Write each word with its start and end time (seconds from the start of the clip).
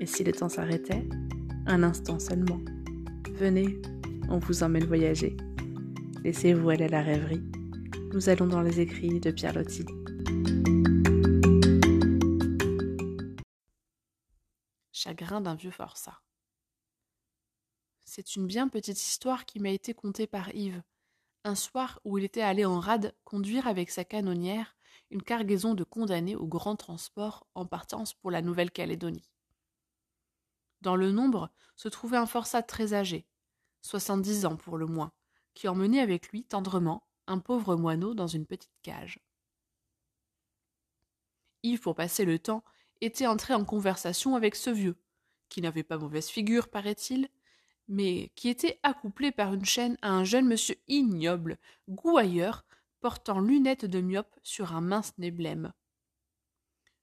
Et 0.00 0.06
si 0.06 0.24
le 0.24 0.32
temps 0.32 0.48
s'arrêtait 0.48 1.06
Un 1.66 1.82
instant 1.82 2.18
seulement. 2.18 2.58
Venez, 3.32 3.82
on 4.30 4.38
vous 4.38 4.62
emmène 4.62 4.86
voyager. 4.86 5.36
Laissez-vous 6.24 6.70
aller 6.70 6.86
à 6.86 6.88
la 6.88 7.02
rêverie. 7.02 7.42
Nous 8.14 8.30
allons 8.30 8.46
dans 8.46 8.62
les 8.62 8.80
écrits 8.80 9.20
de 9.20 9.30
Pierre 9.30 9.52
Loti. 9.52 9.84
Chagrin 14.90 15.42
d'un 15.42 15.54
vieux 15.54 15.70
forçat. 15.70 16.22
C'est 18.06 18.36
une 18.36 18.46
bien 18.46 18.68
petite 18.68 19.00
histoire 19.00 19.44
qui 19.44 19.60
m'a 19.60 19.70
été 19.70 19.92
contée 19.92 20.26
par 20.26 20.54
Yves, 20.54 20.82
un 21.44 21.54
soir 21.54 22.00
où 22.04 22.16
il 22.16 22.24
était 22.24 22.40
allé 22.40 22.64
en 22.64 22.80
rade 22.80 23.14
conduire 23.24 23.66
avec 23.66 23.90
sa 23.90 24.04
canonnière 24.04 24.76
une 25.10 25.22
cargaison 25.22 25.74
de 25.74 25.84
condamnés 25.84 26.36
au 26.36 26.46
grand 26.46 26.76
transport 26.76 27.46
en 27.54 27.66
partance 27.66 28.14
pour 28.14 28.30
la 28.30 28.40
Nouvelle-Calédonie. 28.40 29.30
Dans 30.80 30.96
le 30.96 31.12
nombre 31.12 31.50
se 31.76 31.88
trouvait 31.88 32.16
un 32.16 32.26
forçat 32.26 32.62
très 32.62 32.94
âgé, 32.94 33.26
soixante-dix 33.82 34.46
ans 34.46 34.56
pour 34.56 34.78
le 34.78 34.86
moins, 34.86 35.12
qui 35.54 35.68
emmenait 35.68 36.00
avec 36.00 36.28
lui 36.28 36.44
tendrement 36.44 37.06
un 37.26 37.38
pauvre 37.38 37.76
moineau 37.76 38.14
dans 38.14 38.26
une 38.26 38.46
petite 38.46 38.78
cage. 38.82 39.20
Yves, 41.62 41.80
pour 41.80 41.94
passer 41.94 42.24
le 42.24 42.38
temps, 42.38 42.64
était 43.00 43.26
entré 43.26 43.54
en 43.54 43.64
conversation 43.64 44.34
avec 44.34 44.54
ce 44.54 44.70
vieux, 44.70 44.96
qui 45.48 45.60
n'avait 45.60 45.82
pas 45.82 45.98
mauvaise 45.98 46.28
figure, 46.28 46.68
paraît-il, 46.68 47.28
mais 47.88 48.30
qui 48.36 48.48
était 48.48 48.78
accouplé 48.82 49.32
par 49.32 49.52
une 49.52 49.64
chaîne 49.64 49.98
à 50.00 50.10
un 50.12 50.24
jeune 50.24 50.46
monsieur 50.46 50.76
ignoble, 50.86 51.58
gouailleur, 51.88 52.64
portant 53.00 53.40
lunettes 53.40 53.84
de 53.84 54.00
myope 54.00 54.38
sur 54.42 54.74
un 54.74 54.80
mince 54.80 55.16
nez. 55.18 55.34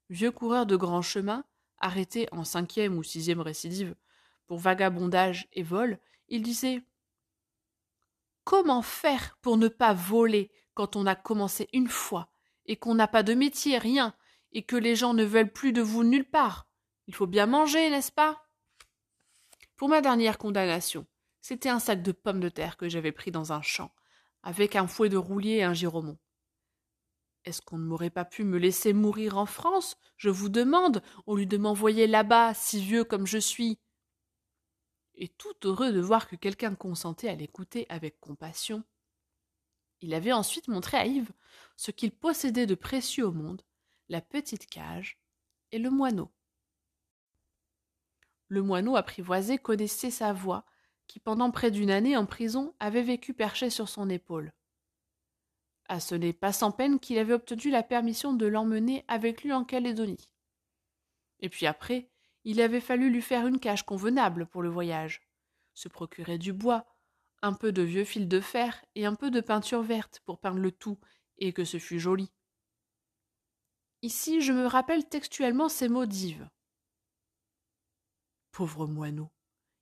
Vieux 0.10 0.32
coureur 0.32 0.66
de 0.66 0.76
grand 0.76 1.02
chemin, 1.02 1.44
arrêté 1.80 2.28
en 2.32 2.44
cinquième 2.44 2.98
ou 2.98 3.04
sixième 3.04 3.42
récidive 3.42 3.96
pour 4.48 4.60
vagabondage 4.60 5.48
et 5.54 5.64
vol, 5.64 6.00
il 6.30 6.42
disait 6.42 6.82
Comment 8.44 8.82
faire 8.82 9.38
pour 9.42 9.58
ne 9.58 9.68
pas 9.68 9.94
voler 9.94 10.52
quand 10.74 10.96
on 10.96 11.06
a 11.06 11.16
commencé 11.16 11.68
une 11.74 11.90
fois, 11.90 12.30
et 12.66 12.78
qu'on 12.78 12.96
n'a 12.96 13.08
pas 13.08 13.24
de 13.24 13.34
métier, 13.34 13.78
rien, 13.78 14.16
et 14.54 14.64
que 14.64 14.76
les 14.76 14.96
gens 14.96 15.14
ne 15.14 15.26
veulent 15.26 15.52
plus 15.52 15.74
de 15.74 15.82
vous 15.82 16.04
nulle 16.04 16.30
part? 16.30 16.68
Il 17.08 17.16
faut 17.16 17.28
bien 17.28 17.46
manger, 17.46 17.90
n'est-ce 17.90 18.12
pas? 18.12 18.48
Pour 19.76 19.90
ma 19.90 20.02
dernière 20.02 20.38
condamnation, 20.38 21.06
c'était 21.42 21.70
un 21.70 21.80
sac 21.80 22.02
de 22.02 22.12
pommes 22.12 22.40
de 22.40 22.50
terre 22.50 22.78
que 22.78 22.90
j'avais 22.90 23.12
pris 23.12 23.32
dans 23.32 23.54
un 23.54 23.62
champ, 23.62 23.92
avec 24.44 24.76
un 24.76 24.88
fouet 24.88 25.10
de 25.10 25.18
roulier 25.18 25.58
et 25.58 25.64
un 25.64 25.74
giromon. 25.74 26.18
Est-ce 27.48 27.62
qu'on 27.62 27.78
ne 27.78 27.86
m'aurait 27.86 28.10
pas 28.10 28.26
pu 28.26 28.44
me 28.44 28.58
laisser 28.58 28.92
mourir 28.92 29.38
en 29.38 29.46
France, 29.46 29.96
je 30.18 30.30
vous 30.30 30.50
demande, 30.50 31.02
au 31.26 31.38
lieu 31.38 31.46
de 31.46 31.56
m'envoyer 31.56 32.06
là-bas, 32.06 32.54
si 32.54 32.82
vieux 32.82 33.06
comme 33.06 33.26
je 33.26 33.38
suis 33.38 33.80
Et 35.16 35.30
tout 35.30 35.56
heureux 35.64 35.94
de 35.94 36.02
voir 36.02 36.28
que 36.28 36.36
quelqu'un 36.36 36.76
consentait 36.76 37.30
à 37.30 37.36
l'écouter 37.36 37.86
avec 37.88 38.20
compassion, 38.20 38.84
il 40.02 40.14
avait 40.14 40.34
ensuite 40.34 40.68
montré 40.68 40.98
à 40.98 41.06
Yves 41.06 41.32
ce 41.78 41.92
qu'il 41.92 42.12
possédait 42.12 42.66
de 42.66 42.76
précieux 42.76 43.26
au 43.26 43.32
monde, 43.32 43.62
la 44.10 44.20
petite 44.20 44.68
cage 44.68 45.18
et 45.72 45.80
le 45.80 45.90
moineau. 45.90 46.30
Le 48.50 48.62
moineau 48.62 48.98
apprivoisé 48.98 49.58
connaissait 49.58 50.12
sa 50.12 50.34
voix, 50.34 50.66
qui 51.08 51.22
pendant 51.22 51.52
près 51.52 51.72
d'une 51.72 51.92
année 51.92 52.18
en 52.18 52.26
prison 52.26 52.76
avait 52.82 53.04
vécu 53.04 53.34
perché 53.34 53.70
sur 53.70 53.88
son 53.88 54.10
épaule. 54.10 54.52
Ah, 55.90 56.00
ce 56.00 56.16
n'est 56.16 56.34
pas 56.34 56.52
sans 56.52 56.72
peine 56.72 57.00
qu'il 57.00 57.18
avait 57.18 57.34
obtenu 57.34 57.70
la 57.70 57.84
permission 57.84 58.34
de 58.34 58.46
l'emmener 58.46 59.06
avec 59.08 59.44
lui 59.44 59.54
en 59.54 59.64
Calédonie. 59.64 60.30
Et 61.40 61.50
puis 61.50 61.66
après, 61.66 62.10
il 62.44 62.62
avait 62.62 62.82
fallu 62.82 63.10
lui 63.10 63.22
faire 63.22 63.48
une 63.48 63.60
cage 63.60 63.86
convenable 63.86 64.48
pour 64.48 64.62
le 64.62 64.70
voyage, 64.70 65.22
se 65.74 65.88
procurer 65.88 66.38
du 66.38 66.54
bois, 66.54 66.86
un 67.42 67.54
peu 67.54 67.72
de 67.72 67.84
vieux 67.84 68.04
fil 68.04 68.28
de 68.28 68.40
fer 68.40 68.84
et 68.96 69.06
un 69.06 69.16
peu 69.16 69.32
de 69.32 69.42
peinture 69.42 69.82
verte 69.82 70.22
pour 70.26 70.40
peindre 70.40 70.60
le 70.60 70.72
tout, 70.72 70.98
et 71.38 71.54
que 71.54 71.66
ce 71.66 71.78
fût 71.78 72.00
joli. 72.00 72.32
Ici, 74.02 74.42
je 74.42 74.54
me 74.54 74.66
rappelle 74.66 75.08
textuellement 75.08 75.70
ces 75.70 75.88
mots 75.88 76.06
d'Yves. 76.06 76.50
Pauvre 78.52 78.88
moineau, 78.88 79.32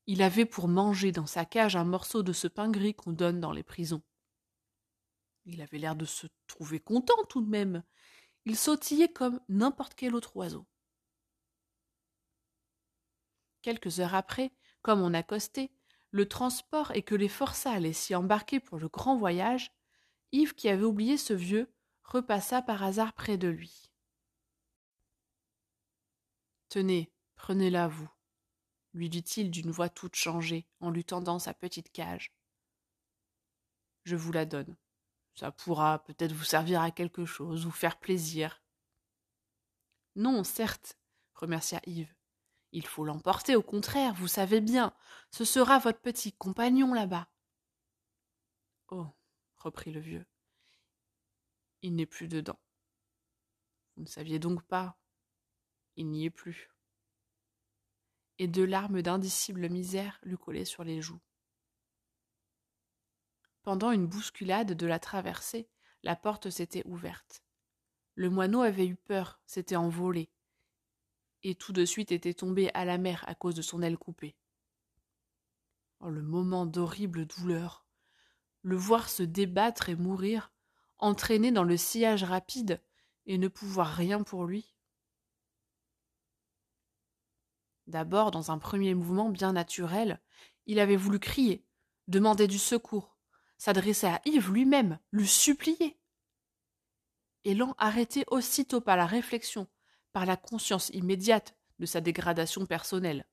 il 0.07 0.21
avait 0.21 0.45
pour 0.45 0.67
manger 0.67 1.11
dans 1.11 1.25
sa 1.25 1.45
cage 1.45 1.75
un 1.75 1.85
morceau 1.85 2.23
de 2.23 2.33
ce 2.33 2.47
pain 2.47 2.69
gris 2.69 2.93
qu'on 2.93 3.11
donne 3.11 3.39
dans 3.39 3.51
les 3.51 3.63
prisons. 3.63 4.03
Il 5.45 5.61
avait 5.61 5.77
l'air 5.77 5.95
de 5.95 6.05
se 6.05 6.27
trouver 6.47 6.79
content 6.79 7.23
tout 7.29 7.41
de 7.41 7.49
même. 7.49 7.83
Il 8.45 8.57
sautillait 8.57 9.11
comme 9.11 9.39
n'importe 9.47 9.93
quel 9.95 10.15
autre 10.15 10.35
oiseau. 10.35 10.65
Quelques 13.61 13.99
heures 13.99 14.15
après, 14.15 14.51
comme 14.81 15.01
on 15.01 15.13
accostait, 15.13 15.71
le 16.11 16.27
transport 16.27 16.91
et 16.91 17.01
que 17.01 17.15
les 17.15 17.27
forçats 17.27 17.71
allaient 17.71 17.93
s'y 17.93 18.15
embarquer 18.15 18.59
pour 18.59 18.79
le 18.79 18.87
grand 18.87 19.17
voyage, 19.17 19.71
Yves, 20.31 20.53
qui 20.53 20.69
avait 20.69 20.83
oublié 20.83 21.17
ce 21.17 21.33
vieux, 21.33 21.73
repassa 22.03 22.61
par 22.61 22.83
hasard 22.83 23.13
près 23.13 23.37
de 23.37 23.47
lui. 23.47 23.89
Tenez, 26.69 27.11
prenez-la, 27.35 27.87
vous, 27.87 28.09
lui 28.93 29.09
dit-il 29.09 29.51
d'une 29.51 29.71
voix 29.71 29.89
toute 29.89 30.15
changée 30.15 30.67
en 30.79 30.89
lui 30.89 31.03
tendant 31.03 31.39
sa 31.39 31.53
petite 31.53 31.91
cage. 31.91 32.33
Je 34.03 34.15
vous 34.15 34.31
la 34.31 34.45
donne. 34.45 34.75
Ça 35.35 35.51
pourra 35.51 35.99
peut-être 36.03 36.31
vous 36.31 36.45
servir 36.45 36.81
à 36.81 36.91
quelque 36.91 37.25
chose, 37.25 37.65
vous 37.65 37.71
faire 37.71 37.99
plaisir. 37.99 38.61
Non, 40.15 40.43
certes, 40.43 40.97
remercia 41.33 41.81
Yves. 41.85 42.13
Il 42.71 42.85
faut 42.87 43.03
l'emporter, 43.03 43.55
au 43.55 43.61
contraire, 43.61 44.13
vous 44.15 44.27
savez 44.27 44.61
bien. 44.61 44.93
Ce 45.31 45.45
sera 45.45 45.79
votre 45.79 45.99
petit 45.99 46.31
compagnon 46.33 46.93
là-bas. 46.93 47.27
Oh, 48.89 49.07
reprit 49.57 49.91
le 49.91 49.99
vieux. 49.99 50.25
Il 51.81 51.95
n'est 51.95 52.05
plus 52.05 52.27
dedans. 52.27 52.59
Vous 53.95 54.03
ne 54.03 54.07
saviez 54.07 54.39
donc 54.39 54.63
pas. 54.63 54.97
Il 55.95 56.09
n'y 56.09 56.25
est 56.25 56.29
plus. 56.29 56.69
Et 58.39 58.47
deux 58.47 58.65
larmes 58.65 59.01
d'indicible 59.01 59.69
misère 59.69 60.19
lui 60.23 60.37
collaient 60.37 60.65
sur 60.65 60.83
les 60.83 61.01
joues. 61.01 61.21
Pendant 63.65 63.89
une 63.89 64.05
bousculade 64.05 64.73
de 64.73 64.85
la 64.85 64.99
traversée, 64.99 65.67
la 66.03 66.15
porte 66.15 66.51
s'était 66.51 66.85
ouverte. 66.85 67.43
Le 68.13 68.29
moineau 68.29 68.61
avait 68.61 68.85
eu 68.85 68.95
peur, 68.95 69.41
s'était 69.47 69.75
envolé, 69.75 70.29
et 71.41 71.55
tout 71.55 71.73
de 71.73 71.83
suite 71.83 72.11
était 72.11 72.35
tombé 72.35 72.69
à 72.75 72.85
la 72.85 72.99
mer 72.99 73.25
à 73.27 73.33
cause 73.33 73.55
de 73.55 73.63
son 73.63 73.81
aile 73.81 73.97
coupée. 73.97 74.35
Oh, 75.99 76.11
le 76.11 76.21
moment 76.21 76.67
d'horrible 76.67 77.25
douleur 77.25 77.87
le 78.61 78.75
voir 78.75 79.09
se 79.09 79.23
débattre 79.23 79.89
et 79.89 79.95
mourir, 79.95 80.51
entraîné 80.97 81.51
dans 81.51 81.63
le 81.63 81.77
sillage 81.77 82.23
rapide, 82.23 82.81
et 83.25 83.39
ne 83.39 83.47
pouvoir 83.47 83.87
rien 83.87 84.21
pour 84.21 84.45
lui. 84.45 84.75
D'abord, 87.87 88.29
dans 88.29 88.51
un 88.51 88.59
premier 88.59 88.93
mouvement 88.93 89.29
bien 89.29 89.53
naturel, 89.53 90.19
il 90.67 90.79
avait 90.79 90.95
voulu 90.95 91.19
crier, 91.19 91.63
demander 92.07 92.47
du 92.47 92.57
secours, 92.57 93.14
s'adresser 93.57 94.07
à 94.07 94.21
Yves 94.25 94.51
lui-même, 94.51 94.99
le 95.11 95.25
supplier. 95.25 95.97
Élan 97.43 97.75
arrêté 97.77 98.25
aussitôt 98.27 98.81
par 98.81 98.97
la 98.97 99.05
réflexion, 99.05 99.67
par 100.13 100.25
la 100.25 100.37
conscience 100.37 100.89
immédiate 100.89 101.55
de 101.79 101.85
sa 101.85 102.01
dégradation 102.01 102.65
personnelle. 102.65 103.27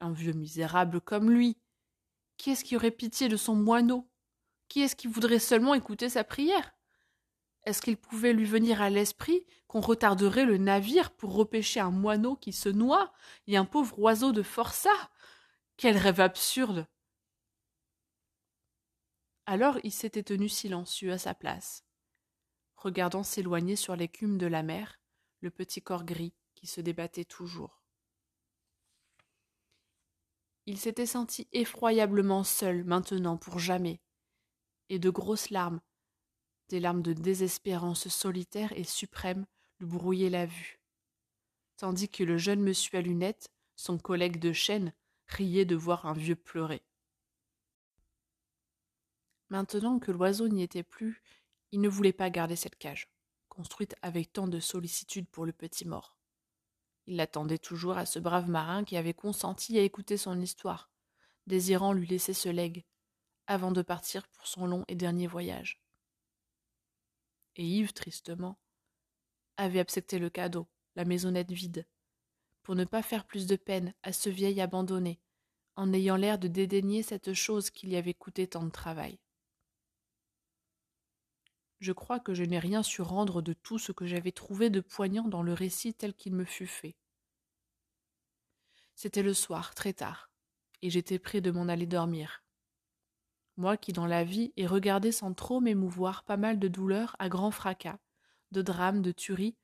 Un 0.00 0.12
vieux 0.12 0.32
misérable 0.32 1.00
comme 1.00 1.30
lui. 1.30 1.56
Qui 2.36 2.50
est-ce 2.50 2.64
qui 2.64 2.76
aurait 2.76 2.90
pitié 2.90 3.28
de 3.28 3.36
son 3.36 3.54
moineau? 3.54 4.10
Qui 4.68 4.82
est-ce 4.82 4.96
qui 4.96 5.08
voudrait 5.08 5.38
seulement 5.38 5.74
écouter 5.74 6.08
sa 6.08 6.24
prière? 6.24 6.72
Est-ce 7.64 7.82
qu'il 7.82 7.96
pouvait 7.96 8.32
lui 8.32 8.46
venir 8.46 8.80
à 8.80 8.88
l'esprit 8.88 9.46
qu'on 9.66 9.80
retarderait 9.80 10.46
le 10.46 10.56
navire 10.56 11.10
pour 11.10 11.34
repêcher 11.34 11.80
un 11.80 11.90
moineau 11.90 12.36
qui 12.36 12.52
se 12.52 12.68
noie 12.68 13.12
et 13.46 13.56
un 13.56 13.64
pauvre 13.64 13.98
oiseau 13.98 14.32
de 14.32 14.42
forçat? 14.42 15.10
Quel 15.76 15.96
rêve 15.96 16.20
absurde 16.20 16.86
alors 19.50 19.78
il 19.82 19.90
s'était 19.90 20.22
tenu 20.22 20.48
silencieux 20.48 21.10
à 21.10 21.18
sa 21.18 21.34
place, 21.34 21.84
regardant 22.76 23.24
s'éloigner 23.24 23.74
sur 23.74 23.96
l'écume 23.96 24.38
de 24.38 24.46
la 24.46 24.62
mer 24.62 25.00
le 25.40 25.50
petit 25.50 25.82
corps 25.82 26.04
gris 26.04 26.32
qui 26.54 26.68
se 26.68 26.80
débattait 26.80 27.24
toujours. 27.24 27.82
Il 30.66 30.78
s'était 30.78 31.04
senti 31.04 31.48
effroyablement 31.50 32.44
seul 32.44 32.84
maintenant 32.84 33.36
pour 33.36 33.58
jamais, 33.58 34.00
et 34.88 35.00
de 35.00 35.10
grosses 35.10 35.50
larmes, 35.50 35.80
des 36.68 36.78
larmes 36.78 37.02
de 37.02 37.12
désespérance 37.12 38.06
solitaire 38.06 38.72
et 38.76 38.84
suprême, 38.84 39.46
lui 39.80 39.88
brouillaient 39.88 40.30
la 40.30 40.46
vue, 40.46 40.78
tandis 41.76 42.08
que 42.08 42.22
le 42.22 42.38
jeune 42.38 42.60
monsieur 42.60 42.98
à 42.98 43.02
lunettes, 43.02 43.50
son 43.74 43.98
collègue 43.98 44.38
de 44.38 44.52
chaîne, 44.52 44.92
riait 45.26 45.64
de 45.64 45.74
voir 45.74 46.06
un 46.06 46.12
vieux 46.12 46.36
pleurer. 46.36 46.84
Maintenant 49.50 49.98
que 49.98 50.12
l'oiseau 50.12 50.48
n'y 50.48 50.62
était 50.62 50.84
plus, 50.84 51.22
il 51.72 51.80
ne 51.80 51.88
voulait 51.88 52.12
pas 52.12 52.30
garder 52.30 52.56
cette 52.56 52.76
cage, 52.76 53.08
construite 53.48 53.96
avec 54.00 54.32
tant 54.32 54.46
de 54.46 54.60
sollicitude 54.60 55.28
pour 55.28 55.44
le 55.44 55.52
petit 55.52 55.86
mort. 55.86 56.16
Il 57.06 57.16
l'attendait 57.16 57.58
toujours 57.58 57.98
à 57.98 58.06
ce 58.06 58.20
brave 58.20 58.48
marin 58.48 58.84
qui 58.84 58.96
avait 58.96 59.14
consenti 59.14 59.76
à 59.76 59.82
écouter 59.82 60.16
son 60.16 60.40
histoire, 60.40 60.88
désirant 61.48 61.92
lui 61.92 62.06
laisser 62.06 62.32
ce 62.32 62.48
legs, 62.48 62.84
avant 63.48 63.72
de 63.72 63.82
partir 63.82 64.28
pour 64.28 64.46
son 64.46 64.66
long 64.66 64.84
et 64.86 64.94
dernier 64.94 65.26
voyage. 65.26 65.82
Et 67.56 67.64
Yves, 67.64 67.92
tristement, 67.92 68.56
avait 69.56 69.80
accepté 69.80 70.20
le 70.20 70.30
cadeau, 70.30 70.68
la 70.94 71.04
maisonnette 71.04 71.50
vide, 71.50 71.86
pour 72.62 72.76
ne 72.76 72.84
pas 72.84 73.02
faire 73.02 73.26
plus 73.26 73.48
de 73.48 73.56
peine 73.56 73.94
à 74.04 74.12
ce 74.12 74.30
vieil 74.30 74.60
abandonné, 74.60 75.20
en 75.74 75.92
ayant 75.92 76.16
l'air 76.16 76.38
de 76.38 76.46
dédaigner 76.46 77.02
cette 77.02 77.32
chose 77.32 77.70
qui 77.70 77.88
lui 77.88 77.96
avait 77.96 78.14
coûté 78.14 78.46
tant 78.46 78.62
de 78.62 78.70
travail. 78.70 79.18
Je 81.80 81.92
crois 81.92 82.20
que 82.20 82.34
je 82.34 82.44
n'ai 82.44 82.58
rien 82.58 82.82
su 82.82 83.00
rendre 83.00 83.40
de 83.40 83.54
tout 83.54 83.78
ce 83.78 83.92
que 83.92 84.06
j'avais 84.06 84.32
trouvé 84.32 84.68
de 84.68 84.80
poignant 84.80 85.28
dans 85.28 85.42
le 85.42 85.54
récit 85.54 85.94
tel 85.94 86.14
qu'il 86.14 86.34
me 86.34 86.44
fut 86.44 86.66
fait. 86.66 86.94
C'était 88.94 89.22
le 89.22 89.32
soir, 89.32 89.74
très 89.74 89.94
tard, 89.94 90.30
et 90.82 90.90
j'étais 90.90 91.18
près 91.18 91.40
de 91.40 91.50
m'en 91.50 91.68
aller 91.68 91.86
dormir. 91.86 92.44
Moi 93.56 93.78
qui 93.78 93.94
dans 93.94 94.06
la 94.06 94.24
vie 94.24 94.52
ai 94.58 94.66
regardé 94.66 95.10
sans 95.10 95.32
trop 95.32 95.60
m'émouvoir 95.60 96.24
pas 96.24 96.36
mal 96.36 96.58
de 96.58 96.68
douleurs 96.68 97.16
à 97.18 97.30
grand 97.30 97.50
fracas, 97.50 97.98
de 98.50 98.60
drames, 98.60 99.00
de 99.00 99.12
tueries, 99.12 99.56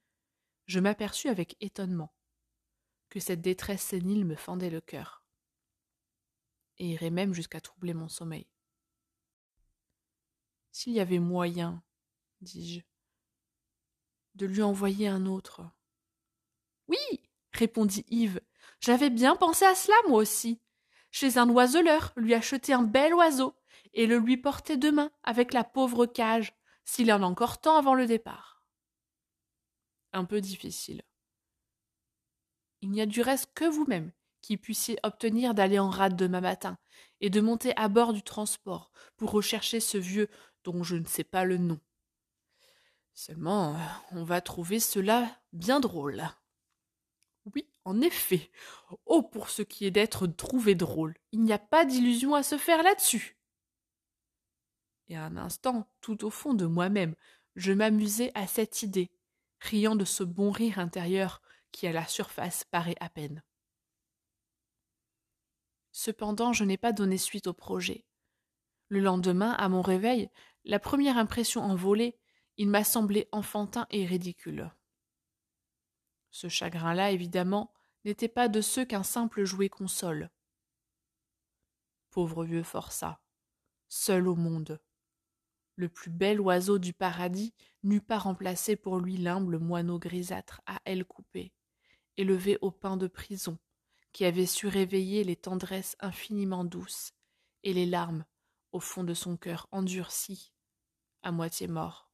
je 0.66 0.80
m'aperçus 0.80 1.28
avec 1.28 1.56
étonnement 1.60 2.12
que 3.10 3.20
cette 3.20 3.42
détresse 3.42 3.82
sénile 3.82 4.24
me 4.24 4.36
fendait 4.36 4.70
le 4.70 4.80
cœur, 4.80 5.22
et 6.78 6.88
irait 6.88 7.10
même 7.10 7.34
jusqu'à 7.34 7.60
troubler 7.60 7.94
mon 7.94 8.08
sommeil. 8.08 8.48
S'il 10.72 10.94
y 10.94 11.00
avait 11.00 11.20
moyen, 11.20 11.82
dis-je, 12.40 12.80
de 14.34 14.46
lui 14.46 14.62
envoyer 14.62 15.08
un 15.08 15.26
autre. 15.26 15.62
Oui, 16.88 16.96
répondit 17.52 18.04
Yves, 18.08 18.40
j'avais 18.80 19.10
bien 19.10 19.36
pensé 19.36 19.64
à 19.64 19.74
cela 19.74 19.96
moi 20.08 20.18
aussi. 20.18 20.60
Chez 21.10 21.38
un 21.38 21.48
oiseleur, 21.48 22.12
lui 22.16 22.34
acheter 22.34 22.72
un 22.72 22.82
bel 22.82 23.14
oiseau, 23.14 23.56
et 23.94 24.06
le 24.06 24.18
lui 24.18 24.36
porter 24.36 24.76
demain 24.76 25.10
avec 25.22 25.52
la 25.52 25.64
pauvre 25.64 26.04
cage, 26.04 26.52
s'il 26.84 27.12
en 27.12 27.22
a 27.22 27.26
encore 27.26 27.60
temps 27.60 27.76
avant 27.76 27.94
le 27.94 28.06
départ. 28.06 28.62
Un 30.12 30.24
peu 30.24 30.40
difficile. 30.40 31.02
Il 32.82 32.90
n'y 32.90 33.00
a 33.00 33.06
du 33.06 33.22
reste 33.22 33.52
que 33.54 33.64
vous-même 33.64 34.12
qui 34.42 34.56
puissiez 34.56 34.98
obtenir 35.02 35.54
d'aller 35.54 35.78
en 35.78 35.90
rade 35.90 36.14
demain 36.14 36.40
matin 36.40 36.78
et 37.20 37.30
de 37.30 37.40
monter 37.40 37.72
à 37.76 37.88
bord 37.88 38.12
du 38.12 38.22
transport 38.22 38.92
pour 39.16 39.32
rechercher 39.32 39.80
ce 39.80 39.98
vieux 39.98 40.28
dont 40.62 40.84
je 40.84 40.96
ne 40.96 41.04
sais 41.04 41.24
pas 41.24 41.44
le 41.44 41.56
nom. 41.56 41.80
Seulement, 43.16 43.74
on 44.12 44.24
va 44.24 44.42
trouver 44.42 44.78
cela 44.78 45.40
bien 45.54 45.80
drôle. 45.80 46.22
Oui, 47.54 47.66
en 47.86 48.02
effet. 48.02 48.50
Oh, 49.06 49.22
pour 49.22 49.48
ce 49.48 49.62
qui 49.62 49.86
est 49.86 49.90
d'être 49.90 50.26
trouvé 50.26 50.74
drôle, 50.74 51.16
il 51.32 51.40
n'y 51.40 51.54
a 51.54 51.58
pas 51.58 51.86
d'illusion 51.86 52.34
à 52.34 52.42
se 52.42 52.58
faire 52.58 52.82
là-dessus. 52.82 53.38
Et 55.08 55.16
un 55.16 55.38
instant, 55.38 55.88
tout 56.02 56.26
au 56.26 56.30
fond 56.30 56.52
de 56.52 56.66
moi-même, 56.66 57.14
je 57.54 57.72
m'amusais 57.72 58.32
à 58.34 58.46
cette 58.46 58.82
idée, 58.82 59.10
riant 59.60 59.96
de 59.96 60.04
ce 60.04 60.22
bon 60.22 60.50
rire 60.50 60.78
intérieur 60.78 61.40
qui 61.72 61.86
à 61.86 61.92
la 61.92 62.06
surface 62.06 62.64
paraît 62.64 62.96
à 63.00 63.08
peine. 63.08 63.42
Cependant, 65.90 66.52
je 66.52 66.64
n'ai 66.64 66.76
pas 66.76 66.92
donné 66.92 67.16
suite 67.16 67.46
au 67.46 67.54
projet. 67.54 68.04
Le 68.88 69.00
lendemain, 69.00 69.52
à 69.52 69.70
mon 69.70 69.80
réveil, 69.80 70.28
la 70.64 70.78
première 70.78 71.16
impression 71.16 71.62
envolée 71.62 72.18
il 72.56 72.68
m'a 72.68 72.84
semblé 72.84 73.28
enfantin 73.32 73.86
et 73.90 74.06
ridicule. 74.06 74.70
Ce 76.30 76.48
chagrin-là, 76.48 77.10
évidemment, 77.10 77.72
n'était 78.04 78.28
pas 78.28 78.48
de 78.48 78.60
ceux 78.60 78.84
qu'un 78.84 79.02
simple 79.02 79.44
jouet 79.44 79.68
console. 79.68 80.30
Pauvre 82.10 82.44
vieux 82.44 82.62
forçat, 82.62 83.20
seul 83.88 84.28
au 84.28 84.36
monde. 84.36 84.80
Le 85.74 85.88
plus 85.88 86.10
bel 86.10 86.40
oiseau 86.40 86.78
du 86.78 86.94
paradis 86.94 87.54
n'eût 87.82 88.00
pas 88.00 88.18
remplacé 88.18 88.76
pour 88.76 88.98
lui 88.98 89.18
l'humble 89.18 89.58
moineau 89.58 89.98
grisâtre 89.98 90.62
à 90.64 90.80
ailes 90.86 91.04
coupées, 91.04 91.52
élevé 92.16 92.58
au 92.62 92.70
pain 92.70 92.96
de 92.96 93.06
prison, 93.06 93.58
qui 94.12 94.24
avait 94.24 94.46
su 94.46 94.66
réveiller 94.66 95.24
les 95.24 95.36
tendresses 95.36 95.96
infiniment 96.00 96.64
douces 96.64 97.12
et 97.62 97.74
les 97.74 97.86
larmes 97.86 98.24
au 98.72 98.80
fond 98.80 99.04
de 99.04 99.14
son 99.14 99.36
cœur 99.36 99.68
endurci, 99.72 100.52
à 101.22 101.32
moitié 101.32 101.66
mort. 101.66 102.05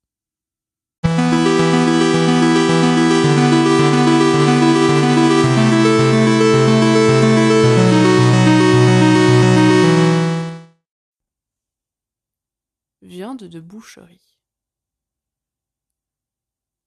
Boucherie. 13.60 14.38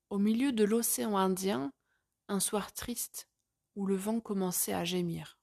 Au 0.10 0.18
milieu 0.18 0.52
de 0.52 0.64
l'océan 0.64 1.18
Indien, 1.18 1.74
un 2.28 2.40
soir 2.40 2.74
triste 2.74 3.30
où 3.76 3.86
le 3.86 3.96
vent 3.96 4.20
commençait 4.20 4.74
à 4.74 4.84
gémir. 4.84 5.40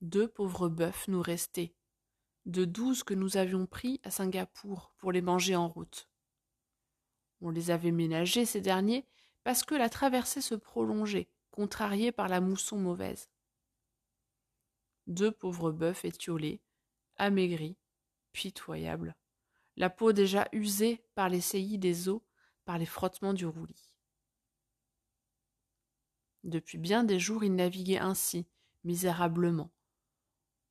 Deux 0.00 0.28
pauvres 0.28 0.68
bœufs 0.68 1.08
nous 1.08 1.22
restaient, 1.22 1.74
de 2.46 2.64
douze 2.64 3.02
que 3.02 3.14
nous 3.14 3.36
avions 3.36 3.66
pris 3.66 4.00
à 4.02 4.10
Singapour 4.10 4.92
pour 4.98 5.12
les 5.12 5.22
manger 5.22 5.56
en 5.56 5.68
route. 5.68 6.08
On 7.40 7.50
les 7.50 7.70
avait 7.70 7.92
ménagés, 7.92 8.44
ces 8.44 8.60
derniers, 8.60 9.06
parce 9.44 9.64
que 9.64 9.74
la 9.74 9.88
traversée 9.88 10.40
se 10.40 10.54
prolongeait, 10.54 11.28
contrariée 11.50 12.12
par 12.12 12.28
la 12.28 12.40
mousson 12.40 12.78
mauvaise. 12.78 13.28
Deux 15.06 15.32
pauvres 15.32 15.72
bœufs 15.72 16.04
étiolés, 16.04 16.60
amaigris, 17.16 17.76
pitoyable, 18.32 19.14
la 19.76 19.90
peau 19.90 20.12
déjà 20.12 20.48
usée 20.52 21.04
par 21.14 21.28
les 21.28 21.40
saillies 21.40 21.78
des 21.78 22.08
eaux, 22.08 22.22
par 22.64 22.78
les 22.78 22.86
frottements 22.86 23.34
du 23.34 23.46
roulis. 23.46 23.94
Depuis 26.44 26.78
bien 26.78 27.04
des 27.04 27.18
jours 27.18 27.44
ils 27.44 27.54
naviguaient 27.54 27.98
ainsi, 27.98 28.46
misérablement, 28.84 29.70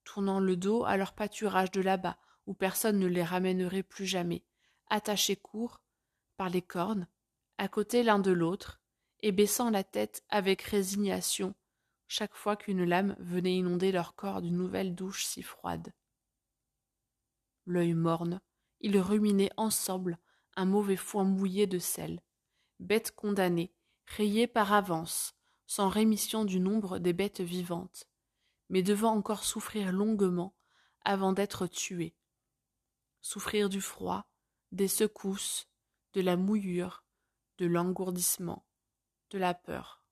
tournant 0.03 0.39
le 0.39 0.57
dos 0.57 0.83
à 0.83 0.97
leur 0.97 1.13
pâturage 1.13 1.71
de 1.71 1.81
là-bas, 1.81 2.17
où 2.47 2.53
personne 2.53 2.99
ne 2.99 3.07
les 3.07 3.23
ramènerait 3.23 3.83
plus 3.83 4.05
jamais, 4.05 4.43
attachés 4.89 5.35
court, 5.35 5.81
par 6.37 6.49
les 6.49 6.61
cornes, 6.61 7.07
à 7.57 7.67
côté 7.67 8.03
l'un 8.03 8.19
de 8.19 8.31
l'autre, 8.31 8.81
et 9.21 9.31
baissant 9.31 9.69
la 9.69 9.83
tête 9.83 10.23
avec 10.29 10.61
résignation, 10.63 11.53
chaque 12.07 12.35
fois 12.35 12.57
qu'une 12.57 12.83
lame 12.83 13.15
venait 13.19 13.55
inonder 13.55 13.91
leur 13.91 14.15
corps 14.15 14.41
d'une 14.41 14.57
nouvelle 14.57 14.95
douche 14.95 15.25
si 15.25 15.43
froide 15.43 15.93
l'œil 17.65 17.93
morne, 17.93 18.41
ils 18.79 18.99
ruminaient 18.99 19.51
ensemble 19.57 20.17
un 20.55 20.65
mauvais 20.65 20.97
foin 20.97 21.23
mouillé 21.23 21.67
de 21.67 21.79
sel. 21.79 22.21
Bêtes 22.79 23.11
condamnées, 23.11 23.73
rayées 24.05 24.47
par 24.47 24.73
avance, 24.73 25.33
sans 25.67 25.87
rémission 25.87 26.43
du 26.43 26.59
nombre 26.59 26.99
des 26.99 27.13
bêtes 27.13 27.41
vivantes, 27.41 28.07
mais 28.69 28.83
devant 28.83 29.15
encore 29.15 29.43
souffrir 29.43 29.91
longuement 29.91 30.55
avant 31.03 31.33
d'être 31.33 31.67
tuées. 31.67 32.15
Souffrir 33.21 33.69
du 33.69 33.81
froid, 33.81 34.25
des 34.71 34.87
secousses, 34.87 35.67
de 36.13 36.21
la 36.21 36.35
mouillure, 36.35 37.05
de 37.57 37.65
l'engourdissement, 37.65 38.65
de 39.29 39.37
la 39.37 39.53
peur. 39.53 40.03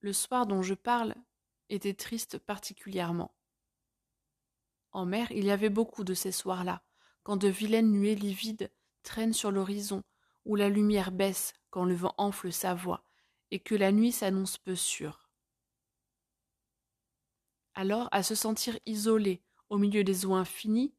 Le 0.00 0.12
soir 0.12 0.46
dont 0.46 0.62
je 0.62 0.74
parle 0.74 1.14
était 1.68 1.94
triste 1.94 2.38
particulièrement. 2.38 3.34
En 4.94 5.06
mer, 5.06 5.30
il 5.32 5.44
y 5.44 5.50
avait 5.50 5.70
beaucoup 5.70 6.04
de 6.04 6.14
ces 6.14 6.32
soirs-là, 6.32 6.82
quand 7.24 7.36
de 7.36 7.48
vilaines 7.48 7.90
nuées 7.90 8.14
livides 8.14 8.70
traînent 9.02 9.32
sur 9.32 9.50
l'horizon, 9.50 10.04
où 10.44 10.54
la 10.54 10.68
lumière 10.68 11.10
baisse 11.10 11.52
quand 11.70 11.84
le 11.84 11.94
vent 11.94 12.14
enfle 12.16 12.52
sa 12.52 12.74
voix, 12.74 13.04
et 13.50 13.58
que 13.58 13.74
la 13.74 13.90
nuit 13.90 14.12
s'annonce 14.12 14.56
peu 14.56 14.76
sûre. 14.76 15.28
Alors, 17.74 18.08
à 18.12 18.22
se 18.22 18.36
sentir 18.36 18.78
isolé 18.86 19.42
au 19.68 19.78
milieu 19.78 20.04
des 20.04 20.26
eaux 20.26 20.34
infinies, 20.34 20.94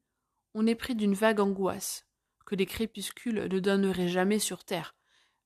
on 0.52 0.66
est 0.66 0.74
pris 0.74 0.94
d'une 0.94 1.14
vague 1.14 1.40
angoisse, 1.40 2.06
que 2.44 2.54
les 2.54 2.66
crépuscules 2.66 3.48
ne 3.50 3.58
donneraient 3.60 4.08
jamais 4.08 4.38
sur 4.38 4.64
terre, 4.64 4.94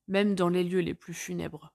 même 0.07 0.35
dans 0.35 0.49
les 0.49 0.65
lieux 0.65 0.81
les 0.81 0.93
plus 0.93 1.13
funèbres. 1.13 1.73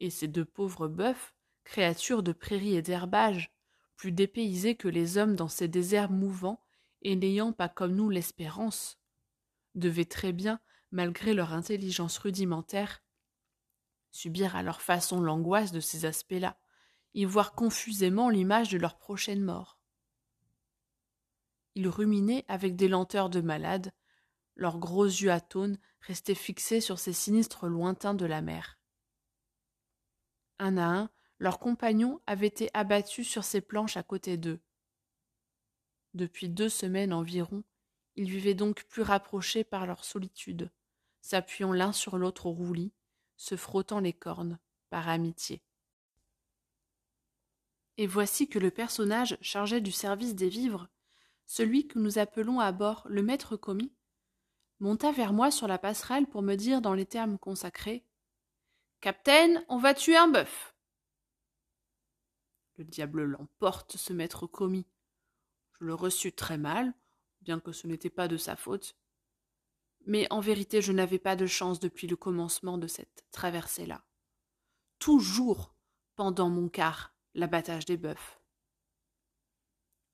Et 0.00 0.10
ces 0.10 0.28
deux 0.28 0.44
pauvres 0.44 0.88
bœufs, 0.88 1.32
créatures 1.64 2.22
de 2.22 2.32
prairies 2.32 2.76
et 2.76 2.82
d'herbages, 2.82 3.53
plus 3.96 4.12
dépaysés 4.12 4.76
que 4.76 4.88
les 4.88 5.18
hommes 5.18 5.36
dans 5.36 5.48
ces 5.48 5.68
déserts 5.68 6.10
mouvants 6.10 6.60
et 7.02 7.16
n'ayant 7.16 7.52
pas 7.52 7.68
comme 7.68 7.94
nous 7.94 8.08
l'espérance, 8.08 8.98
devaient 9.74 10.04
très 10.04 10.32
bien, 10.32 10.60
malgré 10.90 11.34
leur 11.34 11.52
intelligence 11.52 12.18
rudimentaire, 12.18 13.02
subir 14.10 14.56
à 14.56 14.62
leur 14.62 14.80
façon 14.80 15.20
l'angoisse 15.20 15.72
de 15.72 15.80
ces 15.80 16.06
aspects-là, 16.06 16.56
y 17.14 17.24
voir 17.24 17.54
confusément 17.54 18.30
l'image 18.30 18.70
de 18.70 18.78
leur 18.78 18.96
prochaine 18.96 19.42
mort. 19.42 19.78
Ils 21.74 21.88
ruminaient 21.88 22.44
avec 22.48 22.76
des 22.76 22.88
lenteurs 22.88 23.30
de 23.30 23.40
malades, 23.40 23.92
leurs 24.56 24.78
gros 24.78 25.04
yeux 25.04 25.32
atones 25.32 25.78
restaient 26.00 26.34
fixés 26.34 26.80
sur 26.80 26.98
ces 26.98 27.12
sinistres 27.12 27.66
lointains 27.66 28.14
de 28.14 28.26
la 28.26 28.40
mer. 28.40 28.78
Un 30.60 30.76
à 30.76 30.84
un, 30.84 31.10
leurs 31.38 31.58
compagnons 31.58 32.20
avaient 32.26 32.46
été 32.46 32.70
abattus 32.74 33.28
sur 33.28 33.44
ces 33.44 33.60
planches 33.60 33.96
à 33.96 34.02
côté 34.02 34.36
d'eux. 34.36 34.60
Depuis 36.14 36.48
deux 36.48 36.68
semaines 36.68 37.12
environ, 37.12 37.64
ils 38.16 38.30
vivaient 38.30 38.54
donc 38.54 38.84
plus 38.84 39.02
rapprochés 39.02 39.64
par 39.64 39.86
leur 39.86 40.04
solitude, 40.04 40.70
s'appuyant 41.20 41.72
l'un 41.72 41.92
sur 41.92 42.18
l'autre 42.18 42.46
au 42.46 42.52
roulis, 42.52 42.92
se 43.36 43.56
frottant 43.56 43.98
les 43.98 44.12
cornes, 44.12 44.58
par 44.90 45.08
amitié. 45.08 45.62
Et 47.96 48.06
voici 48.06 48.48
que 48.48 48.58
le 48.58 48.70
personnage 48.70 49.36
chargé 49.40 49.80
du 49.80 49.92
service 49.92 50.34
des 50.34 50.48
vivres, 50.48 50.88
celui 51.46 51.86
que 51.86 51.98
nous 51.98 52.18
appelons 52.18 52.60
à 52.60 52.72
bord 52.72 53.06
le 53.08 53.22
maître 53.22 53.56
commis, 53.56 53.92
monta 54.80 55.12
vers 55.12 55.32
moi 55.32 55.50
sur 55.50 55.68
la 55.68 55.78
passerelle 55.78 56.26
pour 56.26 56.42
me 56.42 56.54
dire 56.54 56.80
dans 56.80 56.94
les 56.94 57.06
termes 57.06 57.38
consacrés 57.38 58.04
Capitaine, 59.00 59.64
on 59.68 59.78
va 59.78 59.94
tuer 59.94 60.16
un 60.16 60.28
bœuf. 60.28 60.73
Le 62.76 62.84
diable 62.84 63.24
l'emporte, 63.24 63.96
ce 63.96 64.12
maître 64.12 64.46
commis. 64.46 64.86
Je 65.78 65.84
le 65.84 65.94
reçus 65.94 66.32
très 66.32 66.58
mal, 66.58 66.92
bien 67.40 67.60
que 67.60 67.72
ce 67.72 67.86
n'était 67.86 68.10
pas 68.10 68.28
de 68.28 68.36
sa 68.36 68.56
faute. 68.56 68.96
Mais 70.06 70.26
en 70.30 70.40
vérité, 70.40 70.82
je 70.82 70.92
n'avais 70.92 71.18
pas 71.18 71.36
de 71.36 71.46
chance 71.46 71.80
depuis 71.80 72.06
le 72.06 72.16
commencement 72.16 72.78
de 72.78 72.86
cette 72.86 73.24
traversée-là. 73.30 74.04
Toujours, 74.98 75.74
pendant 76.16 76.50
mon 76.50 76.68
quart, 76.68 77.14
l'abattage 77.34 77.84
des 77.84 77.96
bœufs. 77.96 78.40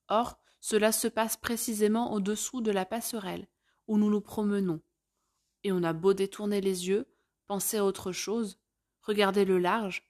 Or, 0.08 0.40
cela 0.60 0.92
se 0.92 1.08
passe 1.08 1.36
précisément 1.36 2.12
au-dessous 2.12 2.60
de 2.60 2.70
la 2.70 2.84
passerelle, 2.84 3.48
où 3.86 3.96
nous 3.98 4.10
nous 4.10 4.20
promenons. 4.20 4.82
Et 5.64 5.72
on 5.72 5.82
a 5.82 5.92
beau 5.92 6.14
détourner 6.14 6.60
les 6.60 6.88
yeux, 6.88 7.06
penser 7.46 7.78
à 7.78 7.84
autre 7.84 8.12
chose, 8.12 8.58
regarder 9.02 9.44
le 9.44 9.58
large, 9.58 10.09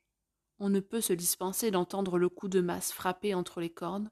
on 0.60 0.68
ne 0.68 0.80
peut 0.80 1.00
se 1.00 1.14
dispenser 1.14 1.70
d'entendre 1.70 2.18
le 2.18 2.28
coup 2.28 2.48
de 2.48 2.60
masse 2.60 2.92
frapper 2.92 3.34
entre 3.34 3.60
les 3.60 3.70
cornes, 3.70 4.10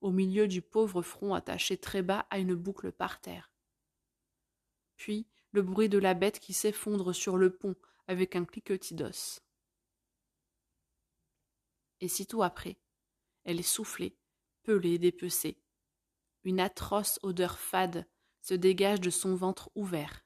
au 0.00 0.12
milieu 0.12 0.46
du 0.46 0.62
pauvre 0.62 1.02
front 1.02 1.34
attaché 1.34 1.76
très 1.76 2.02
bas 2.02 2.24
à 2.30 2.38
une 2.38 2.54
boucle 2.54 2.92
par 2.92 3.20
terre. 3.20 3.52
Puis 4.94 5.26
le 5.50 5.62
bruit 5.62 5.88
de 5.88 5.98
la 5.98 6.14
bête 6.14 6.38
qui 6.38 6.52
s'effondre 6.52 7.12
sur 7.12 7.36
le 7.36 7.54
pont 7.54 7.74
avec 8.06 8.36
un 8.36 8.44
cliquetis 8.44 8.94
d'os. 8.94 9.40
Et 12.00 12.06
sitôt 12.06 12.44
après, 12.44 12.78
elle 13.42 13.58
est 13.58 13.62
soufflée, 13.62 14.16
pelée, 14.62 14.98
dépecée. 14.98 15.60
Une 16.44 16.60
atroce 16.60 17.18
odeur 17.24 17.58
fade 17.58 18.06
se 18.40 18.54
dégage 18.54 19.00
de 19.00 19.10
son 19.10 19.34
ventre 19.34 19.68
ouvert, 19.74 20.24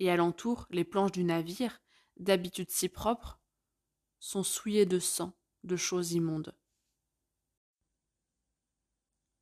et 0.00 0.10
alentour 0.10 0.66
les 0.70 0.82
planches 0.84 1.12
du 1.12 1.22
navire, 1.22 1.80
d'habitude 2.16 2.70
si 2.70 2.88
propres, 2.88 3.38
sont 4.24 4.42
souillées 4.42 4.86
de 4.86 4.98
sang, 4.98 5.34
de 5.64 5.76
choses 5.76 6.12
immondes. 6.12 6.54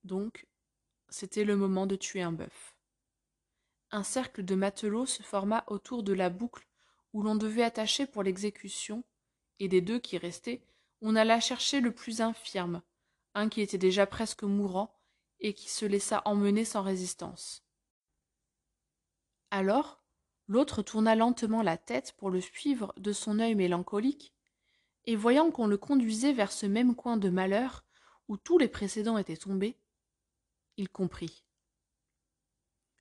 Donc, 0.02 0.48
c'était 1.08 1.44
le 1.44 1.56
moment 1.56 1.86
de 1.86 1.94
tuer 1.94 2.20
un 2.20 2.32
bœuf. 2.32 2.74
Un 3.92 4.02
cercle 4.02 4.44
de 4.44 4.56
matelots 4.56 5.06
se 5.06 5.22
forma 5.22 5.62
autour 5.68 6.02
de 6.02 6.12
la 6.12 6.30
boucle 6.30 6.66
où 7.12 7.22
l'on 7.22 7.36
devait 7.36 7.62
attacher 7.62 8.06
pour 8.06 8.24
l'exécution, 8.24 9.04
et 9.60 9.68
des 9.68 9.82
deux 9.82 10.00
qui 10.00 10.18
restaient, 10.18 10.66
on 11.00 11.14
alla 11.14 11.38
chercher 11.38 11.80
le 11.80 11.94
plus 11.94 12.20
infirme, 12.20 12.82
un 13.34 13.48
qui 13.48 13.60
était 13.60 13.78
déjà 13.78 14.04
presque 14.04 14.42
mourant, 14.42 14.98
et 15.38 15.54
qui 15.54 15.68
se 15.68 15.86
laissa 15.86 16.22
emmener 16.24 16.64
sans 16.64 16.82
résistance. 16.82 17.62
Alors, 19.52 20.02
l'autre 20.48 20.82
tourna 20.82 21.14
lentement 21.14 21.62
la 21.62 21.76
tête 21.76 22.14
pour 22.16 22.30
le 22.30 22.40
suivre 22.40 22.92
de 22.96 23.12
son 23.12 23.38
œil 23.38 23.54
mélancolique, 23.54 24.34
et 25.04 25.16
voyant 25.16 25.50
qu'on 25.50 25.66
le 25.66 25.76
conduisait 25.76 26.32
vers 26.32 26.52
ce 26.52 26.66
même 26.66 26.94
coin 26.94 27.16
de 27.16 27.28
malheur 27.28 27.84
où 28.28 28.36
tous 28.36 28.58
les 28.58 28.68
précédents 28.68 29.18
étaient 29.18 29.36
tombés, 29.36 29.76
il 30.76 30.88
comprit. 30.88 31.44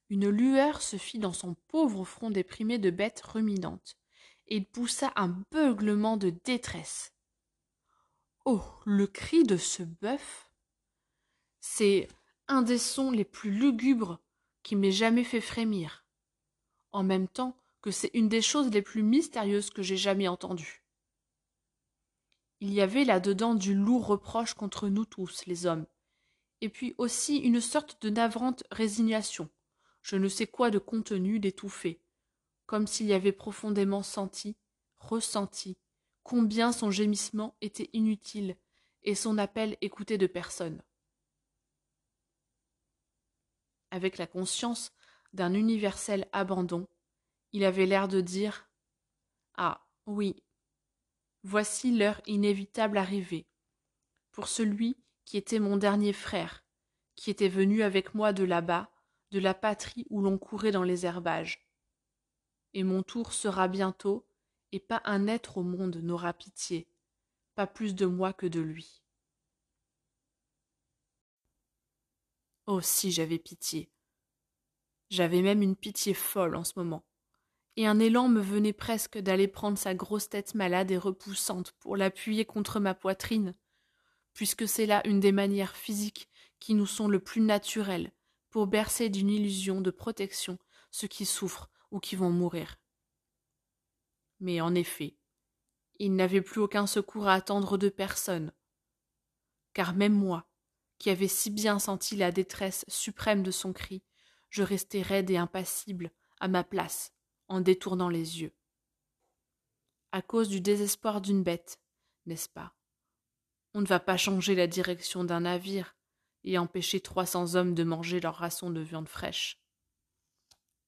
Une 0.09 0.29
lueur 0.29 0.81
se 0.81 0.97
fit 0.97 1.19
dans 1.19 1.33
son 1.33 1.55
pauvre 1.67 2.03
front 2.03 2.31
déprimé 2.31 2.79
de 2.79 2.89
bête 2.89 3.21
ruminante, 3.21 3.97
et 4.47 4.57
il 4.57 4.65
poussa 4.65 5.13
un 5.15 5.29
beuglement 5.51 6.17
de 6.17 6.31
détresse. 6.43 7.13
Oh. 8.43 8.61
Le 8.85 9.07
cri 9.07 9.43
de 9.43 9.55
ce 9.55 9.83
bœuf. 9.83 10.51
C'est 11.59 12.07
un 12.47 12.61
des 12.61 12.79
sons 12.79 13.11
les 13.11 13.23
plus 13.23 13.51
lugubres 13.51 14.19
qui 14.63 14.75
m'ait 14.75 14.91
jamais 14.91 15.23
fait 15.23 15.41
frémir, 15.41 16.05
en 16.91 17.03
même 17.03 17.27
temps 17.27 17.55
que 17.81 17.91
c'est 17.91 18.11
une 18.13 18.29
des 18.29 18.41
choses 18.41 18.69
les 18.71 18.81
plus 18.81 19.03
mystérieuses 19.03 19.69
que 19.69 19.81
j'ai 19.81 19.97
jamais 19.97 20.27
entendues. 20.27 20.80
Il 22.61 22.71
y 22.71 22.81
avait 22.81 23.05
là-dedans 23.05 23.55
du 23.55 23.73
lourd 23.73 24.05
reproche 24.05 24.53
contre 24.53 24.87
nous 24.87 25.05
tous, 25.05 25.47
les 25.47 25.65
hommes, 25.65 25.87
et 26.61 26.69
puis 26.69 26.93
aussi 26.99 27.37
une 27.37 27.59
sorte 27.59 27.99
de 28.03 28.11
navrante 28.11 28.63
résignation, 28.69 29.49
je 30.03 30.15
ne 30.15 30.27
sais 30.27 30.45
quoi 30.45 30.69
de 30.69 30.77
contenu, 30.77 31.39
d'étouffé, 31.39 32.03
comme 32.67 32.85
s'il 32.85 33.07
y 33.07 33.13
avait 33.13 33.31
profondément 33.31 34.03
senti, 34.03 34.55
ressenti, 34.99 35.75
combien 36.21 36.71
son 36.71 36.91
gémissement 36.91 37.55
était 37.61 37.89
inutile 37.93 38.55
et 39.01 39.15
son 39.15 39.39
appel 39.39 39.75
écouté 39.81 40.19
de 40.19 40.27
personne. 40.27 40.83
Avec 43.89 44.19
la 44.19 44.27
conscience 44.27 44.93
d'un 45.33 45.55
universel 45.55 46.27
abandon, 46.31 46.87
il 47.53 47.65
avait 47.65 47.87
l'air 47.87 48.07
de 48.07 48.21
dire 48.21 48.69
Ah, 49.55 49.83
oui, 50.05 50.43
voici 51.43 51.95
l'heure 51.95 52.21
inévitable 52.25 52.97
arrivée, 52.97 53.47
pour 54.31 54.47
celui 54.47 54.97
qui 55.25 55.37
était 55.37 55.59
mon 55.59 55.77
dernier 55.77 56.13
frère, 56.13 56.63
qui 57.15 57.29
était 57.29 57.49
venu 57.49 57.83
avec 57.83 58.13
moi 58.15 58.33
de 58.33 58.43
là-bas, 58.43 58.91
de 59.31 59.39
la 59.39 59.53
patrie 59.53 60.05
où 60.09 60.21
l'on 60.21 60.37
courait 60.37 60.71
dans 60.71 60.83
les 60.83 61.05
herbages. 61.05 61.65
Et 62.73 62.83
mon 62.83 63.03
tour 63.03 63.33
sera 63.33 63.67
bientôt, 63.67 64.27
et 64.71 64.79
pas 64.79 65.01
un 65.05 65.27
être 65.27 65.57
au 65.57 65.63
monde 65.63 65.97
n'aura 65.97 66.33
pitié, 66.33 66.87
pas 67.55 67.67
plus 67.67 67.95
de 67.95 68.05
moi 68.05 68.33
que 68.33 68.45
de 68.45 68.61
lui. 68.61 69.01
Oh 72.67 72.79
si 72.79 73.11
j'avais 73.11 73.39
pitié. 73.39 73.91
J'avais 75.09 75.41
même 75.41 75.61
une 75.61 75.75
pitié 75.75 76.13
folle 76.13 76.55
en 76.55 76.63
ce 76.63 76.73
moment, 76.77 77.03
et 77.77 77.87
un 77.87 77.99
élan 77.99 78.27
me 78.27 78.41
venait 78.41 78.73
presque 78.73 79.17
d'aller 79.17 79.47
prendre 79.47 79.77
sa 79.77 79.95
grosse 79.95 80.29
tête 80.29 80.55
malade 80.55 80.91
et 80.91 80.97
repoussante 80.97 81.71
pour 81.79 81.95
l'appuyer 81.95 82.45
contre 82.45 82.79
ma 82.79 82.93
poitrine, 82.93 83.55
puisque 84.33 84.67
c'est 84.67 84.85
là 84.85 85.01
une 85.07 85.19
des 85.19 85.31
manières 85.31 85.75
physiques 85.75 86.29
qui 86.59 86.73
nous 86.73 86.85
sont 86.85 87.07
le 87.07 87.19
plus 87.19 87.41
naturelles 87.41 88.11
pour 88.49 88.67
bercer 88.67 89.09
d'une 89.09 89.29
illusion 89.29 89.81
de 89.81 89.91
protection 89.91 90.57
ceux 90.91 91.07
qui 91.07 91.25
souffrent 91.25 91.69
ou 91.91 91.99
qui 91.99 92.15
vont 92.15 92.29
mourir. 92.29 92.77
Mais 94.39 94.59
en 94.59 94.75
effet, 94.75 95.15
il 95.99 96.15
n'avait 96.15 96.41
plus 96.41 96.61
aucun 96.61 96.87
secours 96.87 97.27
à 97.27 97.33
attendre 97.33 97.77
de 97.77 97.89
personne, 97.89 98.51
car 99.73 99.93
même 99.93 100.13
moi, 100.13 100.47
qui 100.97 101.09
avais 101.09 101.27
si 101.27 101.49
bien 101.49 101.79
senti 101.79 102.15
la 102.15 102.31
détresse 102.31 102.85
suprême 102.87 103.43
de 103.43 103.51
son 103.51 103.73
cri, 103.73 104.03
je 104.49 104.63
restais 104.63 105.01
raide 105.01 105.29
et 105.29 105.37
impassible 105.37 106.11
à 106.39 106.47
ma 106.47 106.63
place, 106.63 107.13
en 107.51 107.61
détournant 107.61 108.09
les 108.09 108.41
yeux. 108.41 108.53
À 110.11 110.21
cause 110.21 110.49
du 110.49 110.61
désespoir 110.61 111.21
d'une 111.21 111.43
bête, 111.43 111.81
n'est-ce 112.25 112.49
pas? 112.49 112.73
On 113.73 113.81
ne 113.81 113.85
va 113.85 113.99
pas 113.99 114.17
changer 114.17 114.55
la 114.55 114.67
direction 114.67 115.23
d'un 115.23 115.41
navire 115.41 115.95
et 116.43 116.57
empêcher 116.57 117.01
trois 117.01 117.25
cents 117.25 117.55
hommes 117.55 117.75
de 117.75 117.83
manger 117.83 118.19
leur 118.19 118.35
ration 118.35 118.69
de 118.69 118.79
viande 118.79 119.07
fraîche. 119.07 119.61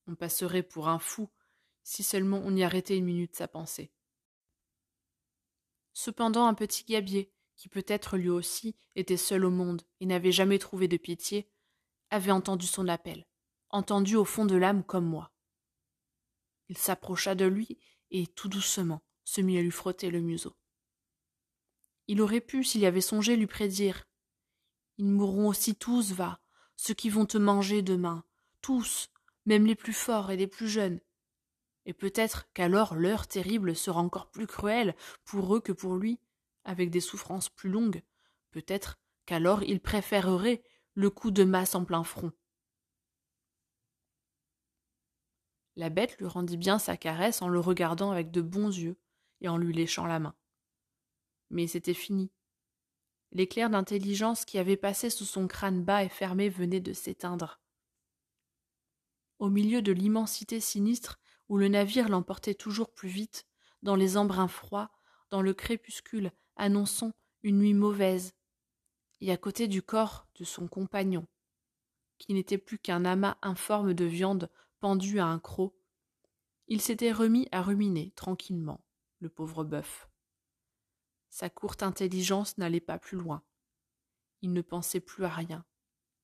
On 0.08 0.16
passerait 0.16 0.64
pour 0.64 0.88
un 0.88 1.00
fou 1.00 1.30
si 1.84 2.02
seulement 2.02 2.42
on 2.44 2.56
y 2.56 2.64
arrêtait 2.64 2.98
une 2.98 3.06
minute 3.06 3.36
sa 3.36 3.48
pensée. 3.48 3.92
Cependant 5.92 6.48
un 6.48 6.54
petit 6.54 6.86
gabier, 6.86 7.32
qui 7.56 7.68
peut-être 7.70 8.18
lui 8.18 8.30
aussi 8.30 8.76
était 8.96 9.18
seul 9.18 9.46
au 9.46 9.52
monde 9.52 9.84
et 10.00 10.06
n'avait 10.06 10.32
jamais 10.32 10.60
trouvé 10.60 10.88
de 10.88 10.98
pitié, 10.98 11.50
avait 12.10 12.32
entendu 12.32 12.68
son 12.68 12.88
appel, 12.88 13.28
entendu 13.70 14.16
au 14.16 14.26
fond 14.26 14.46
de 14.46 14.56
l'âme 14.56 14.84
comme 14.84 15.06
moi. 15.06 15.33
Il 16.70 16.78
s'approcha 16.78 17.36
de 17.36 17.46
lui 17.46 17.78
et, 18.12 18.28
tout 18.28 18.50
doucement, 18.50 19.02
se 19.24 19.42
mit 19.42 19.58
à 19.58 19.62
lui 19.62 19.72
frotter 19.72 20.10
le 20.10 20.22
museau. 20.22 20.56
Il 22.08 22.22
aurait 22.22 22.42
pu, 22.42 22.64
s'il 22.64 22.82
y 22.82 22.86
avait 22.86 23.02
songé, 23.02 23.36
lui 23.36 23.48
prédire. 23.48 24.06
Ils 24.98 25.10
mourront 25.10 25.48
aussi 25.48 25.76
tous, 25.76 26.12
va, 26.12 26.40
ceux 26.76 26.94
qui 26.94 27.10
vont 27.10 27.26
te 27.26 27.38
manger 27.38 27.82
demain, 27.82 28.24
tous, 28.62 29.10
même 29.46 29.66
les 29.66 29.76
plus 29.76 29.94
forts 29.94 30.32
et 30.32 30.38
les 30.38 30.48
plus 30.48 30.68
jeunes. 30.68 31.00
Et 31.86 31.94
peut-être 31.94 32.48
qu'alors 32.54 32.96
l'heure 32.96 33.28
terrible 33.28 33.76
sera 33.76 34.02
encore 34.02 34.30
plus 34.30 34.48
cruelle 34.48 34.96
pour 35.26 35.56
eux 35.56 35.60
que 35.60 35.72
pour 35.72 35.96
lui, 35.96 36.20
avec 36.64 36.90
des 36.90 37.02
souffrances 37.02 37.50
plus 37.50 37.70
longues. 37.70 38.04
Peut-être 38.52 39.00
qu'alors 39.26 39.64
il 39.64 39.82
préférerait 39.82 40.64
le 40.94 41.10
coup 41.10 41.32
de 41.32 41.44
masse 41.44 41.76
en 41.76 41.84
plein 41.84 42.04
front. 42.04 42.32
La 45.76 45.90
bête 45.90 46.18
lui 46.18 46.28
rendit 46.28 46.58
bien 46.58 46.80
sa 46.80 46.98
caresse 46.98 47.42
en 47.42 47.48
le 47.48 47.60
regardant 47.60 48.12
avec 48.12 48.32
de 48.32 48.42
bons 48.42 48.76
yeux 48.76 48.98
et 49.42 49.50
en 49.50 49.58
lui 49.58 49.74
léchant 49.74 50.06
la 50.06 50.20
main. 50.20 50.36
Mais 51.50 51.68
c'était 51.68 51.94
fini. 51.94 52.32
L'éclair 53.32 53.70
d'intelligence 53.70 54.46
qui 54.46 54.60
avait 54.60 54.78
passé 54.78 55.10
sous 55.10 55.26
son 55.26 55.48
crâne 55.48 55.84
bas 55.84 56.04
et 56.04 56.10
fermé 56.10 56.50
venait 56.50 56.80
de 56.80 56.94
s'éteindre. 56.94 57.60
Au 59.40 59.50
milieu 59.50 59.82
de 59.82 59.92
l'immensité 59.92 60.60
sinistre 60.60 61.20
où 61.50 61.58
le 61.58 61.68
navire 61.68 62.10
l'emportait 62.10 62.54
toujours 62.54 62.94
plus 62.94 63.10
vite, 63.10 63.46
dans 63.82 63.96
les 63.96 64.18
embruns 64.18 64.48
froids, 64.48 64.92
dans 65.30 65.42
le 65.42 65.54
crépuscule 65.54 66.32
annonçant 66.56 67.12
une 67.42 67.60
nuit 67.60 67.74
mauvaise, 67.74 68.34
et 69.20 69.32
à 69.32 69.38
côté 69.38 69.68
du 69.68 69.82
corps 69.82 70.28
de 70.36 70.46
son 70.46 70.68
compagnon, 70.68 71.28
qui 72.18 72.34
n'était 72.34 72.58
plus 72.58 72.78
qu'un 72.78 73.04
amas 73.04 73.38
informe 73.42 73.94
de 73.94 74.06
viande 74.06 74.50
pendu 74.84 75.22
à 75.22 75.28
un 75.28 75.40
croc, 75.40 75.74
il 76.68 76.82
s'était 76.82 77.14
remis 77.14 77.48
à 77.54 77.62
ruminer 77.62 78.12
tranquillement, 78.18 78.84
le 79.22 79.30
pauvre 79.30 79.64
bœuf. 79.64 80.10
Sa 81.30 81.50
courte 81.50 81.84
intelligence 81.84 82.58
n'allait 82.58 82.82
pas 82.82 83.00
plus 83.00 83.18
loin. 83.18 83.44
Il 84.42 84.52
ne 84.52 84.62
pensait 84.62 85.00
plus 85.00 85.24
à 85.24 85.30
rien. 85.30 85.64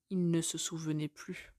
Il 0.10 0.30
ne 0.30 0.42
se 0.42 0.58
souvenait 0.58 1.08
plus. 1.08 1.54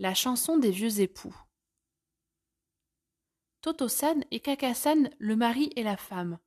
La 0.00 0.14
chanson 0.14 0.58
des 0.58 0.72
vieux 0.72 0.98
époux. 0.98 1.36
Toto-san 3.62 4.24
et 4.30 4.40
Kaka-san, 4.40 5.10
le 5.18 5.36
mari 5.36 5.70
et 5.76 5.82
la 5.82 5.96
femme. 5.96 6.38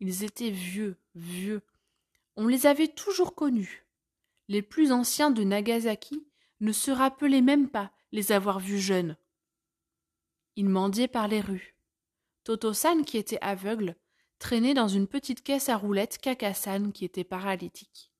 Ils 0.00 0.24
étaient 0.24 0.50
vieux, 0.50 0.96
vieux. 1.14 1.62
On 2.36 2.46
les 2.46 2.66
avait 2.66 2.88
toujours 2.88 3.34
connus. 3.34 3.86
Les 4.48 4.62
plus 4.62 4.90
anciens 4.90 5.30
de 5.30 5.44
Nagasaki 5.44 6.26
ne 6.60 6.72
se 6.72 6.90
rappelaient 6.90 7.42
même 7.42 7.68
pas 7.68 7.92
les 8.12 8.32
avoir 8.32 8.58
vus 8.58 8.80
jeunes. 8.80 9.16
Ils 10.56 10.68
mendiaient 10.68 11.08
par 11.08 11.28
les 11.28 11.40
rues. 11.40 11.76
Toto-san, 12.44 13.04
qui 13.04 13.18
était 13.18 13.38
aveugle, 13.42 13.96
traînait 14.38 14.74
dans 14.74 14.88
une 14.88 15.06
petite 15.06 15.42
caisse 15.42 15.68
à 15.68 15.76
roulettes 15.76 16.18
Kaka-san, 16.18 16.92
qui 16.92 17.04
était 17.04 17.24
paralytique. 17.24 18.10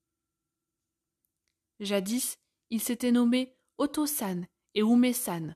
Jadis, 1.80 2.36
ils 2.68 2.82
s'étaient 2.82 3.12
nommés 3.12 3.56
Otosan 3.78 4.42
et 4.74 4.80
Umesan, 4.80 5.54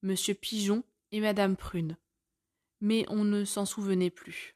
Monsieur 0.00 0.34
Pigeon 0.34 0.82
et 1.12 1.20
Madame 1.20 1.56
Prune. 1.56 1.98
Mais 2.86 3.04
on 3.08 3.24
ne 3.24 3.44
s'en 3.44 3.64
souvenait 3.64 4.10
plus. 4.10 4.54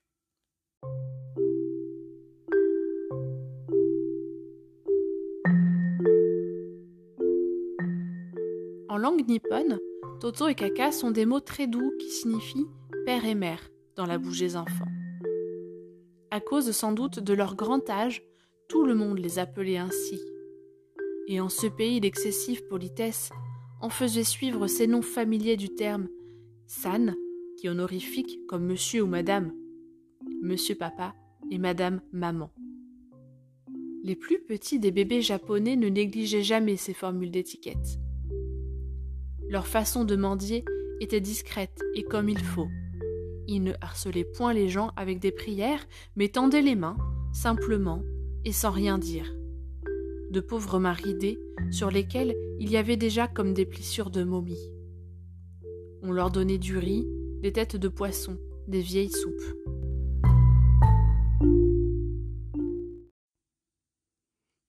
En 8.88 8.99
langue 8.99 9.26
nippone, 9.26 9.80
Toto 10.20 10.46
et 10.46 10.54
Kaka 10.54 10.92
sont 10.92 11.10
des 11.10 11.26
mots 11.26 11.40
très 11.40 11.66
doux 11.66 11.92
qui 11.99 12.08
signifient 12.08 12.68
père 13.04 13.25
et 13.25 13.34
mère 13.34 13.68
dans 13.96 14.06
la 14.06 14.18
bouche 14.18 14.38
des 14.38 14.56
enfants. 14.56 14.87
À 16.30 16.38
cause 16.38 16.70
sans 16.70 16.92
doute 16.92 17.18
de 17.18 17.34
leur 17.34 17.56
grand 17.56 17.90
âge, 17.90 18.22
tout 18.68 18.84
le 18.84 18.94
monde 18.94 19.18
les 19.18 19.40
appelait 19.40 19.78
ainsi 19.78 20.20
et 21.26 21.40
en 21.40 21.49
ce 21.49 21.66
pays 21.66 22.00
d'excessive 22.00 22.64
politesse, 22.68 23.30
on 23.80 23.88
faisait 23.88 24.25
suivre 24.25 24.68
ces 24.68 24.87
noms 24.87 25.02
familiers 25.02 25.56
du 25.56 25.75
terme 25.75 26.08
san, 26.66 27.16
qui 27.60 27.68
honorifique 27.68 28.40
comme 28.49 28.64
monsieur 28.64 29.02
ou 29.02 29.06
madame, 29.06 29.52
monsieur 30.40 30.75
papa 30.75 31.14
et 31.50 31.58
madame 31.58 32.00
maman. 32.10 32.50
Les 34.02 34.16
plus 34.16 34.40
petits 34.40 34.78
des 34.78 34.90
bébés 34.90 35.20
japonais 35.20 35.76
ne 35.76 35.88
négligeaient 35.88 36.42
jamais 36.42 36.76
ces 36.76 36.94
formules 36.94 37.30
d'étiquette. 37.30 38.00
Leur 39.46 39.66
façon 39.66 40.04
de 40.04 40.16
mendier 40.16 40.64
était 41.00 41.20
discrète 41.20 41.82
et 41.94 42.02
comme 42.02 42.30
il 42.30 42.42
faut. 42.42 42.68
Ils 43.46 43.62
ne 43.62 43.75
harcelaient 43.82 44.25
point 44.25 44.54
les 44.54 44.70
gens 44.70 44.92
avec 44.96 45.18
des 45.18 45.32
prières, 45.32 45.86
mais 46.16 46.28
tendaient 46.28 46.62
les 46.62 46.76
mains, 46.76 46.96
simplement 47.34 48.02
et 48.46 48.52
sans 48.52 48.70
rien 48.70 48.96
dire 48.96 49.34
de 50.30 50.40
pauvres 50.40 50.78
mains 50.78 50.92
ridées 50.92 51.38
sur 51.73 51.90
lesquelles 51.90 52.36
il 52.60 52.70
y 52.70 52.76
avait 52.76 52.96
déjà 52.96 53.26
comme 53.26 53.52
des 53.52 53.66
plissures 53.66 54.10
de 54.10 54.23
momies. 54.23 54.73
On 56.02 56.12
leur 56.12 56.30
donnait 56.30 56.58
du 56.58 56.78
riz, 56.78 57.04
des 57.40 57.52
têtes 57.52 57.76
de 57.76 57.88
poisson, 57.88 58.38
des 58.68 58.80
vieilles 58.80 59.10
soupes. 59.10 59.40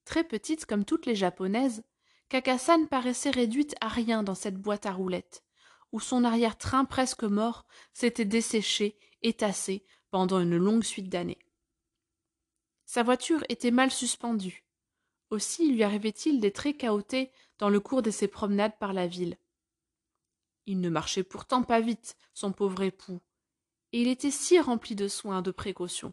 Très 0.04 0.24
petite 0.24 0.66
comme 0.66 0.84
toutes 0.84 1.06
les 1.06 1.14
japonaises, 1.14 1.84
Kakasan 2.28 2.86
paraissait 2.86 3.30
réduite 3.30 3.74
à 3.80 3.88
rien 3.88 4.22
dans 4.22 4.34
cette 4.34 4.56
boîte 4.56 4.86
à 4.86 4.92
roulettes, 4.92 5.44
où 5.92 6.00
son 6.00 6.24
arrière-train 6.24 6.84
presque 6.86 7.24
mort 7.24 7.66
s'était 7.92 8.24
desséché 8.24 8.98
et 9.22 9.34
tassé 9.34 9.84
pendant 10.10 10.40
une 10.40 10.56
longue 10.56 10.84
suite 10.84 11.10
d'années. 11.10 11.38
Sa 12.86 13.02
voiture 13.02 13.44
était 13.48 13.70
mal 13.70 13.90
suspendue, 13.90 14.64
aussi 15.28 15.70
lui 15.70 15.82
arrivait-il 15.82 16.40
des 16.40 16.52
traits 16.52 16.78
chaotés 16.78 17.32
dans 17.58 17.68
le 17.68 17.80
cours 17.80 18.02
de 18.02 18.10
ses 18.10 18.28
promenades 18.28 18.78
par 18.78 18.92
la 18.92 19.06
ville. 19.06 19.36
Il 20.66 20.80
ne 20.80 20.88
marchait 20.88 21.22
pourtant 21.22 21.62
pas 21.62 21.80
vite, 21.80 22.16
son 22.34 22.52
pauvre 22.52 22.82
époux, 22.82 23.20
et 23.92 24.02
il 24.02 24.08
était 24.08 24.30
si 24.30 24.58
rempli 24.60 24.94
de 24.94 25.08
soins, 25.08 25.42
de 25.42 25.50
précautions. 25.50 26.12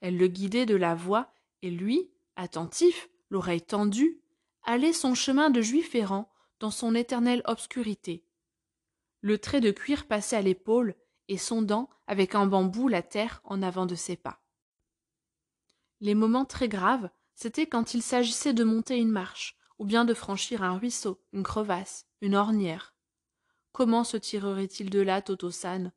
Elle 0.00 0.18
le 0.18 0.28
guidait 0.28 0.66
de 0.66 0.76
la 0.76 0.94
voie, 0.94 1.32
et 1.62 1.70
lui, 1.70 2.10
attentif, 2.36 3.08
l'oreille 3.30 3.62
tendue, 3.62 4.20
allait 4.62 4.92
son 4.92 5.14
chemin 5.14 5.50
de 5.50 5.62
juif 5.62 5.94
errant 5.94 6.30
dans 6.58 6.70
son 6.70 6.94
éternelle 6.94 7.42
obscurité. 7.44 8.24
Le 9.20 9.38
trait 9.38 9.60
de 9.60 9.70
cuir 9.70 10.06
passait 10.06 10.36
à 10.36 10.42
l'épaule 10.42 10.94
et 11.28 11.38
sondant 11.38 11.88
avec 12.06 12.34
un 12.34 12.46
bambou 12.46 12.88
la 12.88 13.02
terre 13.02 13.40
en 13.44 13.62
avant 13.62 13.86
de 13.86 13.94
ses 13.94 14.16
pas. 14.16 14.40
Les 16.00 16.14
moments 16.14 16.44
très 16.44 16.68
graves 16.68 17.08
c'était 17.36 17.66
quand 17.66 17.92
il 17.92 18.02
s'agissait 18.02 18.54
de 18.54 18.64
monter 18.64 18.96
une 18.96 19.10
marche, 19.10 19.56
ou 19.78 19.84
bien 19.84 20.06
de 20.06 20.14
franchir 20.14 20.62
un 20.62 20.78
ruisseau, 20.78 21.22
une 21.34 21.42
crevasse, 21.42 22.06
une 22.22 22.34
ornière. 22.34 22.95
Comment 23.76 24.04
se 24.04 24.16
tirerait-il 24.16 24.88
de 24.88 25.00
là, 25.00 25.20
Toto-san? 25.20 25.92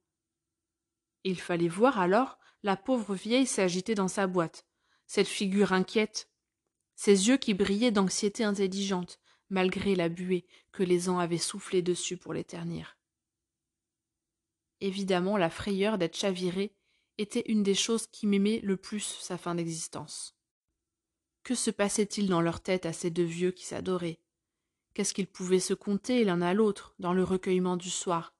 Il 1.24 1.40
fallait 1.40 1.70
voir 1.70 1.98
alors 1.98 2.38
la 2.62 2.76
pauvre 2.76 3.16
vieille 3.16 3.48
s'agiter 3.48 3.96
dans 3.96 4.10
sa 4.10 4.28
boîte, 4.28 4.66
cette 5.08 5.30
figure 5.30 5.72
inquiète, 5.72 6.30
ses 6.96 7.30
yeux 7.30 7.38
qui 7.38 7.54
brillaient 7.54 7.92
d'anxiété 7.92 8.44
intelligente, 8.44 9.22
malgré 9.50 9.96
la 9.96 10.10
buée 10.10 10.46
que 10.74 10.84
les 10.84 11.08
ans 11.08 11.20
avaient 11.20 11.38
soufflée 11.38 11.82
dessus 11.82 12.18
pour 12.18 12.34
les 12.34 12.44
ternir. 12.44 12.98
Évidemment, 14.82 15.38
la 15.38 15.50
frayeur 15.50 15.98
d'être 15.98 16.18
chaviré 16.18 16.76
était 17.18 17.46
une 17.48 17.64
des 17.64 17.76
choses 17.76 18.08
qui 18.08 18.28
m'aimait 18.28 18.60
le 18.62 18.76
plus 18.76 19.06
sa 19.22 19.38
fin 19.38 19.56
d'existence. 19.56 20.36
Que 21.44 21.56
se 21.56 21.72
passait-il 21.72 22.28
dans 22.28 22.42
leur 22.42 22.60
tête 22.60 22.86
à 22.86 22.92
ces 22.92 23.10
deux 23.10 23.24
vieux 23.24 23.52
qui 23.52 23.64
s'adoraient? 23.64 24.20
Qu'est-ce 25.00 25.14
qu'ils 25.14 25.28
pouvaient 25.28 25.62
se 25.62 25.74
conter 25.74 26.26
l'un 26.26 26.42
à 26.42 26.54
l'autre 26.54 26.94
dans 27.00 27.14
le 27.14 27.24
recueillement 27.24 27.78
du 27.78 27.90
soir 27.90 28.34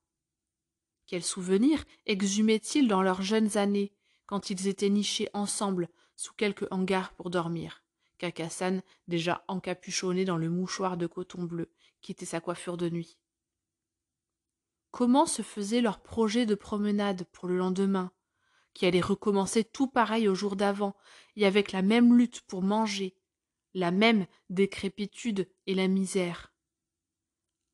Quels 1.08 1.24
souvenirs 1.24 1.86
exhumaient-ils 2.06 2.90
dans 2.90 3.02
leurs 3.02 3.22
jeunes 3.22 3.58
années, 3.58 3.94
quand 4.26 4.50
ils 4.50 4.68
étaient 4.68 4.90
nichés 4.90 5.30
ensemble 5.34 5.88
sous 6.18 6.34
quelque 6.34 6.66
hangar 6.70 7.14
pour 7.14 7.30
dormir? 7.30 7.86
Kakassan 8.18 8.82
déjà 9.08 9.46
encapuchonné 9.48 10.26
dans 10.26 10.36
le 10.36 10.50
mouchoir 10.50 10.98
de 10.98 11.08
coton 11.08 11.44
bleu 11.44 11.72
qui 12.02 12.12
était 12.12 12.26
sa 12.26 12.42
coiffure 12.42 12.76
de 12.76 12.90
nuit. 12.90 13.18
Comment 14.92 15.28
se 15.28 15.44
faisait 15.44 15.80
leur 15.80 16.02
projet 16.02 16.46
de 16.46 16.56
promenade 16.56 17.24
pour 17.32 17.48
le 17.48 17.58
lendemain 17.58 18.12
qui 18.74 18.86
allait 18.86 19.00
recommencer 19.00 19.64
tout 19.64 19.88
pareil 19.88 20.28
au 20.28 20.36
jour 20.36 20.58
d'avant, 20.58 20.98
et 21.38 21.46
avec 21.46 21.72
la 21.72 21.84
même 21.84 22.18
lutte 22.18 22.42
pour 22.42 22.64
manger, 22.64 23.16
la 23.74 23.92
même 23.92 24.28
décrépitude 24.50 25.48
et 25.66 25.74
la 25.74 25.88
misère? 25.88 26.49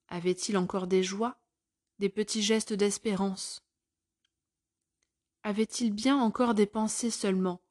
Avait-il 0.08 0.58
encore 0.58 0.88
des 0.88 1.04
joies, 1.04 1.38
des 2.00 2.10
petits 2.10 2.44
gestes 2.44 2.74
d'espérance? 2.74 3.64
Avait-il 5.44 5.94
bien 5.94 6.18
encore 6.18 6.54
des 6.54 6.66
pensées 6.66 7.12
seulement? 7.12 7.62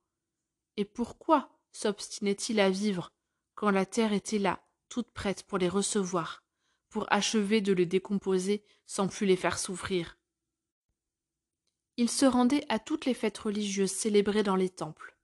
Et 0.77 0.85
pourquoi 0.85 1.51
s'obstinait-il 1.73 2.61
à 2.61 2.71
vivre 2.71 3.13
quand 3.55 3.71
la 3.71 3.87
terre 3.87 4.13
était 4.13 4.39
là, 4.39 4.65
toute 4.89 5.11
prête 5.11 5.45
pour 5.45 5.59
les 5.59 5.69
recevoir, 5.69 6.45
pour 6.89 7.13
achever 7.13 7.61
de 7.61 7.73
les 7.73 7.87
décomposer 7.87 8.65
sans 8.87 9.09
plus 9.09 9.27
les 9.27 9.37
faire 9.37 9.59
souffrir? 9.59 10.19
Il 11.97 12.11
se 12.11 12.27
rendait 12.27 12.65
à 12.69 12.81
toutes 12.81 13.07
les 13.07 13.15
fêtes 13.15 13.39
religieuses 13.39 13.93
célébrées 13.93 14.43
dans 14.43 14.57
les 14.57 14.71
temples. 14.71 15.17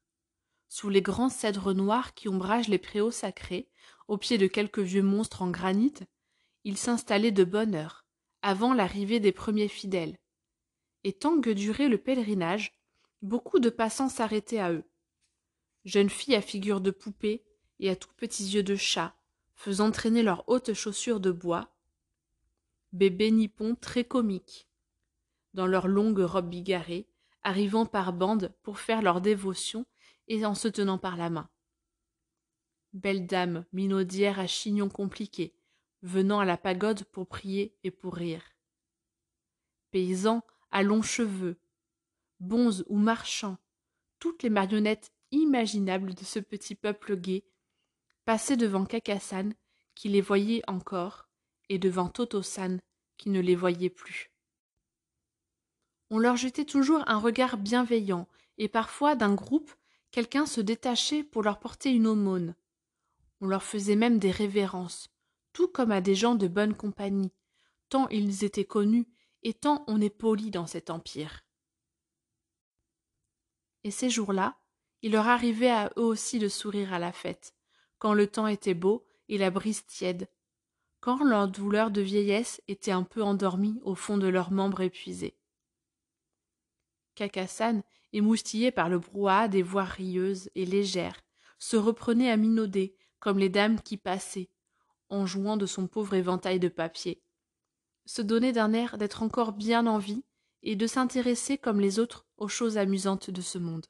Sous 0.69 0.89
les 0.89 1.03
grands 1.03 1.29
cèdres 1.29 1.75
noirs 1.75 2.15
qui 2.15 2.29
ombragent 2.29 2.69
les 2.69 2.79
préaux 2.79 3.11
sacrés, 3.11 3.69
au 4.07 4.19
pied 4.19 4.39
de 4.39 4.47
quelques 4.47 4.79
vieux 4.79 5.03
monstres 5.03 5.43
en 5.43 5.51
granit, 5.51 5.95
il 6.65 6.77
s'installait 6.77 7.33
de 7.33 7.45
bonne 7.45 7.75
heure, 7.75 8.05
avant 8.43 8.75
l'arrivée 8.75 9.21
des 9.21 9.33
premiers 9.33 9.69
fidèles. 9.69 10.19
Et 11.05 11.13
tant 11.13 11.41
que 11.41 11.51
durait 11.51 11.89
le 11.89 11.99
pèlerinage, 11.99 12.75
beaucoup 13.23 13.59
de 13.59 13.71
passants 13.71 14.09
s'arrêtaient 14.09 14.59
à 14.59 14.73
eux. 14.73 14.85
Jeunes 15.85 16.11
filles 16.11 16.37
à 16.37 16.43
figure 16.43 16.81
de 16.81 16.91
poupée 16.91 17.45
et 17.79 17.89
à 17.91 17.97
tout 17.97 18.13
petits 18.17 18.45
yeux 18.45 18.63
de 18.63 18.77
chat, 18.77 19.15
faisant 19.55 19.91
traîner 19.91 20.23
leurs 20.23 20.49
hautes 20.49 20.75
chaussures 20.75 21.21
de 21.21 21.31
bois, 21.31 21.71
bébés 22.93 23.31
nippons 23.31 23.75
très 23.75 24.05
comiques, 24.05 24.69
dans 25.55 25.67
leurs 25.67 25.89
longues 25.89 26.21
robes 26.21 26.51
bigarrées, 26.51 27.09
arrivant 27.43 27.87
par 27.87 28.13
bandes 28.13 28.53
pour 28.63 28.79
faire 28.79 29.03
leur 29.03 29.21
dévotion 29.21 29.87
et 30.29 30.45
en 30.45 30.55
se 30.55 30.69
tenant 30.69 30.99
par 30.99 31.17
la 31.17 31.31
main. 31.31 31.49
Belles 32.93 33.27
dames 33.27 33.65
minaudières 33.73 34.41
à 34.41 34.47
chignons 34.47 34.89
compliqués, 34.89 35.55
venant 36.03 36.41
à 36.41 36.45
la 36.45 36.57
pagode 36.57 37.05
pour 37.05 37.27
prier 37.27 37.77
et 37.85 37.91
pour 37.91 38.15
rire. 38.15 38.43
Paysans 39.91 40.43
à 40.71 40.83
longs 40.83 41.03
cheveux, 41.03 41.61
bonzes 42.39 42.85
ou 42.89 42.97
marchands, 42.97 43.59
toutes 44.19 44.43
les 44.43 44.51
marionnettes 44.51 45.13
imaginables 45.31 46.15
de 46.15 46.25
ce 46.25 46.39
petit 46.39 46.75
peuple 46.75 47.17
gai, 47.17 47.45
passaient 48.25 48.57
devant 48.57 48.85
Kakassan, 48.85 49.55
qui 49.95 50.09
les 50.09 50.21
voyait 50.21 50.63
encore, 50.67 51.29
et 51.69 51.79
devant 51.79 52.09
Totosan, 52.09 52.79
qui 53.17 53.31
ne 53.31 53.41
les 53.41 53.57
voyait 53.57 53.91
plus. 53.91 54.31
On 56.11 56.19
leur 56.19 56.37
jetait 56.37 56.65
toujours 56.65 57.03
un 57.07 57.19
regard 57.19 57.57
bienveillant, 57.57 58.29
et 58.59 58.69
parfois 58.69 59.15
d'un 59.15 59.35
groupe, 59.35 59.73
quelqu'un 60.11 60.47
se 60.47 60.61
détachait 60.61 61.23
pour 61.23 61.43
leur 61.43 61.61
porter 61.61 61.91
une 61.91 62.07
aumône. 62.07 62.55
On 63.41 63.47
leur 63.47 63.63
faisait 63.63 63.97
même 63.97 64.19
des 64.19 64.31
révérences, 64.31 65.09
tout 65.53 65.69
comme 65.69 65.93
à 65.93 66.01
des 66.01 66.15
gens 66.15 66.35
de 66.35 66.49
bonne 66.49 66.75
compagnie, 66.75 67.33
tant 67.89 68.09
ils 68.09 68.45
étaient 68.45 68.65
connus 68.65 69.09
et 69.43 69.55
tant 69.55 69.85
on 69.87 70.01
est 70.01 70.11
poli 70.11 70.51
dans 70.51 70.67
cet 70.67 70.91
empire. 70.91 71.45
Et 73.85 73.91
ces 73.91 74.11
jours-là, 74.11 74.59
il 75.03 75.13
leur 75.13 75.29
arrivait 75.29 75.71
à 75.71 75.91
eux 75.97 76.03
aussi 76.03 76.39
de 76.39 76.49
sourire 76.49 76.93
à 76.93 76.99
la 76.99 77.13
fête, 77.13 77.55
quand 77.99 78.13
le 78.13 78.27
temps 78.27 78.47
était 78.47 78.75
beau 78.75 79.07
et 79.29 79.39
la 79.39 79.51
brise 79.51 79.87
tiède, 79.87 80.29
quand 81.01 81.25
leur 81.25 81.49
douleur 81.49 81.91
de 81.91 82.03
vieillesse 82.03 82.61
était 82.69 82.91
un 82.91 83.05
peu 83.05 83.23
endormie 83.23 83.81
au 83.83 83.95
fond 83.95 84.19
de 84.19 84.29
leurs 84.29 84.53
membres 84.53 84.83
épuisés. 84.83 85.37
Cacassan, 87.15 87.83
émoustillé 88.13 88.71
par 88.71 88.89
le 88.89 88.99
brouhaha 88.99 89.49
des 89.49 89.63
voix 89.63 89.85
rieuses 89.85 90.51
et 90.55 90.67
légères, 90.67 91.23
se 91.59 91.77
reprenait 91.77 92.31
à 92.31 92.37
minauder 92.37 92.95
comme 93.19 93.39
les 93.39 93.49
dames 93.49 93.81
qui 93.81 93.97
passaient, 93.97 94.51
en 95.11 95.27
jouant 95.27 95.57
de 95.57 95.67
son 95.67 95.87
pauvre 95.87 96.15
éventail 96.15 96.59
de 96.59 96.69
papier, 96.69 97.23
se 98.07 98.23
donnait 98.23 98.53
d'un 98.53 98.73
air 98.73 98.99
d'être 98.99 99.23
encore 99.23 99.53
bien 99.53 99.87
en 99.87 99.99
vie 99.99 100.25
et 100.63 100.77
de 100.77 100.87
s'intéresser 100.87 101.59
comme 101.59 101.81
les 101.81 101.99
autres 101.99 102.27
aux 102.37 102.49
choses 102.49 102.79
amusantes 102.79 103.31
de 103.31 103.41
ce 103.41 103.59
monde. 103.59 103.87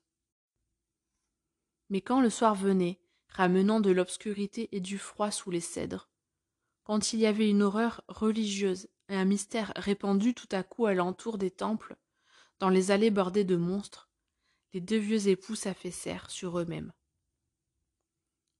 Mais 1.88 2.00
quand 2.00 2.20
le 2.20 2.30
soir 2.30 2.54
venait, 2.54 3.00
ramenant 3.28 3.80
de 3.80 3.90
l'obscurité 3.90 4.68
et 4.72 4.80
du 4.80 4.98
froid 4.98 5.30
sous 5.30 5.50
les 5.50 5.60
cèdres, 5.60 6.08
quand 6.84 7.12
il 7.12 7.20
y 7.20 7.26
avait 7.26 7.48
une 7.48 7.62
horreur 7.62 8.02
religieuse 8.08 8.88
et 9.08 9.16
un 9.16 9.24
mystère 9.24 9.72
répandu 9.76 10.34
tout 10.34 10.48
à 10.52 10.62
coup 10.62 10.86
alentour 10.86 11.38
des 11.38 11.50
temples, 11.50 11.96
dans 12.58 12.68
les 12.68 12.90
allées 12.90 13.10
bordées 13.10 13.44
de 13.44 13.56
monstres, 13.56 14.10
les 14.72 14.80
deux 14.80 14.98
vieux 14.98 15.28
époux 15.28 15.54
s'affaissèrent 15.54 16.30
sur 16.30 16.58
eux-mêmes. 16.58 16.92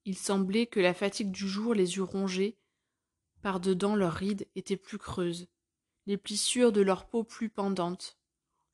Il 0.04 0.16
semblait 0.16 0.66
que 0.66 0.80
la 0.80 0.94
fatigue 0.94 1.30
du 1.30 1.48
jour 1.48 1.74
les 1.74 1.96
eût 1.96 2.02
rongés, 2.02 2.58
par-dedans 3.42 3.96
leurs 3.96 4.14
rides 4.14 4.46
étaient 4.54 4.76
plus 4.76 4.98
creuses, 4.98 5.48
les 6.06 6.16
plissures 6.16 6.72
de 6.72 6.80
leur 6.80 7.06
peau 7.06 7.24
plus 7.24 7.48
pendantes, 7.48 8.18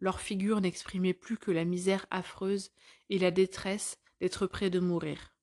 leurs 0.01 0.21
figures 0.21 0.61
n'exprimaient 0.61 1.15
plus 1.15 1.39
que 1.39 1.51
la 1.51 1.65
misère 1.65 2.07
affreuse 2.11 2.71
et 3.09 3.19
la 3.19 3.31
détresse 3.31 3.99
d'être 4.21 4.47
près 4.47 4.71
de 4.71 4.81
mourir. 4.81 5.35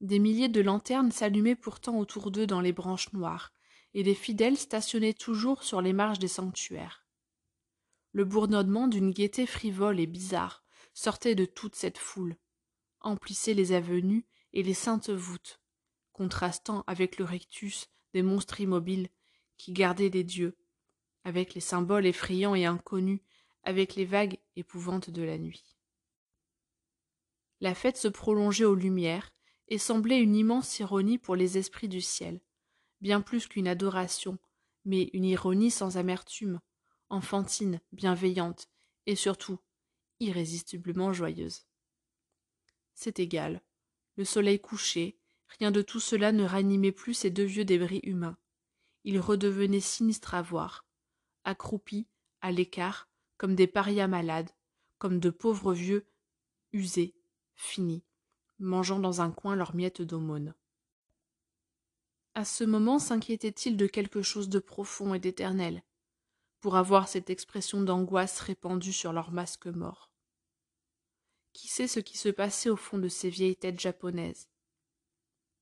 Des 0.00 0.18
milliers 0.18 0.48
de 0.48 0.60
lanternes 0.60 1.12
s'allumaient 1.12 1.56
pourtant 1.56 1.98
autour 1.98 2.30
d'eux 2.30 2.46
dans 2.46 2.60
les 2.60 2.72
branches 2.72 3.12
noires, 3.12 3.52
et 3.94 4.02
des 4.02 4.14
fidèles 4.14 4.58
stationnaient 4.58 5.14
toujours 5.14 5.62
sur 5.62 5.80
les 5.80 5.92
marges 5.92 6.18
des 6.18 6.28
sanctuaires. 6.28 7.06
Le 8.12 8.24
bourdonnement 8.24 8.88
d'une 8.88 9.12
gaieté 9.12 9.46
frivole 9.46 10.00
et 10.00 10.06
bizarre 10.06 10.64
sortait 10.92 11.34
de 11.34 11.44
toute 11.44 11.74
cette 11.74 11.98
foule, 11.98 12.36
emplissait 13.00 13.54
les 13.54 13.72
avenues 13.72 14.26
et 14.54 14.62
les 14.62 14.72
saintes 14.72 15.10
voûtes, 15.10 15.60
contrastant 16.12 16.84
avec 16.86 17.18
le 17.18 17.26
rectus 17.26 17.90
des 18.14 18.22
monstres 18.22 18.60
immobiles 18.60 19.08
qui 19.58 19.72
gardaient 19.72 20.08
les 20.08 20.24
dieux, 20.24 20.56
avec 21.24 21.54
les 21.54 21.60
symboles 21.60 22.06
effrayants 22.06 22.54
et 22.54 22.64
inconnus, 22.64 23.20
avec 23.62 23.94
les 23.94 24.06
vagues 24.06 24.38
épouvantes 24.56 25.10
de 25.10 25.22
la 25.22 25.36
nuit. 25.36 25.76
La 27.60 27.74
fête 27.74 27.96
se 27.96 28.08
prolongeait 28.08 28.64
aux 28.64 28.74
lumières, 28.74 29.34
et 29.68 29.78
semblait 29.78 30.20
une 30.20 30.36
immense 30.36 30.78
ironie 30.78 31.18
pour 31.18 31.36
les 31.36 31.58
esprits 31.58 31.88
du 31.88 32.00
ciel, 32.00 32.40
bien 33.00 33.20
plus 33.20 33.46
qu'une 33.46 33.68
adoration, 33.68 34.38
mais 34.84 35.10
une 35.14 35.24
ironie 35.24 35.70
sans 35.70 35.96
amertume, 35.96 36.60
enfantine, 37.08 37.80
bienveillante, 37.92 38.68
et 39.06 39.16
surtout 39.16 39.58
irrésistiblement 40.20 41.12
joyeuse. 41.12 41.66
C'est 42.94 43.18
égal. 43.18 43.62
Le 44.16 44.24
soleil 44.24 44.60
couché, 44.60 45.18
rien 45.58 45.70
de 45.70 45.82
tout 45.82 46.00
cela 46.00 46.32
ne 46.32 46.44
ranimait 46.44 46.92
plus 46.92 47.14
ces 47.14 47.30
deux 47.30 47.44
vieux 47.44 47.64
débris 47.64 48.00
humains. 48.04 48.36
Ils 49.04 49.20
redevenaient 49.20 49.80
sinistres 49.80 50.34
à 50.34 50.42
voir, 50.42 50.86
accroupis, 51.44 52.06
à 52.40 52.52
l'écart, 52.52 53.08
comme 53.36 53.54
des 53.54 53.66
parias 53.66 54.06
malades, 54.06 54.50
comme 54.98 55.18
de 55.18 55.30
pauvres 55.30 55.74
vieux 55.74 56.06
usés, 56.72 57.14
finis, 57.54 58.04
mangeant 58.58 58.98
dans 58.98 59.20
un 59.20 59.30
coin 59.30 59.56
leurs 59.56 59.74
miettes 59.74 60.02
d'aumône. 60.02 60.54
À 62.34 62.44
ce 62.44 62.64
moment 62.64 62.98
s'inquiétait-il 62.98 63.76
de 63.76 63.86
quelque 63.86 64.22
chose 64.22 64.48
de 64.48 64.58
profond 64.58 65.14
et 65.14 65.18
d'éternel, 65.18 65.82
pour 66.60 66.76
avoir 66.76 67.08
cette 67.08 67.30
expression 67.30 67.82
d'angoisse 67.82 68.40
répandue 68.40 68.92
sur 68.92 69.12
leurs 69.12 69.32
masques 69.32 69.66
morts. 69.66 70.13
Qui 71.54 71.68
sait 71.68 71.86
ce 71.86 72.00
qui 72.00 72.18
se 72.18 72.28
passait 72.28 72.68
au 72.68 72.76
fond 72.76 72.98
de 72.98 73.08
ces 73.08 73.30
vieilles 73.30 73.56
têtes 73.56 73.80
japonaises? 73.80 74.48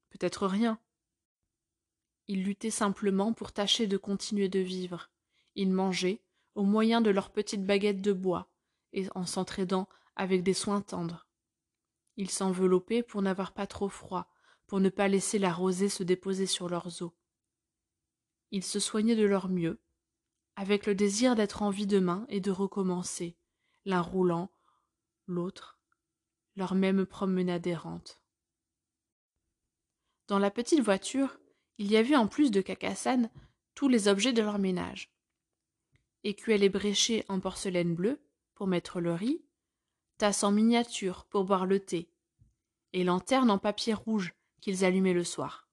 Peut-être 0.09 0.47
rien. 0.47 0.81
Ils 2.27 2.43
luttaient 2.43 2.71
simplement 2.71 3.35
pour 3.35 3.53
tâcher 3.53 3.87
de 3.87 3.99
continuer 3.99 4.49
de 4.49 4.59
vivre. 4.59 5.11
Ils 5.55 5.71
mangeaient, 5.71 6.23
au 6.55 6.65
moyen 6.65 7.03
de 7.03 7.11
leurs 7.11 7.31
petites 7.31 7.65
baguettes 7.65 8.01
de 8.01 8.13
bois, 8.13 8.51
et 8.95 9.07
en 9.15 9.27
s'entraidant 9.27 9.87
avec 10.17 10.43
des 10.43 10.55
soins 10.55 10.81
tendres. 10.81 11.27
Ils 12.17 12.31
s'enveloppaient 12.31 13.03
pour 13.03 13.21
n'avoir 13.21 13.53
pas 13.53 13.67
trop 13.67 13.91
froid, 13.91 14.29
pour 14.67 14.81
ne 14.81 14.89
pas 14.89 15.09
laisser 15.09 15.39
la 15.39 15.53
rosée 15.53 15.91
se 15.91 16.03
déposer 16.03 16.47
sur 16.47 16.71
leurs 16.71 17.03
os. 17.03 17.13
Ils 18.51 18.65
se 18.65 18.81
soignaient 18.81 19.17
de 19.17 19.27
leur 19.27 19.49
mieux, 19.49 19.79
avec 20.57 20.87
le 20.87 20.95
désir 20.95 21.35
d'être 21.35 21.61
en 21.61 21.71
vie 21.71 21.87
demain 21.87 22.25
et 22.31 22.41
de 22.41 22.51
recommencer, 22.51 23.37
l'un 23.85 24.01
roulant, 24.01 24.51
l'autre, 25.27 25.79
leur 26.57 26.75
même 26.75 27.07
promenade 27.07 27.67
errante. 27.67 28.21
Dans 30.29 30.39
la 30.39 30.51
petite 30.51 30.81
voiture, 30.81 31.39
il 31.79 31.91
y 31.91 31.97
avait 31.97 32.17
en 32.17 32.27
plus 32.27 32.51
de 32.51 32.61
Cacassan 32.61 33.31
tous 33.75 33.89
les 33.89 34.09
objets 34.09 34.33
de 34.33 34.43
leur 34.43 34.59
ménage. 34.59 35.11
Écuelle 36.25 36.63
ébréchée 36.63 37.25
en 37.29 37.41
porcelaine 37.41 37.95
bleue 37.95 38.21
pour 38.55 38.67
mettre 38.67 39.01
le 39.01 39.13
riz, 39.13 39.43
tasse 40.19 40.45
en 40.45 40.53
miniature 40.53 41.25
pour 41.25 41.45
boire 41.45 41.67
le 41.67 41.81
thé, 41.81 42.09
et 42.93 43.05
lanterne 43.05 43.51
en 43.51 43.59
papier 43.59 43.95
rouge 43.95 44.35
qu'ils 44.61 44.85
allumaient 44.85 45.15
le 45.15 45.25
soir. 45.25 45.69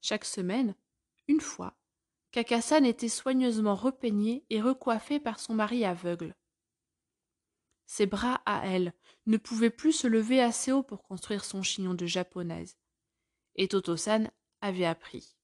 Chaque 0.00 0.24
semaine, 0.24 0.76
une 1.26 1.40
fois, 1.40 1.76
Cacassan 2.30 2.84
était 2.84 3.08
soigneusement 3.08 3.74
repeigné 3.74 4.44
et 4.50 4.60
recoiffé 4.60 5.18
par 5.18 5.40
son 5.40 5.54
mari 5.54 5.84
aveugle. 5.84 6.36
Ses 7.86 8.06
bras 8.06 8.42
à 8.46 8.66
elle 8.66 8.92
ne 9.26 9.36
pouvaient 9.36 9.70
plus 9.70 9.92
se 9.92 10.06
lever 10.06 10.42
assez 10.42 10.72
haut 10.72 10.82
pour 10.82 11.02
construire 11.02 11.44
son 11.44 11.62
chignon 11.62 11.94
de 11.94 12.06
japonaise, 12.06 12.76
et 13.54 13.68
Totosan 13.68 14.30
avait 14.60 14.84
appris. 14.84 15.36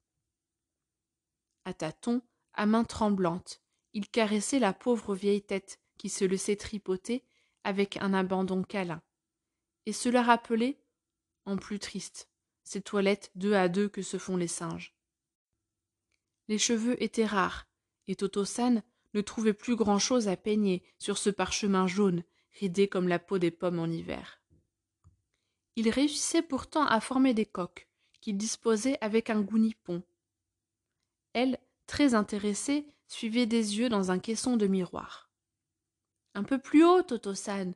À 1.64 1.72
tâtons, 1.72 2.22
à 2.54 2.66
main 2.66 2.84
tremblante, 2.84 3.62
il 3.92 4.08
caressait 4.08 4.58
la 4.58 4.72
pauvre 4.72 5.14
vieille 5.14 5.42
tête 5.42 5.80
qui 5.98 6.08
se 6.08 6.24
laissait 6.24 6.56
tripoter 6.56 7.24
avec 7.64 7.96
un 7.98 8.12
abandon 8.12 8.62
câlin. 8.62 9.02
Et 9.86 9.92
cela 9.92 10.22
rappelait, 10.22 10.80
en 11.44 11.56
plus 11.56 11.78
triste, 11.78 12.28
ces 12.64 12.82
toilettes 12.82 13.30
deux 13.34 13.54
à 13.54 13.68
deux 13.68 13.88
que 13.88 14.02
se 14.02 14.18
font 14.18 14.36
les 14.36 14.48
singes. 14.48 14.94
Les 16.48 16.58
cheveux 16.58 17.00
étaient 17.02 17.26
rares, 17.26 17.66
et 18.08 18.16
Totosan 18.16 18.82
ne 19.14 19.20
trouvait 19.20 19.54
plus 19.54 19.76
grand-chose 19.76 20.28
à 20.28 20.36
peigner 20.36 20.82
sur 20.98 21.18
ce 21.18 21.30
parchemin 21.30 21.86
jaune, 21.86 22.24
ridé 22.54 22.88
comme 22.88 23.08
la 23.08 23.18
peau 23.18 23.38
des 23.38 23.50
pommes 23.50 23.78
en 23.78 23.86
hiver. 23.86 24.40
Il 25.76 25.88
réussissait 25.88 26.42
pourtant 26.42 26.84
à 26.84 27.00
former 27.00 27.34
des 27.34 27.46
coques, 27.46 27.88
qu'il 28.20 28.36
disposait 28.36 28.98
avec 29.00 29.30
un 29.30 29.40
goût 29.40 29.58
nippon. 29.58 30.02
elle, 31.32 31.58
très 31.86 32.14
intéressée, 32.14 32.86
suivait 33.06 33.46
des 33.46 33.78
yeux 33.78 33.88
dans 33.88 34.10
un 34.10 34.18
caisson 34.18 34.56
de 34.56 34.66
miroir. 34.66 35.30
Un 36.34 36.44
peu 36.44 36.58
plus 36.58 36.84
haut, 36.84 37.02
Toto-san. 37.02 37.74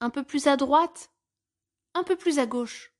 Un 0.00 0.10
peu 0.10 0.24
plus 0.24 0.46
à 0.46 0.56
droite. 0.56 1.12
Un 1.94 2.04
peu 2.04 2.16
plus 2.16 2.38
à 2.38 2.46
gauche. 2.46 2.92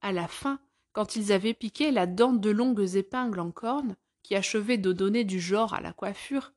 À 0.00 0.12
la 0.12 0.28
fin, 0.28 0.60
quand 0.92 1.16
ils 1.16 1.32
avaient 1.32 1.54
piqué 1.54 1.90
la 1.90 2.06
dent 2.06 2.32
de 2.32 2.50
longues 2.50 2.94
épingles 2.94 3.40
en 3.40 3.50
corne, 3.50 3.96
qui 4.22 4.34
achevait 4.36 4.78
de 4.78 4.92
donner 4.92 5.24
du 5.24 5.40
genre 5.40 5.74
à 5.74 5.80
la 5.80 5.92
coiffure, 5.92 6.52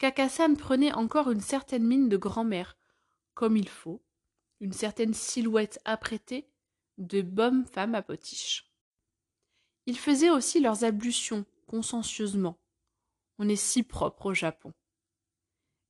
Cacassane 0.00 0.56
prenait 0.56 0.94
encore 0.94 1.30
une 1.30 1.42
certaine 1.42 1.86
mine 1.86 2.08
de 2.08 2.16
grand-mère, 2.16 2.78
comme 3.34 3.58
il 3.58 3.68
faut, 3.68 4.02
une 4.60 4.72
certaine 4.72 5.12
silhouette 5.12 5.78
apprêtée 5.84 6.48
de 6.96 7.20
bonne 7.20 7.66
femme 7.66 7.94
à 7.94 8.00
potiche. 8.00 8.72
Ils 9.84 9.98
faisaient 9.98 10.30
aussi 10.30 10.58
leurs 10.58 10.84
ablutions 10.84 11.44
consciencieusement. 11.66 12.58
On 13.38 13.46
est 13.46 13.56
si 13.56 13.82
propre 13.82 14.24
au 14.24 14.32
Japon. 14.32 14.72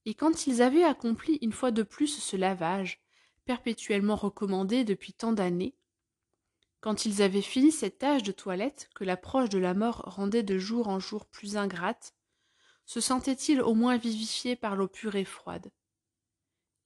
Et 0.07 0.15
quand 0.15 0.49
ils 0.49 0.61
avaient 0.61 0.83
accompli 0.83 1.39
une 1.41 1.53
fois 1.53 1.71
de 1.71 1.85
plus 1.85 2.09
ce 2.09 2.37
lavage, 2.37 3.01
perpétuellement 3.45 4.17
recommandé 4.17 4.83
depuis 4.83 5.13
tant 5.13 5.33
d'années, 5.33 5.77
quand 6.81 7.07
ils 7.07 7.23
avaient 7.23 7.43
fini 7.43 7.71
cette 7.71 7.99
tâche 7.99 8.25
de 8.25 8.33
toilette 8.33 8.91
que 8.93 9.05
l'approche 9.05 9.51
de 9.51 9.59
la 9.59 9.73
mort 9.73 10.03
rendait 10.05 10.43
de 10.43 10.59
jour 10.59 10.89
en 10.89 10.99
jour 10.99 11.27
plus 11.27 11.57
ingrate, 11.57 12.13
se 12.91 13.01
sentaient-ils 13.01 13.63
au 13.63 13.75
moins 13.75 13.99
vivifiés 13.99 14.57
par 14.57 14.75
l'eau 14.75 14.89
pure 14.89 15.15
et 15.15 15.25
froide? 15.25 15.71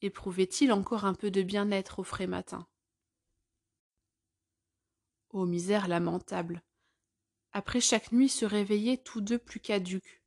Éprouvaient-ils 0.02 0.70
encore 0.70 1.06
un 1.06 1.14
peu 1.14 1.30
de 1.30 1.40
bien-être 1.40 2.00
au 2.00 2.02
frais 2.04 2.26
matin? 2.26 2.68
Ô 5.30 5.46
misère 5.46 5.88
lamentable! 5.88 6.62
Après 7.52 7.80
chaque 7.80 8.12
nuit 8.12 8.28
se 8.28 8.44
réveillaient 8.44 8.98
tous 8.98 9.22
deux 9.22 9.38
plus 9.38 9.60
caduques, 9.60 10.22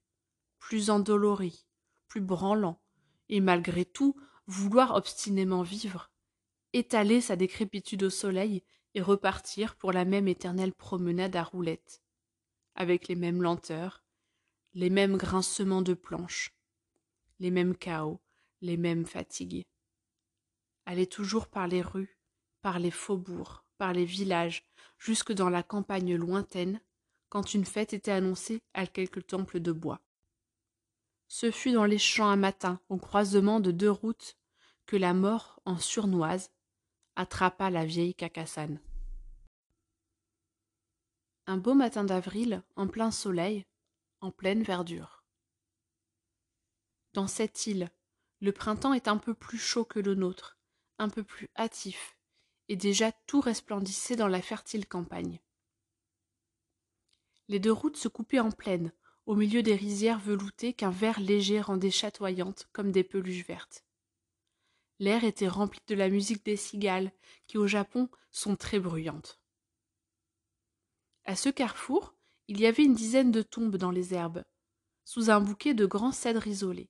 plus 0.58 0.90
endoloris, 0.90 1.68
plus 2.08 2.22
branlants, 2.22 2.82
et 3.30 3.40
malgré 3.40 3.86
tout 3.86 4.20
vouloir 4.48 4.96
obstinément 4.96 5.62
vivre, 5.62 6.10
étaler 6.74 7.22
sa 7.22 7.36
décrépitude 7.36 8.02
au 8.02 8.10
soleil 8.10 8.64
et 8.96 9.02
repartir 9.04 9.76
pour 9.76 9.92
la 9.92 10.06
même 10.06 10.28
éternelle 10.28 10.74
promenade 10.74 11.36
à 11.36 11.44
roulettes, 11.44 12.02
avec 12.74 13.08
les 13.08 13.16
mêmes 13.16 13.44
lenteurs, 13.44 14.07
les 14.78 14.92
mêmes 14.92 15.18
grincements 15.18 15.82
de 15.82 15.96
planches, 15.96 16.54
les 17.40 17.50
mêmes 17.50 17.76
chaos, 17.76 18.22
les 18.62 18.78
mêmes 18.78 19.08
fatigues. 19.08 19.66
Aller 20.86 21.08
toujours 21.08 21.48
par 21.48 21.68
les 21.68 21.82
rues, 21.82 22.20
par 22.62 22.78
les 22.78 22.92
faubourgs, 22.92 23.64
par 23.80 23.92
les 23.92 24.06
villages, 24.06 24.70
jusque 25.00 25.32
dans 25.32 25.50
la 25.50 25.64
campagne 25.64 26.16
lointaine, 26.16 26.80
quand 27.30 27.56
une 27.56 27.66
fête 27.66 27.94
était 27.94 28.12
annoncée 28.12 28.62
à 28.76 28.86
quelque 28.86 29.20
temple 29.20 29.62
de 29.62 29.72
bois. 29.72 30.00
Ce 31.28 31.50
fut 31.50 31.72
dans 31.72 31.86
les 31.86 31.98
champs 31.98 32.30
un 32.30 32.36
matin, 32.36 32.80
au 32.88 32.98
croisement 32.98 33.60
de 33.60 33.72
deux 33.72 33.90
routes, 33.90 34.38
que 34.86 34.96
la 34.96 35.16
mort, 35.16 35.60
en 35.66 35.80
surnoise, 35.80 36.52
attrapa 37.16 37.72
la 37.72 37.84
vieille 37.84 38.14
Cacassane. 38.14 38.80
Un 41.48 41.58
beau 41.58 41.74
matin 41.74 42.04
d'avril, 42.04 42.62
en 42.76 42.88
plein 42.88 43.10
soleil, 43.10 43.66
en 44.22 44.32
pleine 44.32 44.64
verdure. 44.64 45.24
Dans 47.14 47.28
cette 47.28 47.68
île, 47.68 47.90
le 48.40 48.52
printemps 48.52 48.94
est 48.94 49.08
un 49.08 49.18
peu 49.18 49.34
plus 49.34 49.58
chaud 49.58 49.86
que 49.86 50.00
le 50.00 50.16
nôtre, 50.16 50.58
un 51.00 51.10
peu 51.10 51.24
plus 51.24 51.50
hâtif, 51.56 52.18
et 52.70 52.76
déjà 52.76 53.12
tout 53.12 53.42
resplendissait 53.42 54.16
dans 54.16 54.28
la 54.28 54.42
fertile 54.42 54.88
campagne. 54.88 55.40
Les 57.48 57.60
deux 57.60 57.72
routes 57.72 57.98
se 57.98 58.08
coupaient 58.08 58.40
en 58.40 58.52
plaine, 58.52 58.92
au 59.26 59.36
milieu 59.36 59.64
des 59.64 59.76
rizières 59.76 60.20
veloutées 60.20 60.74
qu'un 60.74 60.90
vert 60.90 61.20
léger 61.20 61.62
rendait 61.62 61.92
chatoyantes 61.92 62.68
comme 62.72 62.92
des 62.92 63.04
peluches 63.04 63.46
vertes. 63.46 63.86
L'air 65.00 65.24
était 65.24 65.48
rempli 65.48 65.80
de 65.88 65.96
la 65.96 66.10
musique 66.10 66.44
des 66.46 66.58
cigales, 66.58 67.12
qui 67.46 67.58
au 67.58 67.68
Japon 67.68 68.10
sont 68.32 68.56
très 68.56 68.80
bruyantes. 68.80 69.40
À 71.26 71.36
ce 71.36 71.50
carrefour, 71.50 72.17
il 72.48 72.60
y 72.60 72.66
avait 72.66 72.84
une 72.84 72.94
dizaine 72.94 73.32
de 73.32 73.42
tombes 73.42 73.76
dans 73.76 73.92
les 73.92 74.14
herbes, 74.14 74.44
sous 75.04 75.30
un 75.30 75.42
bouquet 75.42 75.74
de 75.74 75.86
grands 75.86 76.12
cèdres 76.12 76.48
isolés. 76.48 76.90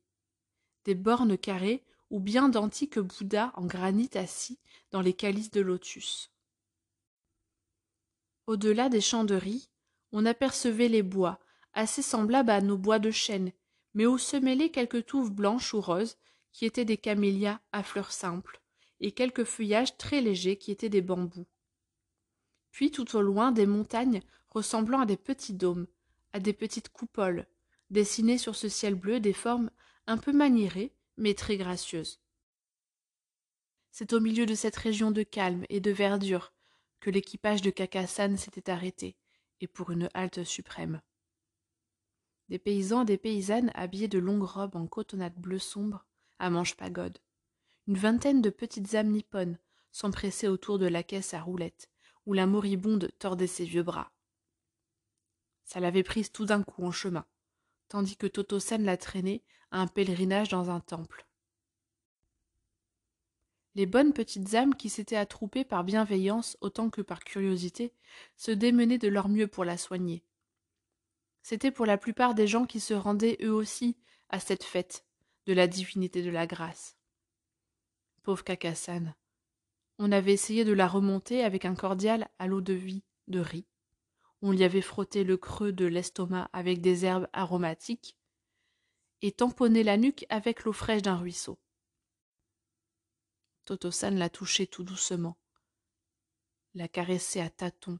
Des 0.85 0.95
bornes 0.95 1.37
carrées 1.37 1.83
ou 2.09 2.19
bien 2.19 2.49
d'antiques 2.49 2.99
Bouddhas 2.99 3.51
en 3.55 3.65
granit 3.65 4.09
assis 4.15 4.59
dans 4.91 5.01
les 5.01 5.13
calices 5.13 5.51
de 5.51 5.61
lotus. 5.61 6.31
Au-delà 8.45 8.87
des 8.87 9.01
champs 9.01 9.25
de 9.25 9.35
riz, 9.35 9.69
on 10.13 10.25
apercevait 10.25 10.87
les 10.87 11.03
bois, 11.03 11.39
assez 11.73 12.01
semblables 12.01 12.49
à 12.49 12.61
nos 12.61 12.77
bois 12.77 12.99
de 12.99 13.11
chêne, 13.11 13.51
mais 13.93 14.05
où 14.05 14.17
se 14.17 14.37
mêlaient 14.37 14.71
quelques 14.71 15.05
touffes 15.05 15.31
blanches 15.31 15.73
ou 15.73 15.81
roses 15.81 16.17
qui 16.53 16.65
étaient 16.65 16.85
des 16.85 16.97
camélias 16.97 17.59
à 17.71 17.83
fleurs 17.83 18.11
simples, 18.11 18.61
et 18.99 19.11
quelques 19.11 19.43
feuillages 19.43 19.97
très 19.97 20.21
légers 20.21 20.57
qui 20.57 20.71
étaient 20.71 20.89
des 20.89 21.01
bambous. 21.01 21.45
Puis 22.71 22.89
tout 22.89 23.15
au 23.15 23.21
loin 23.21 23.51
des 23.51 23.65
montagnes 23.65 24.21
ressemblant 24.57 25.01
à 25.01 25.05
des 25.05 25.17
petits 25.17 25.53
dômes, 25.53 25.85
à 26.33 26.39
des 26.39 26.53
petites 26.53 26.89
coupoles, 26.89 27.45
dessinées 27.91 28.39
sur 28.39 28.55
ce 28.55 28.69
ciel 28.69 28.95
bleu 28.95 29.19
des 29.19 29.33
formes 29.33 29.69
un 30.07 30.17
peu 30.17 30.33
maniérées, 30.33 30.95
mais 31.15 31.35
très 31.35 31.57
gracieuses. 31.57 32.19
C'est 33.91 34.13
au 34.13 34.19
milieu 34.19 34.47
de 34.47 34.55
cette 34.55 34.75
région 34.75 35.11
de 35.11 35.21
calme 35.21 35.63
et 35.69 35.79
de 35.79 35.91
verdure 35.91 36.53
que 36.99 37.11
l'équipage 37.11 37.61
de 37.61 37.69
Cacassan 37.69 38.35
s'était 38.35 38.71
arrêté, 38.71 39.15
et 39.61 39.67
pour 39.67 39.91
une 39.91 40.09
halte 40.15 40.43
suprême. 40.43 41.01
Des 42.49 42.59
paysans 42.59 43.03
et 43.03 43.05
des 43.05 43.17
paysannes 43.19 43.71
habillés 43.75 44.07
de 44.07 44.17
longues 44.19 44.43
robes 44.43 44.75
en 44.75 44.87
cotonnade 44.87 45.35
bleu 45.35 45.59
sombre 45.59 46.05
à 46.39 46.49
manches 46.49 46.75
pagode. 46.75 47.19
Une 47.87 47.97
vingtaine 47.97 48.41
de 48.41 48.49
petites 48.49 48.95
âmes 48.95 49.11
nippones 49.11 49.59
s'empressaient 49.91 50.47
autour 50.47 50.79
de 50.79 50.87
la 50.87 51.03
caisse 51.03 51.35
à 51.35 51.41
roulettes, 51.41 51.89
où 52.25 52.33
la 52.33 52.47
moribonde 52.47 53.11
tordait 53.19 53.47
ses 53.47 53.65
vieux 53.65 53.83
bras. 53.83 54.11
Ça 55.67 55.81
l'avait 55.81 56.01
prise 56.01 56.31
tout 56.31 56.45
d'un 56.45 56.63
coup 56.63 56.85
en 56.85 56.91
chemin, 56.91 57.25
tandis 57.89 58.15
que 58.15 58.25
Totosan 58.25 58.83
la 58.83 58.95
traînait 58.95 59.43
à 59.69 59.81
un 59.81 59.87
pèlerinage 59.87 60.47
dans 60.47 60.69
un 60.69 60.79
temple. 60.79 61.27
Les 63.75 63.85
bonnes 63.85 64.13
petites 64.13 64.55
âmes 64.55 64.75
qui 64.75 64.89
s'étaient 64.89 65.17
attroupées 65.17 65.65
par 65.65 65.83
bienveillance 65.83 66.57
autant 66.61 66.89
que 66.89 67.01
par 67.01 67.19
curiosité 67.19 67.93
se 68.37 68.51
démenaient 68.51 68.97
de 68.97 69.09
leur 69.09 69.27
mieux 69.27 69.47
pour 69.47 69.65
la 69.65 69.77
soigner. 69.77 70.23
C'était 71.43 71.69
pour 71.69 71.85
la 71.85 71.97
plupart 71.97 72.33
des 72.33 72.47
gens 72.47 72.65
qui 72.65 72.79
se 72.79 72.93
rendaient 72.93 73.37
eux 73.43 73.53
aussi 73.53 73.97
à 74.29 74.39
cette 74.39 74.63
fête, 74.63 75.05
de 75.47 75.53
la 75.53 75.67
divinité 75.67 76.23
de 76.23 76.31
la 76.31 76.47
grâce. 76.47 76.97
Pauvre 78.23 78.45
Cacassane. 78.45 79.15
On 79.99 80.13
avait 80.13 80.33
essayé 80.33 80.63
de 80.63 80.73
la 80.73 80.87
remonter 80.87 81.43
avec 81.43 81.65
un 81.65 81.75
cordial 81.75 82.29
à 82.39 82.47
l'eau 82.47 82.61
de 82.61 82.73
vie 82.73 83.03
de 83.27 83.41
riz. 83.41 83.65
On 84.41 84.51
lui 84.51 84.63
avait 84.63 84.81
frotté 84.81 85.23
le 85.23 85.37
creux 85.37 85.71
de 85.71 85.85
l'estomac 85.85 86.49
avec 86.53 86.81
des 86.81 87.05
herbes 87.05 87.27
aromatiques 87.33 88.15
et 89.21 89.31
tamponné 89.31 89.83
la 89.83 89.97
nuque 89.97 90.25
avec 90.29 90.63
l'eau 90.63 90.73
fraîche 90.73 91.01
d'un 91.01 91.17
ruisseau. 91.17 91.59
Totosan 93.65 94.11
la 94.11 94.29
touchait 94.29 94.67
tout 94.67 94.83
doucement, 94.83 95.37
la 96.73 96.87
caressait 96.87 97.41
à 97.41 97.49
tâtons, 97.49 97.99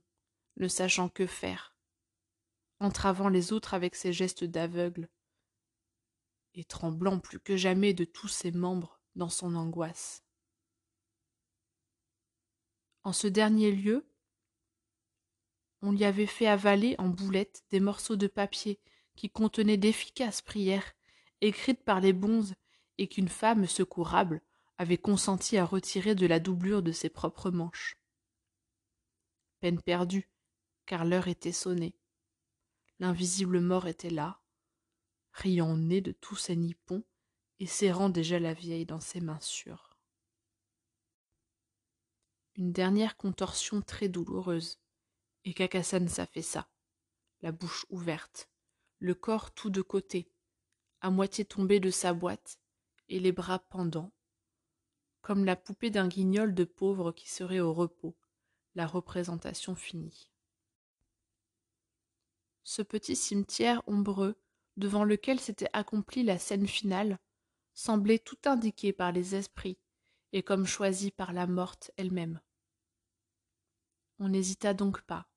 ne 0.57 0.67
sachant 0.67 1.09
que 1.09 1.25
faire, 1.25 1.75
entravant 2.79 3.29
les 3.29 3.51
autres 3.51 3.73
avec 3.73 3.95
ses 3.95 4.13
gestes 4.13 4.43
d'aveugle, 4.43 5.09
et 6.53 6.63
tremblant 6.63 7.19
plus 7.19 7.39
que 7.39 7.57
jamais 7.57 7.93
de 7.93 8.05
tous 8.05 8.27
ses 8.27 8.51
membres 8.51 9.01
dans 9.15 9.29
son 9.29 9.55
angoisse. 9.55 10.23
En 13.03 13.13
ce 13.13 13.27
dernier 13.27 13.71
lieu, 13.71 14.07
on 15.81 15.91
lui 15.91 16.05
avait 16.05 16.25
fait 16.25 16.47
avaler 16.47 16.95
en 16.97 17.07
boulettes 17.07 17.63
des 17.69 17.79
morceaux 17.79 18.15
de 18.15 18.27
papier 18.27 18.79
qui 19.15 19.29
contenaient 19.29 19.77
d'efficaces 19.77 20.41
prières 20.41 20.93
écrites 21.41 21.83
par 21.83 21.99
les 21.99 22.13
bonzes 22.13 22.55
et 22.97 23.07
qu'une 23.07 23.29
femme 23.29 23.67
secourable 23.67 24.41
avait 24.77 24.97
consenti 24.97 25.57
à 25.57 25.65
retirer 25.65 26.15
de 26.15 26.27
la 26.27 26.39
doublure 26.39 26.83
de 26.83 26.91
ses 26.91 27.09
propres 27.09 27.51
manches. 27.51 27.97
Peine 29.59 29.81
perdue, 29.81 30.29
car 30.85 31.03
l'heure 31.03 31.27
était 31.27 31.51
sonnée. 31.51 31.95
L'invisible 32.99 33.59
mort 33.59 33.87
était 33.87 34.09
là, 34.09 34.39
riant 35.31 35.73
au 35.73 35.77
nez 35.77 36.01
de 36.01 36.11
tous 36.11 36.35
ses 36.35 36.55
nippons 36.55 37.03
et 37.59 37.67
serrant 37.67 38.09
déjà 38.09 38.39
la 38.39 38.53
vieille 38.53 38.85
dans 38.85 38.99
ses 38.99 39.19
mains 39.19 39.39
sûres. 39.39 39.97
Une 42.55 42.71
dernière 42.71 43.17
contorsion 43.17 43.81
très 43.81 44.09
douloureuse, 44.09 44.79
et 45.47 45.53
Kakassan 45.53 46.09
s'affaissa, 46.09 46.67
la 47.41 47.53
bouche 47.53 47.85
ouverte, 47.89 48.49
le 48.99 49.15
corps 49.15 49.53
tout 49.53 49.69
de 49.69 49.81
côté, 49.81 50.29
à 50.99 51.09
moitié 51.09 51.45
tombé 51.45 51.79
de 51.79 51.89
sa 51.89 52.13
boîte, 52.13 52.59
et 53.07 53.21
les 53.21 53.31
bras 53.31 53.59
pendants, 53.59 54.11
comme 55.21 55.45
la 55.45 55.55
poupée 55.55 55.89
d'un 55.89 56.09
guignol 56.09 56.53
de 56.53 56.65
pauvre 56.65 57.13
qui 57.13 57.29
serait 57.29 57.61
au 57.61 57.73
repos, 57.73 58.17
la 58.75 58.85
représentation 58.85 59.73
finie. 59.73 60.29
Ce 62.63 62.81
petit 62.81 63.15
cimetière 63.15 63.81
ombreux, 63.87 64.35
devant 64.75 65.05
lequel 65.05 65.39
s'était 65.39 65.69
accomplie 65.71 66.23
la 66.23 66.37
scène 66.37 66.67
finale, 66.67 67.19
semblait 67.73 68.19
tout 68.19 68.39
indiqué 68.43 68.91
par 68.91 69.13
les 69.13 69.33
esprits 69.33 69.79
et 70.33 70.43
comme 70.43 70.65
choisi 70.65 71.09
par 71.09 71.31
la 71.31 71.47
morte 71.47 71.91
elle-même. 71.95 72.41
On 74.19 74.27
n'hésita 74.27 74.73
donc 74.73 75.03
pas. 75.03 75.29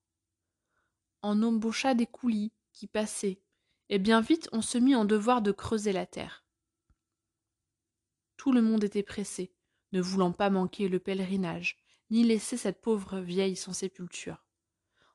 On 1.23 1.43
embaucha 1.43 1.95
des 1.95 2.07
coulis 2.07 2.53
qui 2.73 2.87
passaient, 2.87 3.41
et 3.89 3.99
bien 3.99 4.21
vite 4.21 4.49
on 4.53 4.63
se 4.63 4.79
mit 4.79 4.95
en 4.95 5.05
devoir 5.05 5.43
de 5.43 5.53
creuser 5.53 5.93
la 5.93 6.07
terre. 6.07 6.45
Tout 8.37 8.53
le 8.53 8.63
monde 8.63 8.85
était 8.85 9.03
pressé, 9.03 9.53
ne 9.93 10.01
voulant 10.01 10.33
pas 10.33 10.49
manquer 10.49 10.89
le 10.89 10.99
pèlerinage, 10.99 11.79
ni 12.11 12.25
laisser 12.25 12.57
cette 12.57 12.81
pauvre 12.81 13.21
vieille 13.21 13.57
sans 13.57 13.73
sépulture. 13.73 14.47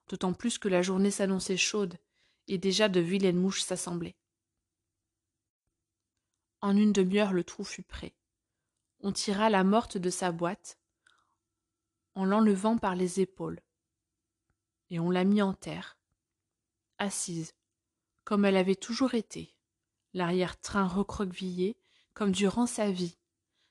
D'autant 0.07 0.33
plus 0.33 0.59
que 0.59 0.67
la 0.67 0.81
journée 0.81 1.11
s'annonçait 1.11 1.57
chaude, 1.57 1.97
et 2.47 2.57
déjà 2.57 2.89
de 2.89 2.99
vilaines 2.99 3.39
mouches 3.39 3.63
s'assemblaient. 3.63 4.17
En 6.61 6.77
une 6.77 6.93
demi-heure 6.93 7.33
le 7.33 7.43
trou 7.43 7.63
fut 7.63 7.83
prêt. 7.83 8.15
On 8.99 9.11
tira 9.11 9.49
la 9.49 9.63
morte 9.63 9.97
de 9.97 10.09
sa 10.09 10.31
boîte, 10.31 10.79
en 12.13 12.25
l'enlevant 12.25 12.77
par 12.77 12.95
les 12.95 13.19
épaules, 13.19 13.61
et 14.89 14.99
on 14.99 15.09
la 15.09 15.23
mit 15.23 15.41
en 15.41 15.53
terre, 15.53 15.94
assise, 16.97 17.53
comme 18.23 18.45
elle 18.45 18.57
avait 18.57 18.75
toujours 18.75 19.13
été, 19.13 19.55
l'arrière-train 20.13 20.87
recroquevillé, 20.87 21.77
comme 22.13 22.31
durant 22.31 22.65
sa 22.65 22.89
vie, 22.91 23.17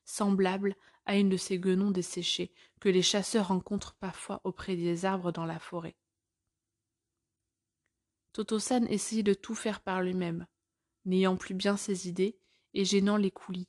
semblable 0.04 0.76
à 1.06 1.16
une 1.16 1.28
de 1.28 1.37
ces 1.37 1.58
guenons 1.58 1.90
desséchés 1.90 2.52
que 2.80 2.88
les 2.88 3.02
chasseurs 3.02 3.48
rencontrent 3.48 3.94
parfois 3.94 4.40
auprès 4.44 4.76
des 4.76 5.04
arbres 5.04 5.32
dans 5.32 5.46
la 5.46 5.58
forêt. 5.58 5.96
Totosan 8.32 8.84
essayait 8.87 9.22
de 9.22 9.34
tout 9.34 9.54
faire 9.54 9.80
par 9.80 10.02
lui-même, 10.02 10.46
n'ayant 11.04 11.37
plus 11.37 11.54
bien 11.54 11.76
ses 11.76 12.08
idées 12.08 12.37
et 12.74 12.84
gênant 12.84 13.16
les 13.16 13.30
coulis, 13.30 13.68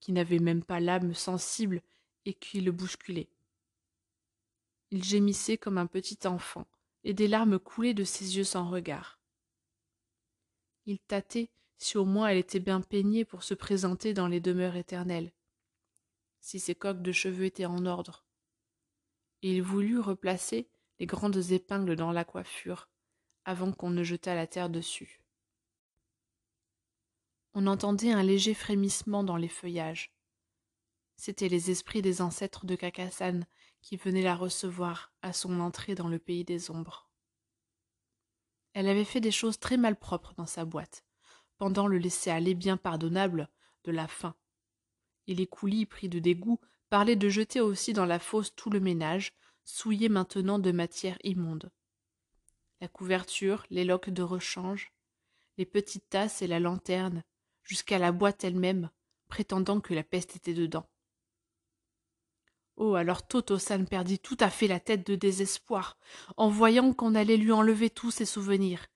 qui 0.00 0.12
n'avaient 0.12 0.38
même 0.38 0.64
pas 0.64 0.80
l'âme 0.80 1.14
sensible 1.14 1.82
et 2.24 2.34
qui 2.34 2.60
le 2.60 2.72
bousculaient. 2.72 3.30
Il 4.90 5.04
gémissait 5.04 5.58
comme 5.58 5.78
un 5.78 5.86
petit 5.86 6.26
enfant, 6.26 6.66
et 7.04 7.14
des 7.14 7.28
larmes 7.28 7.58
coulaient 7.58 7.94
de 7.94 8.04
ses 8.04 8.36
yeux 8.36 8.44
sans 8.44 8.68
regard. 8.68 9.20
Il 10.86 10.98
tâtait 10.98 11.50
si 11.78 11.96
au 11.96 12.04
moins 12.04 12.28
elle 12.28 12.38
était 12.38 12.60
bien 12.60 12.80
peignée 12.80 13.24
pour 13.24 13.42
se 13.42 13.54
présenter 13.54 14.12
dans 14.12 14.28
les 14.28 14.40
demeures 14.40 14.76
éternelles, 14.76 15.32
si 16.40 16.60
ses 16.60 16.74
coques 16.74 17.02
de 17.02 17.12
cheveux 17.12 17.46
étaient 17.46 17.66
en 17.66 17.86
ordre. 17.86 18.26
Et 19.42 19.54
il 19.54 19.62
voulut 19.62 19.98
replacer 19.98 20.68
les 20.98 21.06
grandes 21.06 21.50
épingles 21.52 21.96
dans 21.96 22.12
la 22.12 22.24
coiffure, 22.24 22.90
avant 23.44 23.72
qu'on 23.72 23.90
ne 23.90 24.02
jetât 24.02 24.34
la 24.34 24.46
terre 24.46 24.68
dessus. 24.68 25.22
On 27.54 27.66
entendait 27.66 28.12
un 28.12 28.22
léger 28.22 28.54
frémissement 28.54 29.24
dans 29.24 29.36
les 29.36 29.48
feuillages. 29.48 30.14
C'étaient 31.16 31.48
les 31.48 31.70
esprits 31.70 32.02
des 32.02 32.20
ancêtres 32.20 32.66
de 32.66 32.76
Cacassan 32.76 33.46
qui 33.82 33.96
venaient 33.96 34.22
la 34.22 34.36
recevoir 34.36 35.12
à 35.22 35.32
son 35.32 35.60
entrée 35.60 35.94
dans 35.94 36.08
le 36.08 36.18
pays 36.18 36.44
des 36.44 36.70
ombres. 36.70 37.08
Elle 38.72 38.88
avait 38.88 39.04
fait 39.04 39.20
des 39.20 39.30
choses 39.30 39.58
très 39.58 39.76
malpropres 39.76 40.34
dans 40.36 40.46
sa 40.46 40.64
boîte, 40.64 41.04
pendant 41.58 41.86
le 41.86 41.98
laisser-aller 41.98 42.54
bien 42.54 42.76
pardonnable 42.76 43.48
de 43.84 43.92
la 43.92 44.06
faim. 44.06 44.34
Et 45.26 45.34
les 45.34 45.46
coulis 45.46 45.86
pris 45.86 46.08
de 46.08 46.18
dégoût 46.18 46.60
parlaient 46.88 47.16
de 47.16 47.28
jeter 47.28 47.60
aussi 47.60 47.92
dans 47.92 48.06
la 48.06 48.18
fosse 48.18 48.54
tout 48.54 48.70
le 48.70 48.80
ménage, 48.80 49.32
souillé 49.64 50.08
maintenant 50.08 50.58
de 50.58 50.72
matière 50.72 51.18
immonde. 51.22 51.70
La 52.80 52.88
couverture, 52.88 53.64
les 53.70 53.84
loques 53.84 54.10
de 54.10 54.22
rechange, 54.22 54.92
les 55.58 55.66
petites 55.66 56.08
tasses 56.08 56.42
et 56.42 56.46
la 56.46 56.60
lanterne, 56.60 57.22
jusqu'à 57.62 57.98
la 57.98 58.12
boîte 58.12 58.44
elle-même, 58.44 58.90
prétendant 59.28 59.80
que 59.80 59.94
la 59.94 60.02
peste 60.02 60.36
était 60.36 60.54
dedans. 60.54 60.86
Oh, 62.82 62.94
alors 62.94 63.26
Toto-san 63.26 63.86
perdit 63.86 64.18
tout 64.18 64.38
à 64.40 64.48
fait 64.48 64.66
la 64.66 64.80
tête 64.80 65.06
de 65.06 65.14
désespoir, 65.14 65.98
en 66.38 66.48
voyant 66.48 66.94
qu'on 66.94 67.14
allait 67.14 67.36
lui 67.36 67.52
enlever 67.52 67.90
tous 67.90 68.10
ses 68.10 68.24
souvenirs, 68.24 68.86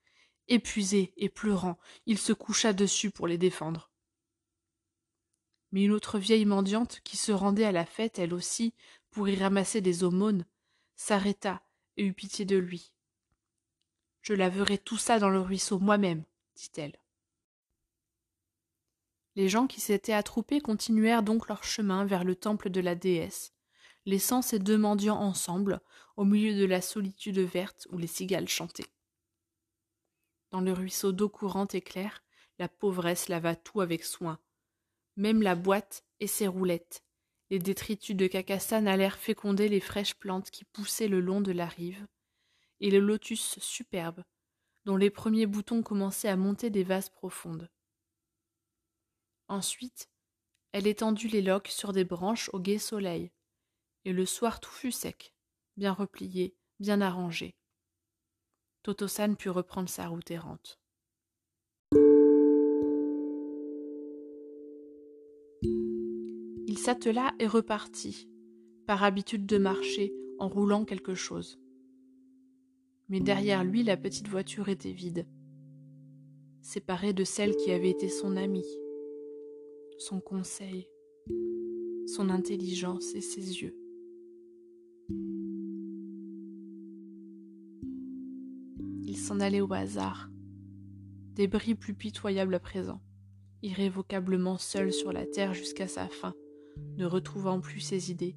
Épuisé 0.48 1.12
et 1.18 1.28
pleurant, 1.28 1.78
il 2.06 2.16
se 2.16 2.32
coucha 2.32 2.72
dessus 2.72 3.10
pour 3.10 3.26
les 3.26 3.36
défendre. 3.36 3.90
Mais 5.70 5.84
une 5.84 5.92
autre 5.92 6.18
vieille 6.18 6.46
mendiante, 6.46 7.00
qui 7.04 7.18
se 7.18 7.30
rendait 7.30 7.66
à 7.66 7.72
la 7.72 7.84
fête, 7.84 8.18
elle 8.18 8.32
aussi, 8.32 8.72
pour 9.10 9.28
y 9.28 9.36
ramasser 9.36 9.82
des 9.82 10.02
aumônes, 10.02 10.46
s'arrêta 10.96 11.62
et 11.98 12.04
eut 12.04 12.14
pitié 12.14 12.46
de 12.46 12.56
lui. 12.56 12.94
Je 14.22 14.32
laverai 14.32 14.78
tout 14.78 14.96
ça 14.96 15.18
dans 15.18 15.30
le 15.30 15.40
ruisseau 15.40 15.78
moi-même, 15.78 16.24
dit-elle. 16.56 16.98
Les 19.34 19.50
gens 19.50 19.66
qui 19.66 19.82
s'étaient 19.82 20.14
attroupés 20.14 20.62
continuèrent 20.62 21.22
donc 21.22 21.48
leur 21.48 21.64
chemin 21.64 22.06
vers 22.06 22.24
le 22.24 22.34
temple 22.34 22.70
de 22.70 22.80
la 22.80 22.94
déesse, 22.94 23.53
laissant 24.06 24.42
ces 24.42 24.58
deux 24.58 24.78
mendiants 24.78 25.20
ensemble, 25.20 25.80
au 26.16 26.24
milieu 26.24 26.54
de 26.58 26.64
la 26.64 26.80
solitude 26.80 27.38
verte 27.38 27.86
où 27.90 27.98
les 27.98 28.06
cigales 28.06 28.48
chantaient. 28.48 28.90
Dans 30.50 30.60
le 30.60 30.72
ruisseau 30.72 31.12
d'eau 31.12 31.28
courante 31.28 31.74
et 31.74 31.80
claire, 31.80 32.22
la 32.58 32.68
pauvresse 32.68 33.28
lava 33.28 33.56
tout 33.56 33.80
avec 33.80 34.04
soin. 34.04 34.38
Même 35.16 35.42
la 35.42 35.54
boîte 35.54 36.04
et 36.20 36.26
ses 36.26 36.46
roulettes. 36.46 37.02
Les 37.50 37.58
détritus 37.58 38.16
de 38.16 38.26
Cacassan 38.26 38.86
allèrent 38.86 39.18
féconder 39.18 39.68
les 39.68 39.80
fraîches 39.80 40.14
plantes 40.14 40.50
qui 40.50 40.64
poussaient 40.64 41.08
le 41.08 41.20
long 41.20 41.40
de 41.40 41.52
la 41.52 41.66
rive, 41.66 42.06
et 42.80 42.90
le 42.90 43.00
lotus 43.00 43.58
superbe, 43.58 44.22
dont 44.84 44.96
les 44.96 45.10
premiers 45.10 45.46
boutons 45.46 45.82
commençaient 45.82 46.28
à 46.28 46.36
monter 46.36 46.70
des 46.70 46.84
vases 46.84 47.10
profondes. 47.10 47.68
Ensuite, 49.48 50.08
elle 50.72 50.86
étendit 50.86 51.28
les 51.28 51.42
loques 51.42 51.68
sur 51.68 51.92
des 51.92 52.04
branches 52.04 52.50
au 52.52 52.60
gai 52.60 52.78
soleil, 52.78 53.30
et 54.04 54.12
le 54.12 54.26
soir 54.26 54.60
tout 54.60 54.70
fut 54.70 54.92
sec, 54.92 55.34
bien 55.76 55.92
replié, 55.92 56.54
bien 56.80 57.00
arrangé. 57.00 57.54
Totosan 58.82 59.34
put 59.34 59.48
reprendre 59.48 59.88
sa 59.88 60.08
route 60.08 60.30
errante. 60.30 60.78
Il 66.66 66.78
s'attela 66.78 67.32
et 67.38 67.46
repartit, 67.46 68.28
par 68.86 69.04
habitude 69.04 69.46
de 69.46 69.58
marcher, 69.58 70.12
en 70.38 70.48
roulant 70.48 70.84
quelque 70.84 71.14
chose. 71.14 71.58
Mais 73.08 73.20
derrière 73.20 73.64
lui, 73.64 73.82
la 73.82 73.96
petite 73.96 74.28
voiture 74.28 74.68
était 74.68 74.92
vide, 74.92 75.26
séparée 76.62 77.12
de 77.12 77.24
celle 77.24 77.56
qui 77.56 77.70
avait 77.70 77.90
été 77.90 78.08
son 78.08 78.36
amie, 78.36 78.66
son 79.98 80.20
conseil, 80.20 80.88
son 82.06 82.28
intelligence 82.28 83.14
et 83.14 83.20
ses 83.20 83.62
yeux. 83.62 83.83
S'en 89.24 89.40
allait 89.40 89.62
au 89.62 89.72
hasard. 89.72 90.28
Débris 91.34 91.74
plus 91.74 91.94
pitoyables 91.94 92.54
à 92.54 92.60
présent, 92.60 93.00
irrévocablement 93.62 94.58
seul 94.58 94.92
sur 94.92 95.12
la 95.12 95.24
terre 95.24 95.54
jusqu'à 95.54 95.88
sa 95.88 96.08
fin, 96.08 96.34
ne 96.98 97.06
retrouvant 97.06 97.58
plus 97.60 97.80
ses 97.80 98.10
idées, 98.10 98.36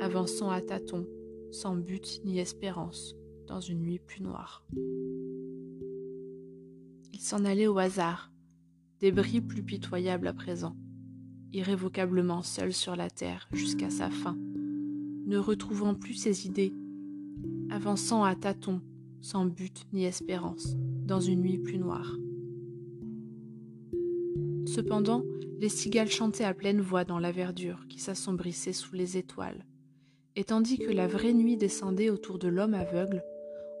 avançant 0.00 0.50
à 0.50 0.60
tâtons, 0.60 1.06
sans 1.50 1.74
but 1.74 2.20
ni 2.24 2.38
espérance, 2.38 3.16
dans 3.48 3.60
une 3.60 3.80
nuit 3.80 3.98
plus 3.98 4.22
noire. 4.22 4.64
Il 7.12 7.20
s'en 7.20 7.44
allait 7.44 7.66
au 7.66 7.78
hasard, 7.78 8.32
débris 9.00 9.40
plus 9.40 9.64
pitoyables 9.64 10.28
à 10.28 10.32
présent, 10.32 10.76
irrévocablement 11.52 12.42
seul 12.42 12.72
sur 12.72 12.94
la 12.94 13.10
terre 13.10 13.48
jusqu'à 13.52 13.90
sa 13.90 14.10
fin, 14.10 14.38
ne 15.32 15.38
retrouvant 15.38 15.94
plus 15.94 16.12
ses 16.12 16.46
idées, 16.46 16.74
avançant 17.70 18.22
à 18.22 18.34
tâtons, 18.34 18.82
sans 19.22 19.46
but 19.46 19.86
ni 19.94 20.04
espérance, 20.04 20.76
dans 21.06 21.20
une 21.20 21.40
nuit 21.40 21.56
plus 21.56 21.78
noire. 21.78 22.18
Cependant, 24.66 25.24
les 25.58 25.70
cigales 25.70 26.10
chantaient 26.10 26.44
à 26.44 26.52
pleine 26.52 26.82
voix 26.82 27.04
dans 27.04 27.18
la 27.18 27.32
verdure 27.32 27.86
qui 27.88 27.98
s'assombrissait 27.98 28.74
sous 28.74 28.94
les 28.94 29.16
étoiles, 29.16 29.64
et 30.36 30.44
tandis 30.44 30.78
que 30.78 30.90
la 30.90 31.06
vraie 31.06 31.32
nuit 31.32 31.56
descendait 31.56 32.10
autour 32.10 32.38
de 32.38 32.48
l'homme 32.48 32.74
aveugle, 32.74 33.24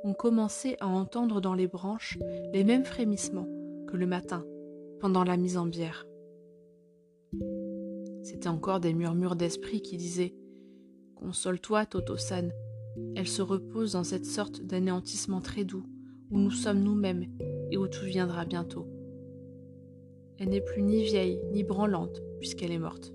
on 0.04 0.14
commençait 0.14 0.78
à 0.80 0.88
entendre 0.88 1.42
dans 1.42 1.54
les 1.54 1.66
branches 1.66 2.18
les 2.54 2.64
mêmes 2.64 2.86
frémissements 2.86 3.48
que 3.88 3.98
le 3.98 4.06
matin, 4.06 4.46
pendant 5.00 5.22
la 5.22 5.36
mise 5.36 5.58
en 5.58 5.66
bière. 5.66 6.06
C'étaient 8.22 8.48
encore 8.48 8.80
des 8.80 8.94
murmures 8.94 9.36
d'esprit 9.36 9.82
qui 9.82 9.98
disaient 9.98 10.34
Console-toi, 11.16 11.86
Toto-san, 11.86 12.52
elle 13.14 13.28
se 13.28 13.42
repose 13.42 13.92
dans 13.92 14.04
cette 14.04 14.26
sorte 14.26 14.60
d'anéantissement 14.62 15.40
très 15.40 15.64
doux, 15.64 15.84
où 16.30 16.38
nous 16.38 16.50
sommes 16.50 16.82
nous-mêmes 16.82 17.26
et 17.70 17.76
où 17.76 17.86
tout 17.86 18.04
viendra 18.04 18.44
bientôt. 18.44 18.86
Elle 20.38 20.48
n'est 20.48 20.60
plus 20.60 20.82
ni 20.82 21.02
vieille, 21.02 21.40
ni 21.52 21.62
branlante, 21.62 22.20
puisqu'elle 22.38 22.72
est 22.72 22.78
morte, 22.78 23.12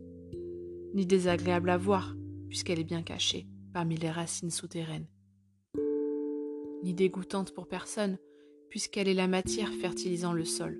ni 0.93 1.05
désagréable 1.05 1.69
à 1.69 1.77
voir, 1.77 2.15
puisqu'elle 2.47 2.79
est 2.79 2.83
bien 2.83 3.03
cachée 3.03 3.47
parmi 3.73 3.97
les 3.97 4.09
racines 4.09 4.49
souterraines. 4.49 5.07
ni 6.83 6.93
dégoûtante 6.93 7.53
pour 7.53 7.67
personne, 7.67 8.17
puisqu'elle 8.69 9.07
est 9.07 9.13
la 9.13 9.27
matière 9.27 9.73
fertilisant 9.73 10.31
le 10.31 10.45
sol. 10.45 10.79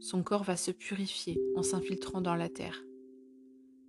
Son 0.00 0.22
corps 0.22 0.44
va 0.44 0.56
se 0.56 0.70
purifier 0.70 1.40
en 1.54 1.62
s'infiltrant 1.62 2.20
dans 2.20 2.34
la 2.34 2.48
terre. 2.48 2.84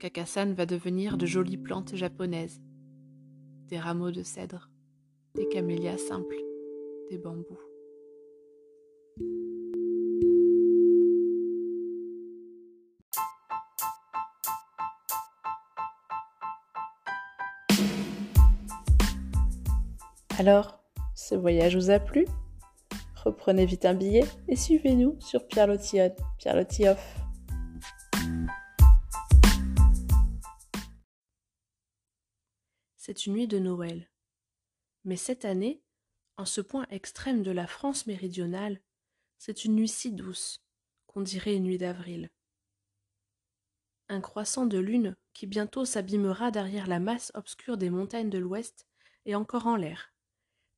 Kakasan 0.05 0.53
va 0.53 0.67
devenir 0.67 1.17
de 1.17 1.25
jolies 1.25 1.57
plantes 1.57 1.95
japonaises, 1.95 2.61
des 3.69 3.79
rameaux 3.79 4.11
de 4.11 4.21
cèdre, 4.21 4.69
des 5.33 5.47
camélias 5.47 5.97
simples, 5.97 6.35
des 7.09 7.17
bambous. 7.17 7.57
Alors, 20.37 20.83
ce 21.15 21.33
voyage 21.33 21.75
vous 21.75 21.89
a 21.89 21.97
plu? 21.97 22.27
Reprenez 23.23 23.65
vite 23.65 23.85
un 23.85 23.95
billet 23.95 24.25
et 24.47 24.55
suivez-nous 24.55 25.15
sur 25.19 25.47
Pierre 25.47 25.65
Lotillon. 25.65 26.95
Une 33.23 33.33
nuit 33.33 33.47
de 33.47 33.59
Noël. 33.59 34.09
Mais 35.05 35.15
cette 35.15 35.45
année, 35.45 35.81
en 36.37 36.45
ce 36.45 36.59
point 36.59 36.85
extrême 36.89 37.43
de 37.43 37.51
la 37.51 37.65
France 37.65 38.07
méridionale, 38.07 38.81
c'est 39.37 39.63
une 39.63 39.75
nuit 39.75 39.87
si 39.87 40.11
douce 40.11 40.63
qu'on 41.07 41.21
dirait 41.21 41.55
une 41.55 41.63
nuit 41.63 41.77
d'avril. 41.77 42.29
Un 44.09 44.21
croissant 44.21 44.65
de 44.65 44.77
lune 44.77 45.15
qui 45.33 45.47
bientôt 45.47 45.85
s'abîmera 45.85 46.51
derrière 46.51 46.87
la 46.87 46.99
masse 46.99 47.31
obscure 47.35 47.77
des 47.77 47.89
montagnes 47.89 48.29
de 48.29 48.37
l'ouest 48.37 48.85
est 49.25 49.35
encore 49.35 49.67
en 49.67 49.75
l'air 49.75 50.11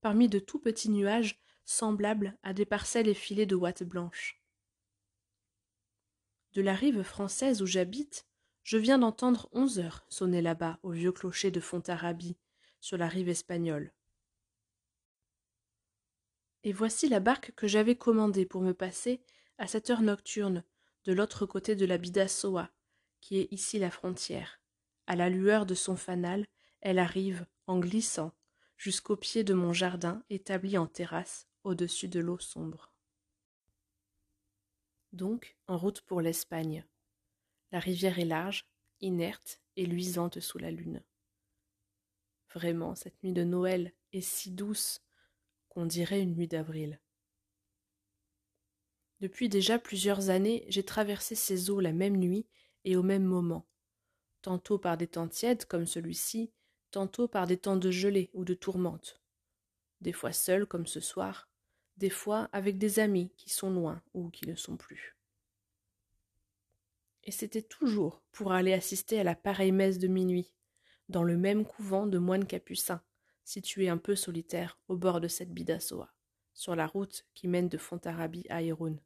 parmi 0.01 0.29
de 0.29 0.39
tout 0.39 0.59
petits 0.59 0.89
nuages 0.89 1.41
semblables 1.65 2.37
à 2.43 2.53
des 2.53 2.65
parcelles 2.65 3.09
effilées 3.09 3.45
de 3.45 3.55
ouates 3.55 3.83
blanches. 3.83 4.41
De 6.53 6.61
la 6.61 6.73
rive 6.73 7.01
française 7.03 7.61
où 7.61 7.65
j'habite, 7.65 8.25
je 8.67 8.77
viens 8.77 8.97
d'entendre 8.97 9.47
onze 9.53 9.79
heures 9.79 10.03
sonner 10.09 10.41
là-bas 10.41 10.77
au 10.83 10.91
vieux 10.91 11.13
clocher 11.13 11.51
de 11.51 11.61
Fontarabie, 11.61 12.35
sur 12.81 12.97
la 12.97 13.07
rive 13.07 13.29
espagnole. 13.29 13.93
Et 16.65 16.73
voici 16.73 17.07
la 17.07 17.21
barque 17.21 17.53
que 17.55 17.65
j'avais 17.65 17.95
commandée 17.95 18.45
pour 18.45 18.61
me 18.61 18.73
passer 18.73 19.21
à 19.57 19.67
cette 19.67 19.89
heure 19.89 20.01
nocturne 20.01 20.65
de 21.05 21.13
l'autre 21.13 21.45
côté 21.45 21.77
de 21.77 21.85
la 21.85 21.97
Bidassoa, 21.97 22.69
qui 23.21 23.39
est 23.39 23.47
ici 23.53 23.79
la 23.79 23.89
frontière. 23.89 24.59
À 25.07 25.15
la 25.15 25.29
lueur 25.29 25.65
de 25.65 25.73
son 25.73 25.95
fanal, 25.95 26.45
elle 26.81 26.99
arrive, 26.99 27.45
en 27.67 27.79
glissant, 27.79 28.33
jusqu'au 28.75 29.15
pied 29.15 29.45
de 29.45 29.53
mon 29.53 29.71
jardin 29.71 30.21
établi 30.29 30.77
en 30.77 30.87
terrasse 30.87 31.47
au-dessus 31.63 32.09
de 32.09 32.19
l'eau 32.19 32.37
sombre. 32.37 32.91
Donc, 35.13 35.55
en 35.67 35.77
route 35.77 36.01
pour 36.01 36.19
l'Espagne. 36.19 36.85
La 37.71 37.79
rivière 37.79 38.19
est 38.19 38.25
large, 38.25 38.65
inerte 39.01 39.61
et 39.75 39.85
luisante 39.85 40.39
sous 40.39 40.57
la 40.57 40.71
lune. 40.71 41.03
Vraiment, 42.53 42.95
cette 42.95 43.21
nuit 43.23 43.33
de 43.33 43.43
Noël 43.43 43.93
est 44.13 44.21
si 44.21 44.51
douce 44.51 45.01
qu'on 45.69 45.85
dirait 45.85 46.21
une 46.21 46.35
nuit 46.35 46.47
d'avril. 46.47 46.99
Depuis 49.19 49.49
déjà 49.49 49.79
plusieurs 49.79 50.29
années, 50.29 50.65
j'ai 50.69 50.83
traversé 50.83 51.35
ces 51.35 51.69
eaux 51.69 51.79
la 51.79 51.91
même 51.91 52.17
nuit 52.17 52.45
et 52.85 52.95
au 52.95 53.03
même 53.03 53.25
moment, 53.25 53.67
tantôt 54.41 54.77
par 54.77 54.97
des 54.97 55.07
temps 55.07 55.27
tièdes 55.27 55.65
comme 55.65 55.85
celui-ci, 55.85 56.51
tantôt 56.91 57.27
par 57.27 57.47
des 57.47 57.57
temps 57.57 57.77
de 57.77 57.91
gelée 57.91 58.29
ou 58.33 58.45
de 58.45 58.53
tourmente, 58.53 59.21
des 60.01 60.13
fois 60.13 60.31
seul 60.31 60.65
comme 60.65 60.87
ce 60.87 61.01
soir, 61.01 61.49
des 61.97 62.11
fois 62.11 62.47
avec 62.53 62.77
des 62.77 62.99
amis 62.99 63.31
qui 63.37 63.49
sont 63.49 63.71
loin 63.71 64.01
ou 64.13 64.29
qui 64.29 64.47
ne 64.47 64.55
sont 64.55 64.77
plus. 64.77 65.16
Et 67.27 67.31
c'était 67.31 67.61
toujours 67.61 68.23
pour 68.31 68.53
aller 68.53 68.71
assister 68.71 69.19
à 69.19 69.23
la 69.23 69.35
pareille 69.35 69.73
messe 69.73 69.99
de 69.99 70.07
minuit, 70.07 70.51
dans 71.09 71.23
le 71.23 71.37
même 71.37 71.65
couvent 71.65 72.07
de 72.07 72.17
moines 72.17 72.47
capucins, 72.47 73.03
situé 73.43 73.89
un 73.89 73.97
peu 73.97 74.15
solitaire 74.15 74.79
au 74.87 74.95
bord 74.95 75.19
de 75.19 75.27
cette 75.27 75.53
bidassoa, 75.53 76.13
sur 76.53 76.73
la 76.73 76.87
route 76.87 77.27
qui 77.33 77.49
mène 77.49 77.67
de 77.67 77.77
Fontarabie 77.77 78.45
à 78.49 78.61
Irun. 78.61 78.97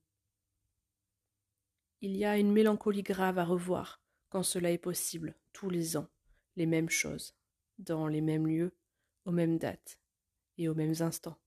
Il 2.02 2.16
y 2.16 2.24
a 2.24 2.38
une 2.38 2.52
mélancolie 2.52 3.02
grave 3.02 3.40
à 3.40 3.44
revoir, 3.44 4.04
quand 4.30 4.44
cela 4.44 4.72
est 4.72 4.78
possible, 4.78 5.36
tous 5.52 5.72
les 5.72 5.98
ans, 5.98 6.08
les 6.56 6.68
mêmes 6.68 6.90
choses 6.90 7.36
dans 7.80 8.08
les 8.08 8.22
mêmes 8.22 8.48
lieux, 8.48 8.76
aux 9.26 9.32
mêmes 9.32 9.58
dates 9.58 10.00
et 10.60 10.70
aux 10.70 10.76
mêmes 10.76 11.02
instants. 11.02 11.40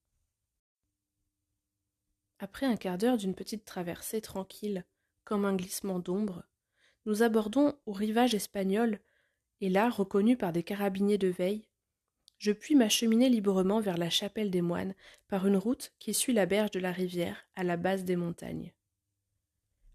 Après 2.40 2.66
un 2.66 2.76
quart 2.76 2.98
d'heure 2.98 3.16
d'une 3.16 3.36
petite 3.36 3.64
traversée 3.64 4.20
tranquille, 4.20 4.84
comme 5.22 5.44
un 5.44 5.54
glissement 5.54 6.00
d'ombre, 6.00 6.44
nous 7.06 7.22
abordons 7.22 7.74
au 7.86 7.92
rivage 7.92 8.34
espagnol, 8.34 9.00
et 9.60 9.68
là, 9.68 9.88
reconnu 9.88 10.36
par 10.36 10.52
des 10.52 10.62
carabiniers 10.62 11.18
de 11.18 11.28
veille, 11.28 11.66
je 12.38 12.52
puis 12.52 12.74
m'acheminer 12.74 13.28
librement 13.28 13.80
vers 13.80 13.96
la 13.96 14.10
chapelle 14.10 14.50
des 14.50 14.62
moines 14.62 14.94
par 15.28 15.46
une 15.46 15.56
route 15.56 15.92
qui 15.98 16.12
suit 16.12 16.32
la 16.32 16.46
berge 16.46 16.72
de 16.72 16.80
la 16.80 16.92
rivière 16.92 17.46
à 17.54 17.64
la 17.64 17.76
base 17.76 18.04
des 18.04 18.16
montagnes. 18.16 18.72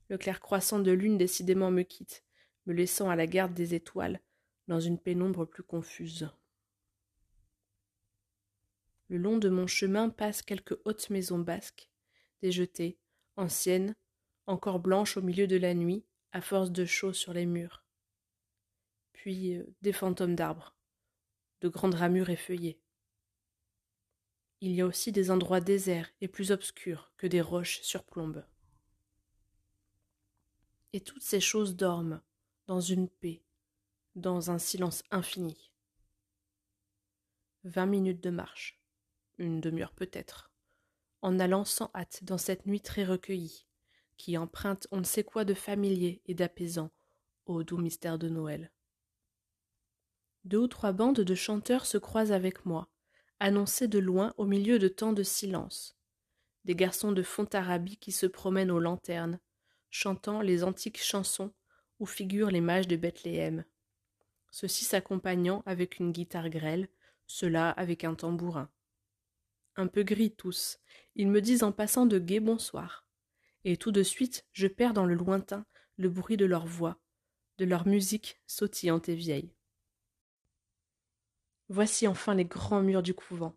Le 0.08 0.18
clair 0.18 0.40
croissant 0.40 0.80
de 0.80 0.92
lune 0.92 1.18
décidément 1.18 1.70
me 1.70 1.84
quitte, 1.84 2.24
me 2.66 2.74
laissant 2.74 3.10
à 3.10 3.16
la 3.16 3.28
garde 3.28 3.54
des 3.54 3.76
étoiles, 3.76 4.20
dans 4.68 4.80
une 4.80 4.98
pénombre 4.98 5.46
plus 5.46 5.64
confuse. 5.64 6.30
Le 9.10 9.18
long 9.18 9.38
de 9.38 9.50
mon 9.50 9.68
chemin 9.68 10.10
passent 10.10 10.42
quelques 10.42 10.80
hautes 10.86 11.10
maisons 11.10 11.40
basques, 11.40 11.90
déjetées, 12.42 12.98
anciennes, 13.36 13.96
encore 14.46 14.80
blanches 14.80 15.18
au 15.18 15.22
milieu 15.22 15.48
de 15.48 15.58
la 15.58 15.74
nuit, 15.74 16.06
à 16.32 16.42
force 16.42 16.72
de 16.72 16.86
chaud 16.86 17.14
sur 17.14 17.34
les 17.34 17.46
murs. 17.46 17.84
Puis 19.14 19.56
euh, 19.56 19.66
des 19.82 19.94
fantômes 19.94 20.36
d'arbres, 20.36 20.76
de 21.62 21.68
grandes 21.68 21.96
ramures 21.96 22.30
effeuillées. 22.30 22.80
Il 24.62 24.72
y 24.72 24.82
a 24.82 24.86
aussi 24.86 25.12
des 25.12 25.32
endroits 25.32 25.62
déserts 25.62 26.12
et 26.22 26.28
plus 26.28 26.52
obscurs 26.52 27.12
que 27.18 27.28
des 27.28 27.42
roches 27.42 27.82
surplombent. 27.82 28.46
Et 30.92 31.02
toutes 31.02 31.24
ces 31.24 31.40
choses 31.40 31.76
dorment, 31.76 32.22
dans 32.68 32.82
une 32.82 33.08
paix, 33.08 33.42
dans 34.16 34.52
un 34.52 34.60
silence 34.60 35.04
infini. 35.12 35.72
Vingt 37.64 37.86
minutes 37.86 38.22
de 38.22 38.30
marche, 38.30 38.80
une 39.38 39.62
demi-heure 39.62 39.94
peut-être, 39.94 40.52
en 41.22 41.40
allant 41.40 41.66
sans 41.66 41.92
hâte 41.96 42.24
dans 42.24 42.38
cette 42.38 42.66
nuit 42.66 42.82
très 42.82 43.06
recueillie, 43.06 43.66
qui 44.20 44.38
emprunte 44.38 44.88
on 44.92 44.98
ne 44.98 45.04
sait 45.04 45.24
quoi 45.24 45.46
de 45.46 45.56
familier 45.56 46.22
et 46.28 46.36
d'apaisant 46.36 46.92
au 47.48 47.64
doux 47.64 47.80
mystère 47.80 48.20
de 48.20 48.30
Noël. 48.30 48.72
Deux 50.44 50.60
ou 50.60 50.68
trois 50.68 50.92
bandes 50.92 51.22
de 51.22 51.36
chanteurs 51.36 51.88
se 51.88 51.98
croisent 51.98 52.32
avec 52.32 52.68
moi, 52.68 52.88
annoncés 53.40 53.88
de 53.88 53.98
loin 53.98 54.36
au 54.38 54.46
milieu 54.46 54.78
de 54.78 54.88
tant 54.88 55.14
de 55.14 55.24
silence. 55.24 55.98
Des 56.66 56.76
garçons 56.76 57.12
de 57.12 57.24
Fontarabie 57.24 57.98
qui 57.98 58.12
se 58.12 58.28
promènent 58.28 58.70
aux 58.70 58.80
lanternes, 58.80 59.40
chantant 59.90 60.42
les 60.42 60.64
antiques 60.64 61.02
chansons 61.02 61.52
où 62.00 62.06
figurent 62.06 62.52
les 62.52 62.62
mages 62.62 62.88
de 62.88 62.96
Bethléem 62.96 63.66
ceux-ci 64.52 64.86
s'accompagnant 64.86 65.64
avec 65.66 66.00
une 66.00 66.12
guitare 66.12 66.50
grêle, 66.50 66.88
ceux-là 67.28 67.70
avec 67.72 68.04
un 68.04 68.16
tambourin. 68.16 68.70
Un 69.76 69.88
peu 69.88 70.04
gris 70.04 70.32
tous, 70.32 70.80
ils 71.16 71.28
me 71.28 71.42
disent 71.42 71.64
en 71.64 71.72
passant 71.72 72.06
de 72.06 72.20
gais 72.20 72.40
bonsoir. 72.40 73.06
Et 73.66 73.78
tout 73.78 73.92
de 73.92 74.04
suite 74.04 74.46
je 74.54 74.68
perds 74.68 74.94
dans 74.94 75.06
le 75.06 75.16
lointain 75.16 75.66
le 75.98 76.10
bruit 76.10 76.38
de 76.38 76.46
leur 76.46 76.66
voix, 76.66 76.98
de 77.58 77.66
leur 77.66 77.88
musique 77.88 78.40
sautillante 78.48 79.10
et 79.10 79.16
vieille. 79.16 79.54
Voici 81.68 82.08
enfin 82.08 82.34
les 82.34 82.46
grands 82.46 82.82
murs 82.82 83.04
du 83.04 83.14
couvent, 83.14 83.56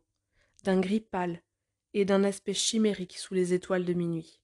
d'un 0.64 0.80
gris 0.80 1.00
pâle 1.00 1.42
et 1.94 2.04
d'un 2.04 2.24
aspect 2.24 2.54
chimérique 2.54 3.16
sous 3.16 3.34
les 3.34 3.54
étoiles 3.54 3.84
de 3.84 3.92
minuit. 3.92 4.40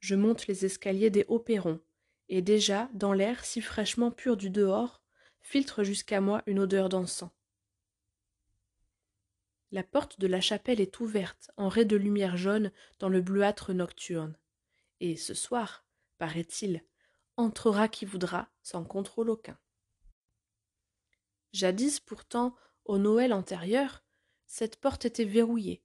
Je 0.00 0.14
monte 0.14 0.46
les 0.46 0.64
escaliers 0.64 1.10
des 1.10 1.24
hauts 1.28 1.40
perrons, 1.40 1.80
et 2.28 2.42
déjà, 2.42 2.88
dans 2.92 3.12
l'air 3.12 3.44
si 3.44 3.60
fraîchement 3.60 4.10
pur 4.10 4.36
du 4.36 4.50
dehors, 4.50 5.02
filtre 5.40 5.82
jusqu'à 5.82 6.20
moi 6.20 6.42
une 6.46 6.60
odeur 6.60 6.88
d'encens. 6.88 7.30
La 9.70 9.82
porte 9.82 10.20
de 10.20 10.26
la 10.26 10.40
chapelle 10.40 10.80
est 10.80 11.00
ouverte 11.00 11.50
en 11.56 11.68
raies 11.68 11.84
de 11.84 11.96
lumière 11.96 12.36
jaune 12.36 12.70
dans 12.98 13.08
le 13.08 13.20
bleuâtre 13.20 13.72
nocturne. 13.74 14.36
Et 15.00 15.16
ce 15.16 15.34
soir, 15.34 15.86
paraît-il, 16.18 16.84
entrera 17.36 17.88
qui 17.88 18.04
voudra 18.04 18.50
sans 18.62 18.84
contrôle 18.84 19.30
aucun. 19.30 19.58
Jadis 21.52 22.00
pourtant, 22.00 22.54
au 22.84 22.98
Noël 22.98 23.32
antérieur, 23.32 24.04
cette 24.46 24.76
porte 24.76 25.04
était 25.04 25.24
verrouillée. 25.24 25.82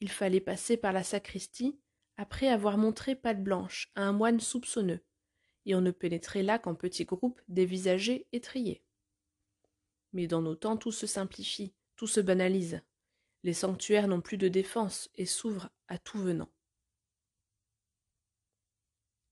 Il 0.00 0.10
fallait 0.10 0.40
passer 0.40 0.76
par 0.76 0.92
la 0.92 1.02
sacristie 1.02 1.80
après 2.16 2.48
avoir 2.48 2.78
montré 2.78 3.16
patte 3.16 3.42
blanche 3.42 3.90
à 3.94 4.02
un 4.02 4.12
moine 4.12 4.40
soupçonneux, 4.40 5.00
et 5.66 5.74
on 5.74 5.80
ne 5.80 5.90
pénétrait 5.90 6.42
là 6.42 6.58
qu'en 6.58 6.74
petits 6.74 7.04
groupes 7.04 7.40
dévisagés 7.48 8.26
et 8.32 8.40
triés. 8.40 8.84
Mais 10.12 10.26
dans 10.26 10.42
nos 10.42 10.54
temps 10.54 10.76
tout 10.76 10.92
se 10.92 11.06
simplifie, 11.06 11.74
tout 11.96 12.06
se 12.06 12.20
banalise. 12.20 12.82
Les 13.42 13.54
sanctuaires 13.54 14.08
n'ont 14.08 14.20
plus 14.20 14.36
de 14.36 14.48
défense 14.48 15.08
et 15.14 15.26
s'ouvrent 15.26 15.70
à 15.88 15.98
tout 15.98 16.18
venant. 16.18 16.50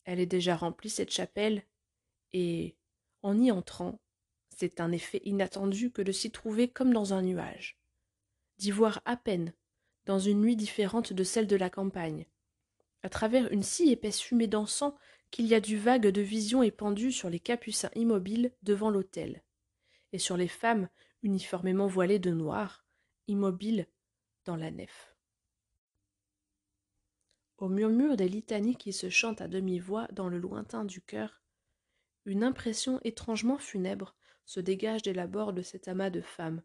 Elle 0.09 0.21
est 0.21 0.27
déjà 0.27 0.57
remplie, 0.57 0.89
cette 0.89 1.11
chapelle, 1.11 1.65
et, 2.33 2.79
en 3.23 3.39
y 3.39 3.51
entrant, 3.51 4.01
c'est 4.57 4.81
un 4.81 4.91
effet 4.91 5.21
inattendu 5.27 5.91
que 5.91 6.01
de 6.01 6.13
s'y 6.13 6.31
trouver 6.31 6.67
comme 6.67 6.95
dans 6.95 7.13
un 7.13 7.21
nuage, 7.21 7.79
d'y 8.57 8.71
voir 8.71 9.03
à 9.05 9.19
peine, 9.19 9.53
dans 10.07 10.19
une 10.19 10.41
nuit 10.41 10.57
différente 10.57 11.13
de 11.13 11.25
celle 11.25 11.47
de 11.47 11.57
la 11.57 11.69
campagne, 11.69 12.25
à 13.03 13.11
travers 13.11 13.53
une 13.53 13.63
si 13.63 13.91
épaisse 13.91 14.19
fumée 14.19 14.47
d'encens 14.47 14.95
qu'il 15.31 15.47
y 15.47 15.55
a 15.55 15.61
du 15.61 15.77
vague 15.77 16.07
de 16.07 16.23
vision 16.23 16.63
épandue 16.63 17.13
sur 17.13 17.29
les 17.29 17.39
capucins 17.39 17.91
immobiles 17.95 18.55
devant 18.63 18.89
l'autel, 18.89 19.43
et 20.15 20.19
sur 20.19 20.39
les 20.39 20.49
femmes 20.49 20.89
uniformément 21.23 21.87
voilées 21.87 22.19
de 22.19 22.31
noir, 22.31 22.87
immobiles 23.27 23.87
dans 24.47 24.57
la 24.57 24.71
nef. 24.71 25.18
Au 27.59 27.69
murmure 27.69 28.17
des 28.17 28.29
litanies 28.29 28.77
qui 28.77 28.93
se 28.93 29.11
chantent 29.11 29.41
à 29.41 29.49
demi-voix 29.49 30.07
dans 30.13 30.29
le 30.29 30.39
lointain 30.39 30.85
du 30.85 31.01
cœur, 31.01 31.43
une 32.25 32.45
impression 32.45 33.01
étrangement 33.03 33.59
funèbre 33.59 34.15
se 34.45 34.61
dégage 34.61 35.03
des 35.03 35.13
l'abords 35.13 35.53
de 35.53 35.63
cet 35.63 35.89
amas 35.89 36.11
de 36.11 36.21
femmes, 36.21 36.63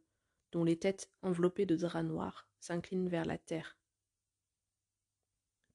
dont 0.52 0.64
les 0.64 0.78
têtes 0.78 1.12
enveloppées 1.24 1.66
de 1.66 1.76
draps 1.76 2.06
noirs 2.06 2.48
s'inclinent 2.60 3.10
vers 3.10 3.26
la 3.26 3.40
terre. 3.40 3.76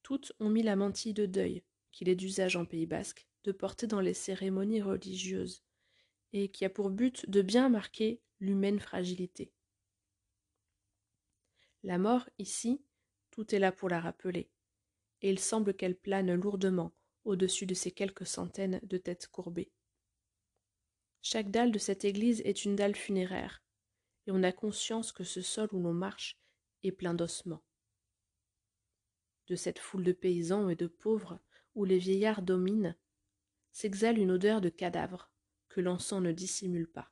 Toutes 0.03 0.31
ont 0.39 0.49
mis 0.49 0.63
la 0.63 0.77
mantille 0.77 1.13
de 1.13 1.25
deuil, 1.25 1.63
qu'il 1.91 2.07
est 2.07 2.15
d'usage 2.15 2.55
en 2.55 2.63
Pays 2.63 2.85
basque 2.85 3.27
de 3.43 3.51
porter 3.51 3.87
dans 3.87 3.99
les 3.99 4.13
cérémonies 4.13 4.81
religieuses, 4.81 5.65
et 6.31 6.49
qui 6.49 6.63
a 6.63 6.69
pour 6.69 6.89
but 6.91 7.29
de 7.29 7.41
bien 7.41 7.67
marquer 7.67 8.21
l'humaine 8.39 8.79
fragilité. 8.79 9.51
La 11.83 11.97
mort, 11.97 12.29
ici, 12.37 12.81
tout 13.31 13.53
est 13.53 13.59
là 13.59 13.71
pour 13.73 13.89
la 13.89 13.99
rappeler, 13.99 14.49
et 15.21 15.29
il 15.29 15.39
semble 15.39 15.73
qu'elle 15.73 15.97
plane 15.97 16.33
lourdement 16.33 16.93
au-dessus 17.25 17.65
de 17.65 17.73
ces 17.73 17.91
quelques 17.91 18.25
centaines 18.25 18.79
de 18.83 18.97
têtes 18.97 19.27
courbées. 19.27 19.71
Chaque 21.21 21.51
dalle 21.51 21.71
de 21.71 21.79
cette 21.79 22.05
église 22.05 22.41
est 22.45 22.65
une 22.65 22.75
dalle 22.75 22.95
funéraire, 22.95 23.61
et 24.25 24.31
on 24.31 24.43
a 24.43 24.51
conscience 24.51 25.11
que 25.11 25.23
ce 25.23 25.41
sol 25.41 25.69
où 25.73 25.81
l'on 25.81 25.93
marche 25.93 26.39
est 26.83 26.91
plein 26.91 27.13
d'ossements. 27.13 27.63
De 29.47 29.55
cette 29.55 29.79
foule 29.79 30.03
de 30.03 30.13
paysans 30.13 30.69
et 30.69 30.75
de 30.75 30.87
pauvres 30.87 31.39
où 31.75 31.83
les 31.83 31.97
vieillards 31.97 32.41
dominent, 32.41 32.95
s'exhale 33.71 34.17
une 34.17 34.31
odeur 34.31 34.61
de 34.61 34.69
cadavre 34.69 35.31
que 35.67 35.81
l'encens 35.81 36.21
ne 36.21 36.31
dissimule 36.31 36.87
pas. 36.87 37.11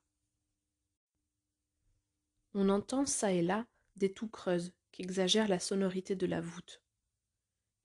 On 2.54 2.70
entend 2.70 3.06
çà 3.06 3.32
et 3.32 3.42
là 3.42 3.68
des 3.96 4.12
toux 4.12 4.30
creuses 4.30 4.74
qui 4.92 5.02
exagèrent 5.02 5.48
la 5.48 5.60
sonorité 5.60 6.16
de 6.16 6.26
la 6.26 6.42
voûte. 6.42 6.82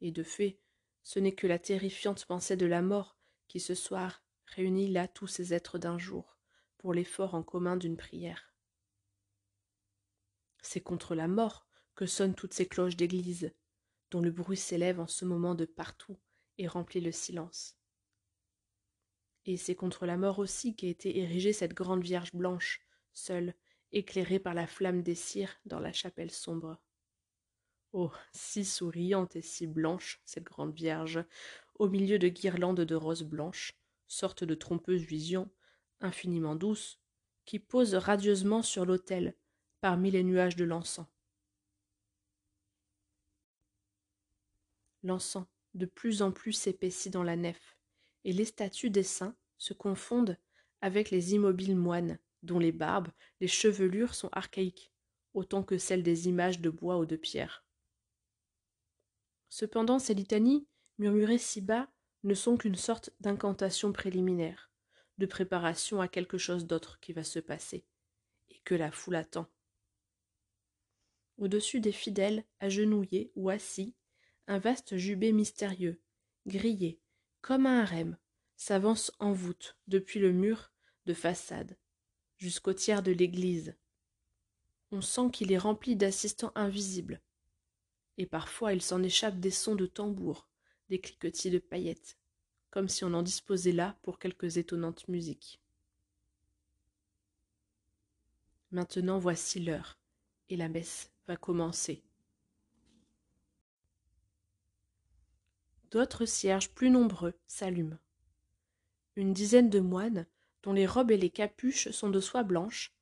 Et 0.02 0.10
de 0.10 0.24
fait, 0.24 0.58
ce 1.04 1.20
n'est 1.20 1.34
que 1.34 1.46
la 1.46 1.60
terrifiante 1.60 2.26
pensée 2.26 2.56
de 2.56 2.66
la 2.66 2.82
mort 2.82 3.16
qui 3.46 3.60
ce 3.60 3.74
soir 3.74 4.22
réunit 4.46 4.90
là 4.90 5.06
tous 5.06 5.28
ces 5.28 5.54
êtres 5.54 5.78
d'un 5.78 5.96
jour 5.96 6.36
pour 6.76 6.92
l'effort 6.92 7.34
en 7.34 7.44
commun 7.44 7.76
d'une 7.76 7.96
prière. 7.96 8.52
C'est 10.60 10.80
contre 10.80 11.14
la 11.14 11.28
mort 11.28 11.68
que 11.94 12.06
sonnent 12.06 12.34
toutes 12.34 12.52
ces 12.52 12.66
cloches 12.66 12.96
d'église, 12.96 13.52
dont 14.10 14.20
le 14.20 14.32
bruit 14.32 14.56
s'élève 14.56 14.98
en 14.98 15.06
ce 15.06 15.24
moment 15.24 15.54
de 15.54 15.66
partout 15.66 16.18
et 16.58 16.66
remplit 16.66 17.00
le 17.00 17.12
silence. 17.12 17.78
Et 19.44 19.56
c'est 19.56 19.76
contre 19.76 20.04
la 20.04 20.16
mort 20.16 20.40
aussi 20.40 20.74
qu'a 20.74 20.88
été 20.88 21.18
érigée 21.18 21.52
cette 21.52 21.74
grande 21.74 22.02
Vierge 22.02 22.32
blanche, 22.32 22.80
seule, 23.12 23.54
éclairée 23.92 24.40
par 24.40 24.54
la 24.54 24.66
flamme 24.66 25.02
des 25.02 25.14
cires 25.14 25.60
dans 25.64 25.80
la 25.80 25.92
chapelle 25.92 26.30
sombre. 26.30 26.80
Oh, 27.94 28.10
si 28.32 28.64
souriante 28.64 29.36
et 29.36 29.42
si 29.42 29.66
blanche, 29.66 30.20
cette 30.24 30.44
grande 30.44 30.74
Vierge, 30.74 31.24
au 31.74 31.88
milieu 31.88 32.18
de 32.18 32.28
guirlandes 32.28 32.80
de 32.80 32.94
roses 32.94 33.22
blanches, 33.22 33.74
sorte 34.08 34.44
de 34.44 34.54
trompeuse 34.54 35.02
vision, 35.02 35.50
infiniment 36.00 36.56
douce, 36.56 36.98
qui 37.44 37.58
pose 37.58 37.94
radieusement 37.94 38.62
sur 38.62 38.86
l'autel, 38.86 39.36
parmi 39.82 40.10
les 40.10 40.22
nuages 40.24 40.56
de 40.56 40.64
l'encens. 40.64 41.06
L'encens, 45.02 45.46
de 45.74 45.84
plus 45.84 46.22
en 46.22 46.32
plus 46.32 46.52
s'épaissit 46.52 47.10
dans 47.10 47.24
la 47.24 47.36
nef, 47.36 47.76
et 48.24 48.32
les 48.32 48.46
statues 48.46 48.90
des 48.90 49.02
saints 49.02 49.36
se 49.58 49.74
confondent 49.74 50.38
avec 50.80 51.10
les 51.10 51.34
immobiles 51.34 51.76
moines, 51.76 52.18
dont 52.42 52.58
les 52.58 52.72
barbes, 52.72 53.10
les 53.40 53.48
chevelures 53.48 54.14
sont 54.14 54.30
archaïques, 54.32 54.90
autant 55.34 55.62
que 55.62 55.76
celles 55.76 56.02
des 56.02 56.28
images 56.28 56.60
de 56.60 56.70
bois 56.70 56.98
ou 56.98 57.04
de 57.04 57.16
pierre. 57.16 57.64
Cependant, 59.54 59.98
ces 59.98 60.14
litanies, 60.14 60.66
murmurées 60.96 61.36
si 61.36 61.60
bas, 61.60 61.86
ne 62.22 62.32
sont 62.32 62.56
qu'une 62.56 62.74
sorte 62.74 63.10
d'incantation 63.20 63.92
préliminaire, 63.92 64.70
de 65.18 65.26
préparation 65.26 66.00
à 66.00 66.08
quelque 66.08 66.38
chose 66.38 66.66
d'autre 66.66 66.98
qui 67.00 67.12
va 67.12 67.22
se 67.22 67.38
passer, 67.38 67.84
et 68.48 68.58
que 68.64 68.74
la 68.74 68.90
foule 68.90 69.16
attend. 69.16 69.46
Au-dessus 71.36 71.80
des 71.80 71.92
fidèles, 71.92 72.46
agenouillés 72.60 73.30
ou 73.34 73.50
assis, 73.50 73.94
un 74.46 74.58
vaste 74.58 74.96
jubé 74.96 75.32
mystérieux, 75.32 76.00
grillé, 76.46 76.98
comme 77.42 77.66
un 77.66 77.82
harem, 77.82 78.16
s'avance 78.56 79.12
en 79.18 79.32
voûte 79.32 79.76
depuis 79.86 80.18
le 80.18 80.32
mur 80.32 80.72
de 81.04 81.12
façade 81.12 81.76
jusqu'au 82.38 82.72
tiers 82.72 83.02
de 83.02 83.12
l'église. 83.12 83.76
On 84.92 85.02
sent 85.02 85.30
qu'il 85.30 85.52
est 85.52 85.58
rempli 85.58 85.94
d'assistants 85.94 86.52
invisibles, 86.54 87.20
et 88.18 88.26
parfois 88.26 88.72
il 88.72 88.82
s'en 88.82 89.02
échappe 89.02 89.40
des 89.40 89.50
sons 89.50 89.74
de 89.74 89.86
tambour, 89.86 90.48
des 90.88 91.00
cliquetis 91.00 91.50
de 91.50 91.58
paillettes, 91.58 92.18
comme 92.70 92.88
si 92.88 93.04
on 93.04 93.14
en 93.14 93.22
disposait 93.22 93.72
là 93.72 93.96
pour 94.02 94.18
quelques 94.18 94.56
étonnantes 94.56 95.08
musiques. 95.08 95.60
Maintenant 98.70 99.18
voici 99.18 99.60
l'heure, 99.60 99.98
et 100.48 100.56
la 100.56 100.68
messe 100.68 101.10
va 101.26 101.36
commencer. 101.36 102.02
D'autres 105.90 106.24
cierges 106.24 106.70
plus 106.70 106.88
nombreux 106.88 107.34
s'allument. 107.46 107.98
Une 109.14 109.34
dizaine 109.34 109.68
de 109.68 109.80
moines, 109.80 110.26
dont 110.62 110.72
les 110.72 110.86
robes 110.86 111.10
et 111.10 111.18
les 111.18 111.28
capuches 111.28 111.90
sont 111.90 112.08
de 112.08 112.20
soie 112.20 112.44
blanche, 112.44 112.94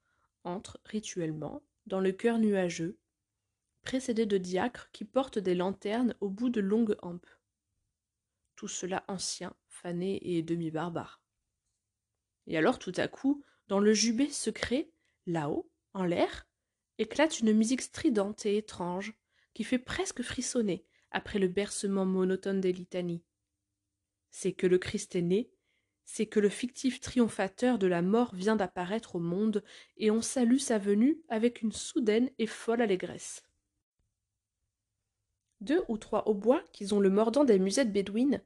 entrent 0.43 0.81
rituellement 0.85 1.63
dans 1.87 2.01
le 2.01 2.11
chœur 2.11 2.39
nuageux, 2.39 2.99
précédés 3.83 4.27
de 4.27 4.39
diacres 4.39 4.91
qui 4.93 5.05
portent 5.05 5.39
des 5.39 5.55
lanternes 5.55 6.15
au 6.21 6.29
bout 6.29 6.51
de 6.51 6.61
longues 6.61 6.97
hampes. 7.03 7.27
Tout 8.57 8.69
cela 8.69 9.05
ancien, 9.09 9.55
fané 9.69 10.21
et 10.23 10.43
demi-barbare. 10.43 11.23
Et 12.47 12.57
alors 12.57 12.79
tout 12.79 12.93
à 12.97 13.09
coup, 13.09 13.45
dans 13.69 13.79
le 13.79 13.95
jubé 13.95 14.29
secret, 14.31 14.91
là-haut, 15.27 15.71
en 15.95 16.05
l'air, 16.05 16.47
éclate 16.99 17.41
une 17.41 17.53
musique 17.53 17.83
stridente 17.83 18.45
et 18.47 18.57
étrange, 18.57 19.15
qui 19.55 19.65
fait 19.65 19.79
presque 19.79 20.23
frissonner, 20.23 20.85
après 21.11 21.39
le 21.39 21.49
bercement 21.49 22.07
monotone 22.07 22.61
des 22.61 22.73
litanies. 22.73 23.25
C'est 24.31 24.53
que 24.53 24.67
le 24.67 24.79
Christ 24.79 25.17
est 25.17 25.23
né, 25.23 25.51
c'est 26.05 26.27
que 26.27 26.41
le 26.41 26.49
fictif 26.49 27.01
triomphateur 27.01 27.79
de 27.79 27.87
la 27.87 28.03
mort 28.03 28.35
vient 28.35 28.57
d'apparaître 28.57 29.17
au 29.17 29.21
monde, 29.21 29.63
et 29.97 30.11
on 30.11 30.23
salue 30.23 30.59
sa 30.59 30.79
venue 30.79 31.21
avec 31.29 31.63
une 31.63 31.73
soudaine 31.73 32.31
et 32.39 32.47
folle 32.47 32.83
allégresse. 32.83 33.45
Deux 35.61 35.83
ou 35.89 35.99
trois 35.99 36.29
hautbois, 36.29 36.63
qui 36.73 36.93
ont 36.93 37.01
le 37.01 37.11
mordant 37.11 37.45
des 37.45 37.59
musettes 37.59 37.93
bédouines, 37.93 38.43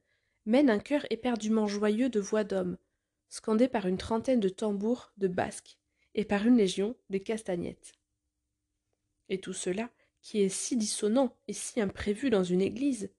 mènent 0.47 0.71
un 0.71 0.79
chœur 0.79 1.07
éperdument 1.11 1.67
joyeux 1.67 2.09
de 2.09 2.21
voix 2.21 2.45
d'hommes, 2.45 2.77
scandé 3.29 3.69
par 3.69 3.87
une 3.87 3.99
trentaine 3.99 4.41
de 4.41 4.49
tambours 4.49 5.13
de 5.17 5.29
basques 5.29 5.79
et 6.15 6.25
par 6.25 6.47
une 6.47 6.57
légion 6.57 6.97
de 7.11 7.19
castagnettes. 7.19 7.93
Et 9.29 9.41
tout 9.41 9.53
cela 9.53 9.91
qui 10.21 10.41
est 10.41 10.49
si 10.49 10.77
dissonant 10.77 11.37
et 11.49 11.53
si 11.53 11.81
imprévu 11.81 12.31
dans 12.31 12.45
une 12.45 12.63
église, 12.63 13.11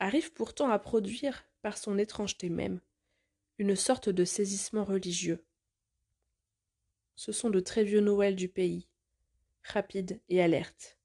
arrive 0.00 0.32
pourtant 0.32 0.68
à 0.68 0.78
produire, 0.78 1.44
par 1.62 1.76
son 1.76 1.98
étrangeté 1.98 2.48
même, 2.50 2.80
une 3.58 3.76
sorte 3.76 4.08
de 4.08 4.24
saisissement 4.24 4.84
religieux. 4.84 5.44
Ce 7.16 7.32
sont 7.32 7.50
de 7.50 7.60
très 7.60 7.84
vieux 7.84 8.00
Noëls 8.00 8.36
du 8.36 8.48
pays, 8.48 8.88
rapides 9.62 10.20
et 10.28 10.40
alertes. 10.40 10.98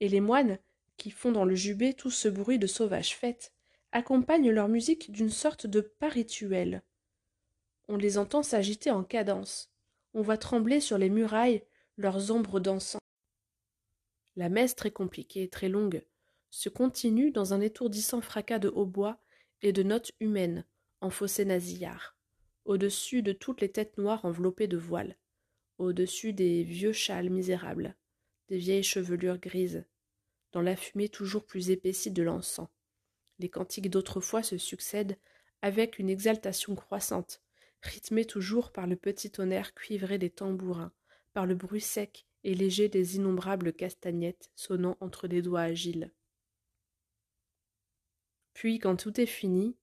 Et 0.00 0.08
les 0.08 0.20
moines, 0.20 0.58
qui 0.96 1.10
font 1.10 1.32
dans 1.32 1.44
le 1.44 1.54
jubé 1.54 1.94
tout 1.94 2.10
ce 2.10 2.28
bruit 2.28 2.58
de 2.58 2.66
sauvage 2.66 3.16
fête, 3.16 3.52
accompagnent 3.92 4.50
leur 4.50 4.68
musique 4.68 5.10
d'une 5.10 5.30
sorte 5.30 5.66
de 5.66 5.80
pas 5.80 6.08
rituel. 6.08 6.82
On 7.88 7.96
les 7.96 8.18
entend 8.18 8.42
s'agiter 8.42 8.90
en 8.90 9.04
cadence, 9.04 9.70
on 10.14 10.22
voit 10.22 10.38
trembler 10.38 10.80
sur 10.80 10.98
les 10.98 11.10
murailles 11.10 11.62
leurs 11.96 12.30
ombres 12.30 12.60
d'encens. 12.60 13.00
La 14.34 14.48
messe 14.48 14.76
très 14.76 14.90
compliquée 14.90 15.48
très 15.48 15.68
longue 15.68 16.04
se 16.50 16.68
continue 16.68 17.30
dans 17.30 17.54
un 17.54 17.60
étourdissant 17.60 18.20
fracas 18.20 18.58
de 18.58 18.68
hautbois 18.68 19.18
et 19.62 19.72
de 19.72 19.82
notes 19.82 20.10
humaines 20.20 20.64
en 21.00 21.10
fossé 21.10 21.44
nasillard, 21.44 22.16
au-dessus 22.64 23.22
de 23.22 23.32
toutes 23.32 23.60
les 23.60 23.70
têtes 23.70 23.98
noires 23.98 24.24
enveloppées 24.24 24.68
de 24.68 24.76
voiles, 24.76 25.16
au-dessus 25.78 26.32
des 26.32 26.62
vieux 26.62 26.92
châles 26.92 27.30
misérables, 27.30 27.94
des 28.48 28.58
vieilles 28.58 28.82
chevelures 28.82 29.38
grises, 29.38 29.84
dans 30.56 30.62
la 30.62 30.74
fumée 30.74 31.10
toujours 31.10 31.44
plus 31.44 31.68
épaissie 31.68 32.10
de 32.10 32.22
l'encens. 32.22 32.70
Les 33.38 33.50
cantiques 33.50 33.90
d'autrefois 33.90 34.42
se 34.42 34.56
succèdent 34.56 35.18
avec 35.60 35.98
une 35.98 36.08
exaltation 36.08 36.74
croissante, 36.74 37.42
rythmée 37.82 38.24
toujours 38.24 38.72
par 38.72 38.86
le 38.86 38.96
petit 38.96 39.30
tonnerre 39.30 39.74
cuivré 39.74 40.16
des 40.16 40.30
tambourins, 40.30 40.94
par 41.34 41.44
le 41.44 41.54
bruit 41.54 41.82
sec 41.82 42.24
et 42.42 42.54
léger 42.54 42.88
des 42.88 43.16
innombrables 43.16 43.74
castagnettes 43.74 44.50
sonnant 44.54 44.96
entre 45.00 45.26
les 45.26 45.42
doigts 45.42 45.60
agiles. 45.60 46.10
Puis, 48.54 48.78
quand 48.78 48.96
tout 48.96 49.20
est 49.20 49.26
fini, 49.26 49.76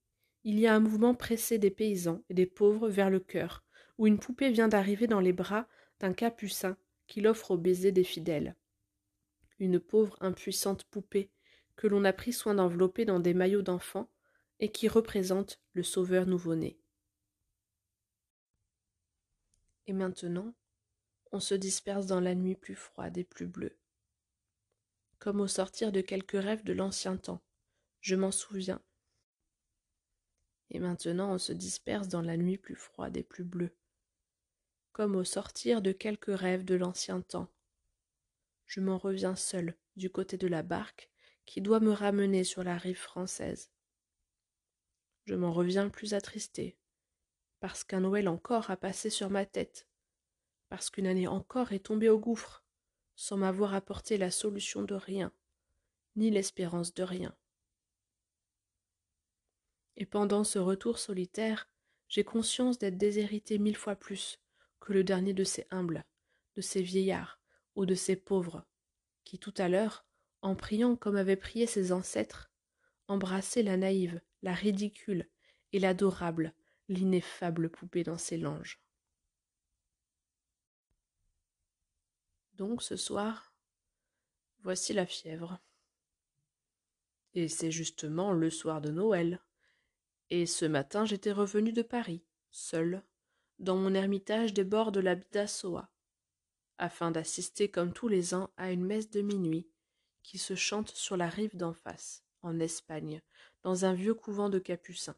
il 0.44 0.60
y 0.60 0.66
a 0.66 0.74
un 0.74 0.80
mouvement 0.80 1.14
pressé 1.14 1.60
des 1.60 1.70
paysans 1.70 2.24
et 2.32 2.34
des 2.34 2.48
pauvres 2.48 2.90
vers 2.90 3.12
le 3.12 3.20
cœur, 3.20 3.64
où 4.00 4.08
une 4.08 4.18
poupée 4.18 4.50
vient 4.50 4.70
d'arriver 4.70 5.06
dans 5.06 5.22
les 5.22 5.34
bras 5.34 5.68
d'un 6.00 6.14
capucin 6.14 6.78
qui 7.06 7.22
l'offre 7.22 7.52
au 7.52 7.58
baiser 7.58 7.92
des 7.92 8.04
fidèles. 8.04 8.56
Une 9.60 9.80
pauvre 9.80 10.18
impuissante 10.20 10.84
poupée 10.86 11.32
que 11.76 11.88
l'on 11.88 12.04
a 12.06 12.14
pris 12.14 12.34
soin 12.34 12.56
d'envelopper 12.56 13.06
dans 13.06 13.20
des 13.20 13.34
maillots 13.34 13.62
d'enfant 13.62 14.10
et 14.60 14.72
qui 14.72 14.88
représente 14.88 15.60
le 15.74 15.84
sauveur 15.84 16.26
nouveau-né. 16.26 16.80
Et 19.88 19.94
maintenant, 19.94 20.54
on 21.32 21.40
se 21.40 21.56
disperse 21.56 22.06
dans 22.06 22.22
la 22.22 22.36
nuit 22.36 22.56
plus 22.56 22.76
froide 22.76 23.18
et 23.18 23.24
plus 23.24 23.48
bleue. 23.48 23.78
Comme 25.20 25.42
au 25.42 25.48
sortir 25.48 25.92
de 25.92 26.02
quelques 26.02 26.42
rêves 26.42 26.64
de 26.64 26.74
l'ancien 26.74 27.18
temps, 27.18 27.42
je 28.02 28.16
m'en 28.16 28.32
souviens. 28.32 28.82
Et 30.70 30.80
maintenant 30.80 31.34
on 31.34 31.38
se 31.38 31.54
disperse 31.54 32.08
dans 32.08 32.22
la 32.22 32.36
nuit 32.36 32.58
plus 32.58 32.76
froide 32.76 33.16
et 33.16 33.24
plus 33.24 33.44
bleue, 33.44 33.76
comme 34.92 35.16
au 35.16 35.24
sortir 35.24 35.82
de 35.82 35.92
quelques 35.92 36.36
rêves 36.36 36.66
de 36.66 36.76
l'ancien 36.76 37.22
temps. 37.22 37.53
Je 38.66 38.80
m'en 38.80 38.98
reviens 38.98 39.36
seul 39.36 39.78
du 39.96 40.10
côté 40.10 40.38
de 40.38 40.48
la 40.48 40.64
barque 40.64 41.10
qui 41.46 41.62
doit 41.62 41.80
me 41.80 41.92
ramener 41.92 42.44
sur 42.44 42.64
la 42.64 42.78
rive 42.78 43.00
française. 43.00 43.72
Je 45.26 45.36
m'en 45.36 45.54
reviens 45.54 45.90
plus 45.90 46.14
attristé, 46.14 46.78
parce 47.60 47.84
qu'un 47.84 48.02
Noël 48.02 48.28
encore 48.28 48.72
a 48.72 48.78
passé 48.78 49.10
sur 49.10 49.30
ma 49.30 49.46
tête, 49.46 49.88
parce 50.70 50.90
qu'une 50.90 51.08
année 51.08 51.28
encore 51.28 51.72
est 51.72 51.86
tombée 51.86 52.10
au 52.10 52.20
gouffre, 52.20 52.64
sans 53.16 53.38
m'avoir 53.38 53.74
apporté 53.74 54.18
la 54.18 54.32
solution 54.32 54.82
de 54.82 54.96
rien, 54.96 55.32
ni 56.16 56.32
l'espérance 56.32 56.94
de 56.94 57.04
rien. 57.04 57.36
Et 59.96 60.06
pendant 60.06 60.44
ce 60.44 60.60
retour 60.60 60.98
solitaire, 60.98 61.70
j'ai 62.10 62.24
conscience 62.24 62.80
d'être 62.80 62.98
déshérité 62.98 63.60
mille 63.60 63.78
fois 63.78 63.96
plus 63.96 64.40
que 64.80 64.94
le 64.94 65.04
dernier 65.04 65.34
de 65.34 65.44
ces 65.44 65.68
humbles, 65.70 66.04
de 66.56 66.62
ces 66.62 66.82
vieillards 66.82 67.43
ou 67.76 67.86
de 67.86 67.96
ces 67.96 68.16
pauvres, 68.16 68.66
qui 69.24 69.40
tout 69.40 69.54
à 69.58 69.70
l'heure, 69.70 70.06
en 70.42 70.56
priant 70.56 70.96
comme 70.96 71.16
avaient 71.16 71.36
prié 71.36 71.66
ses 71.66 71.92
ancêtres, 71.92 72.52
embrassaient 73.08 73.64
la 73.64 73.78
naïve, 73.78 74.22
la 74.42 74.54
ridicule 74.54 75.30
et 75.72 75.80
l'adorable, 75.80 76.54
l'ineffable 76.90 77.70
poupée 77.70 78.04
dans 78.04 78.18
ses 78.18 78.38
langes. 78.38 78.82
Donc 82.56 82.84
ce 82.84 82.96
soir, 82.96 83.54
voici 84.62 84.94
la 84.94 85.06
fièvre. 85.06 85.60
Et 87.34 87.48
c'est 87.48 87.72
justement 87.72 88.32
le 88.32 88.50
soir 88.50 88.80
de 88.80 88.92
Noël. 88.92 89.42
Et 90.30 90.46
ce 90.46 90.66
matin 90.66 91.06
j'étais 91.06 91.32
revenu 91.32 91.74
de 91.74 91.82
Paris, 91.82 92.24
seul, 92.52 93.04
dans 93.60 93.76
mon 93.76 93.94
ermitage 93.94 94.54
des 94.54 94.64
bords 94.64 94.92
de 94.92 95.00
la 95.00 95.16
afin 96.78 97.12
d'assister 97.12 97.70
comme 97.70 97.94
tous 97.94 98.08
les 98.08 98.34
ans 98.34 98.50
à 98.58 98.72
une 98.72 98.86
messe 98.86 99.10
de 99.10 99.22
minuit 99.22 99.68
qui 100.24 100.38
se 100.38 100.56
chante 100.56 100.90
sur 100.90 101.18
la 101.18 101.28
rive 101.28 101.56
d'en 101.56 101.74
face, 101.74 102.24
en 102.42 102.60
Espagne, 102.60 103.22
dans 103.62 103.86
un 103.86 103.94
vieux 103.94 104.14
couvent 104.14 104.50
de 104.50 104.60
capucins. 104.60 105.18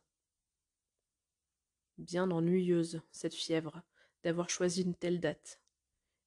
Bien 1.97 2.29
ennuyeuse, 2.31 3.01
cette 3.11 3.35
fièvre, 3.35 3.81
d'avoir 4.23 4.49
choisi 4.49 4.81
une 4.81 4.95
telle 4.95 5.19
date 5.19 5.61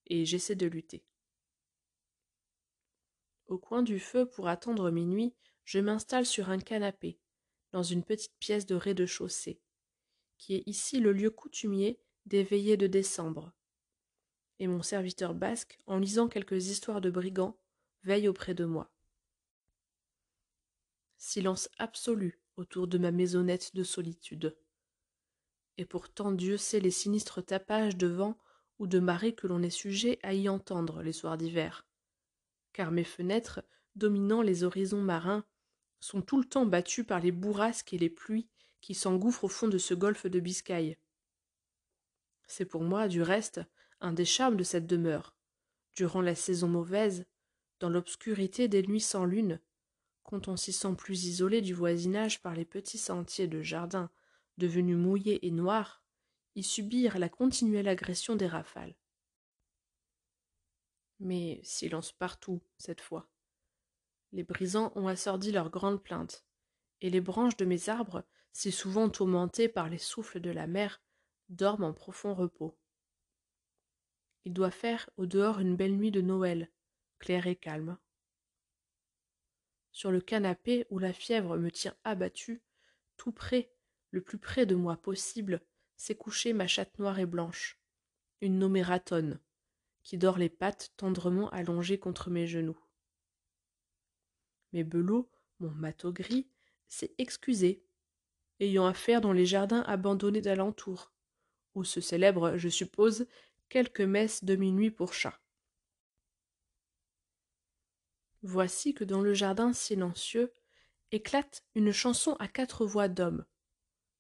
et 0.07 0.25
j'essaie 0.25 0.55
de 0.55 0.67
lutter. 0.67 1.05
Au 3.47 3.59
coin 3.59 3.83
du 3.83 3.99
feu, 3.99 4.27
pour 4.27 4.49
attendre 4.49 4.91
minuit, 4.91 5.35
je 5.65 5.79
m'installe 5.79 6.27
sur 6.27 6.51
un 6.51 6.59
canapé, 6.59 7.19
dans 7.73 7.83
une 7.83 8.05
petite 8.05 8.37
pièce 8.39 8.67
de 8.67 8.75
rez-de-chaussée, 8.75 9.61
qui 10.39 10.55
est 10.55 10.63
ici 10.67 11.01
le 11.01 11.13
lieu 11.13 11.31
coutumier 11.31 12.01
des 12.27 12.45
veillées 12.45 12.77
de 12.77 12.87
décembre. 12.87 13.53
Et 14.59 14.67
mon 14.67 14.83
serviteur 14.83 15.35
basque, 15.35 15.79
en 15.87 15.99
lisant 15.99 16.29
quelques 16.29 16.67
histoires 16.67 17.01
de 17.01 17.11
brigands, 17.11 17.57
veille 18.03 18.29
auprès 18.29 18.55
de 18.55 18.65
moi. 18.65 18.91
Silence 21.17 21.69
absolu 21.79 22.41
autour 22.57 22.89
de 22.89 22.99
ma 22.99 23.11
maisonnette 23.11 23.75
de 23.75 23.85
solitude. 23.85 24.57
Et 25.77 25.85
pourtant 25.85 26.33
Dieu 26.33 26.57
sait 26.57 26.81
les 26.81 26.91
sinistres 26.91 27.45
tapages 27.45 27.97
de 27.97 28.09
vent 28.09 28.37
ou 28.79 28.87
de 28.87 28.99
marée 28.99 29.35
que 29.35 29.47
l'on 29.47 29.63
est 29.63 29.71
sujet 29.71 30.19
à 30.23 30.35
y 30.35 30.49
entendre 30.49 31.03
les 31.03 31.13
soirs 31.13 31.37
d'hiver. 31.37 31.87
Car 32.73 32.91
mes 32.91 33.05
fenêtres, 33.05 33.63
dominant 33.97 34.43
les 34.43 34.65
horizons 34.65 35.03
marins, 35.03 35.45
sont 36.01 36.23
tout 36.23 36.39
le 36.39 36.49
temps 36.49 36.67
battues 36.67 37.05
par 37.05 37.21
les 37.21 37.33
bourrasques 37.33 37.93
et 37.93 37.99
les 37.99 38.11
pluies 38.11 38.49
qui 38.81 38.95
s'engouffrent 38.95 39.45
au 39.45 39.49
fond 39.49 39.69
de 39.69 39.79
ce 39.79 39.95
golfe 39.95 40.27
de 40.27 40.41
Biscaye. 40.41 40.97
C'est 42.47 42.65
pour 42.65 42.83
moi, 42.83 43.09
du 43.09 43.23
reste, 43.23 43.61
un 44.01 44.13
des 44.13 44.25
charmes 44.25 44.57
de 44.57 44.65
cette 44.65 44.87
demeure. 44.87 45.35
Durant 45.95 46.21
la 46.21 46.35
saison 46.35 46.69
mauvaise, 46.69 47.27
dans 47.81 47.89
l'obscurité 47.89 48.69
des 48.69 48.83
nuits 48.83 49.01
sans 49.01 49.25
lune, 49.25 49.61
quand 50.23 50.49
on 50.49 50.57
s'y 50.57 50.73
sent 50.73 50.95
plus 50.97 51.25
isolé 51.25 51.61
du 51.63 51.75
voisinage 51.75 52.43
par 52.43 52.55
les 52.55 52.65
petits 52.65 52.99
sentiers 52.99 53.47
de 53.47 53.63
jardin 53.63 54.11
devenus 54.59 54.97
mouillés 54.97 55.47
et 55.47 55.51
noirs, 55.51 56.03
y 56.55 56.63
subir 56.63 57.19
la 57.19 57.29
continuelle 57.29 57.89
agression 57.89 58.37
des 58.37 58.47
rafales. 58.47 58.95
Mais 61.21 61.61
silence 61.63 62.13
partout, 62.13 62.61
cette 62.77 63.01
fois. 63.01 63.29
Les 64.33 64.45
brisants 64.45 64.93
ont 64.95 65.09
assordi 65.09 65.53
leurs 65.53 65.71
grandes 65.71 66.03
plaintes, 66.03 66.45
et 67.01 67.11
les 67.11 67.21
branches 67.21 67.57
de 67.57 67.65
mes 67.65 67.89
arbres, 67.89 68.25
si 68.53 68.73
souvent 68.73 69.09
tourmentées 69.09 69.69
par 69.69 69.89
les 69.89 69.99
souffles 69.99 70.41
de 70.41 70.51
la 70.51 70.67
mer, 70.67 71.01
dorment 71.49 71.85
en 71.85 71.93
profond 71.93 72.35
repos. 72.35 72.77
Il 74.49 74.55
doit 74.55 74.71
faire 74.71 75.11
au 75.19 75.27
dehors 75.27 75.59
une 75.59 75.77
belle 75.77 75.95
nuit 75.95 76.11
de 76.11 76.23
Noël, 76.23 76.71
claire 77.19 77.47
et 77.47 77.55
calme. 77.55 77.99
Sur 79.93 80.11
le 80.11 80.23
canapé 80.23 80.87
où 80.89 80.99
la 80.99 81.13
fièvre 81.13 81.59
me 81.59 81.71
tient 81.71 81.95
abattu, 82.03 82.63
tout 83.19 83.31
près, 83.31 83.71
le 84.11 84.23
plus 84.23 84.39
près 84.39 84.65
de 84.65 84.75
moi 84.75 84.97
possible, 84.97 85.61
s'est 85.99 86.15
couchée 86.15 86.55
ma 86.55 86.67
chatte 86.67 86.99
noire 86.99 87.19
et 87.19 87.27
blanche, 87.27 87.79
une 88.41 88.59
nommée 88.59 88.81
Ratonne, 88.81 89.39
qui 90.03 90.17
dort 90.17 90.39
les 90.39 90.49
pattes 90.49 90.95
tendrement 90.97 91.51
allongées 91.51 91.99
contre 91.99 92.31
mes 92.31 92.47
genoux. 92.47 92.81
Mais 94.73 94.83
Belot, 94.83 95.31
mon 95.59 95.73
mâteau 95.73 96.11
gris, 96.11 96.49
s'est 96.89 97.15
excusé, 97.19 97.85
ayant 98.61 98.87
affaire 98.87 99.21
dans 99.21 99.35
les 99.35 99.45
jardins 99.45 99.83
abandonnés 99.83 100.41
d'alentour, 100.41 101.13
où 101.75 101.85
se 101.85 102.01
célèbrent, 102.01 102.57
je 102.57 102.71
suppose, 102.71 103.27
quelques 103.69 104.01
messes 104.01 104.45
de 104.45 104.57
minuit 104.57 104.91
pour 104.91 105.13
chats. 105.13 105.41
Voici 108.43 108.95
que 108.95 109.05
dans 109.05 109.21
le 109.21 109.35
jardin 109.35 109.73
silencieux 109.73 110.53
éclate 111.11 111.65
une 111.75 111.93
chanson 111.93 112.35
à 112.39 112.49
quatre 112.49 112.87
voix 112.87 113.09
d'homme, 113.09 113.45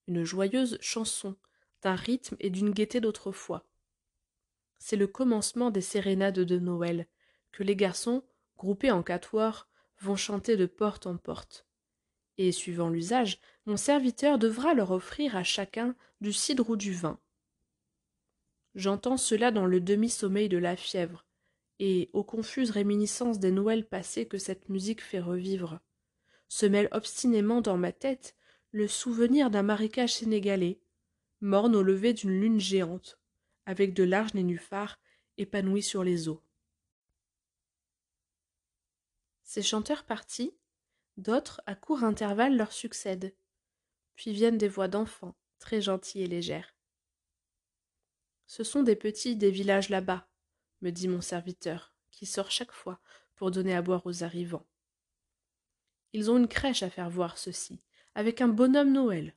une 0.06 0.24
joyeuse 0.24 0.78
chanson 0.80 1.36
d'un 1.82 1.94
rythme 1.94 2.36
et 2.40 2.50
d'une 2.50 2.70
gaieté 2.70 3.00
d'autrefois. 3.00 3.66
C'est 4.78 4.96
le 4.96 5.06
commencement 5.06 5.70
des 5.70 5.80
sérénades 5.80 6.40
de 6.40 6.58
Noël, 6.58 7.06
que 7.52 7.62
les 7.62 7.76
garçons, 7.76 8.24
groupés 8.56 8.90
en 8.90 9.02
quatuors, 9.02 9.68
vont 10.00 10.16
chanter 10.16 10.56
de 10.56 10.66
porte 10.66 11.06
en 11.06 11.16
porte. 11.16 11.66
Et, 12.38 12.52
suivant 12.52 12.88
l'usage, 12.88 13.40
mon 13.66 13.76
serviteur 13.76 14.38
devra 14.38 14.74
leur 14.74 14.92
offrir 14.92 15.36
à 15.36 15.42
chacun 15.42 15.96
du 16.20 16.32
cidre 16.32 16.70
ou 16.70 16.76
du 16.76 16.92
vin. 16.92 17.20
J'entends 18.78 19.16
cela 19.16 19.50
dans 19.50 19.66
le 19.66 19.80
demi-sommeil 19.80 20.48
de 20.48 20.56
la 20.56 20.76
fièvre, 20.76 21.26
et 21.80 22.10
aux 22.12 22.22
confuses 22.22 22.70
réminiscences 22.70 23.40
des 23.40 23.50
Noëls 23.50 23.84
passés 23.84 24.28
que 24.28 24.38
cette 24.38 24.68
musique 24.68 25.02
fait 25.02 25.18
revivre. 25.18 25.80
Se 26.46 26.64
mêle 26.64 26.88
obstinément 26.92 27.60
dans 27.60 27.76
ma 27.76 27.90
tête 27.90 28.36
le 28.70 28.86
souvenir 28.86 29.50
d'un 29.50 29.64
marécage 29.64 30.14
sénégalais, 30.14 30.78
morne 31.40 31.74
au 31.74 31.82
lever 31.82 32.12
d'une 32.12 32.40
lune 32.40 32.60
géante, 32.60 33.18
avec 33.66 33.94
de 33.94 34.04
larges 34.04 34.34
nénuphars 34.34 35.00
épanouis 35.38 35.82
sur 35.82 36.04
les 36.04 36.28
eaux. 36.28 36.44
Ces 39.42 39.62
chanteurs 39.62 40.04
partis, 40.04 40.54
d'autres 41.16 41.60
à 41.66 41.74
court 41.74 42.04
intervalle 42.04 42.56
leur 42.56 42.70
succèdent, 42.70 43.34
puis 44.14 44.32
viennent 44.32 44.56
des 44.56 44.68
voix 44.68 44.86
d'enfants, 44.86 45.34
très 45.58 45.80
gentilles 45.80 46.22
et 46.22 46.28
légères. 46.28 46.77
Ce 48.48 48.64
sont 48.64 48.82
des 48.82 48.96
petits 48.96 49.36
des 49.36 49.50
villages 49.50 49.90
là-bas, 49.90 50.26
me 50.80 50.90
dit 50.90 51.06
mon 51.06 51.20
serviteur, 51.20 51.92
qui 52.10 52.24
sort 52.24 52.50
chaque 52.50 52.72
fois 52.72 52.98
pour 53.36 53.50
donner 53.50 53.74
à 53.74 53.82
boire 53.82 54.06
aux 54.06 54.24
arrivants. 54.24 54.66
Ils 56.14 56.30
ont 56.30 56.38
une 56.38 56.48
crèche 56.48 56.82
à 56.82 56.88
faire 56.88 57.10
voir 57.10 57.36
ceci, 57.36 57.78
avec 58.14 58.40
un 58.40 58.48
bonhomme 58.48 58.92
Noël. 58.92 59.34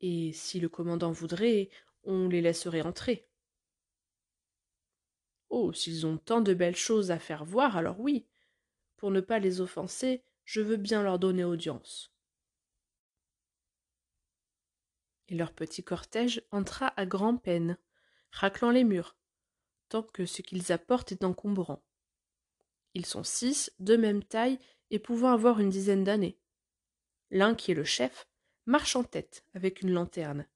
Et 0.00 0.32
si 0.32 0.60
le 0.60 0.68
commandant 0.68 1.10
voudrait, 1.10 1.68
on 2.04 2.28
les 2.28 2.40
laisserait 2.40 2.82
entrer. 2.82 3.28
Oh, 5.50 5.72
s'ils 5.72 6.06
ont 6.06 6.16
tant 6.16 6.40
de 6.40 6.54
belles 6.54 6.76
choses 6.76 7.10
à 7.10 7.18
faire 7.18 7.44
voir, 7.44 7.76
alors 7.76 7.98
oui. 7.98 8.24
Pour 8.96 9.10
ne 9.10 9.20
pas 9.20 9.40
les 9.40 9.60
offenser, 9.60 10.22
je 10.44 10.60
veux 10.60 10.76
bien 10.76 11.02
leur 11.02 11.18
donner 11.18 11.42
audience. 11.42 12.14
Et 15.26 15.34
leur 15.34 15.52
petit 15.52 15.82
cortège 15.82 16.42
entra 16.52 16.94
à 16.96 17.04
grand-peine, 17.04 17.76
raclant 18.30 18.70
les 18.70 18.84
murs, 18.84 19.16
tant 19.88 20.02
que 20.02 20.26
ce 20.26 20.42
qu'ils 20.42 20.72
apportent 20.72 21.12
est 21.12 21.24
encombrant. 21.24 21.82
Ils 22.94 23.06
sont 23.06 23.24
six, 23.24 23.72
de 23.78 23.96
même 23.96 24.22
taille 24.22 24.58
et 24.90 24.98
pouvant 24.98 25.32
avoir 25.32 25.60
une 25.60 25.70
dizaine 25.70 26.04
d'années. 26.04 26.38
L'un, 27.30 27.54
qui 27.54 27.72
est 27.72 27.74
le 27.74 27.84
chef, 27.84 28.26
marche 28.66 28.96
en 28.96 29.04
tête 29.04 29.44
avec 29.54 29.82
une 29.82 29.92
lanterne. 29.92 30.46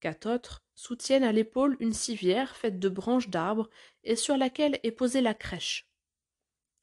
Quatre 0.00 0.28
autres 0.28 0.62
soutiennent 0.74 1.24
à 1.24 1.32
l'épaule 1.32 1.76
une 1.80 1.92
civière 1.92 2.56
faite 2.56 2.78
de 2.78 2.88
branches 2.88 3.30
d'arbres 3.30 3.70
et 4.02 4.16
sur 4.16 4.36
laquelle 4.36 4.78
est 4.82 4.92
posée 4.92 5.20
la 5.20 5.34
crèche. 5.34 5.88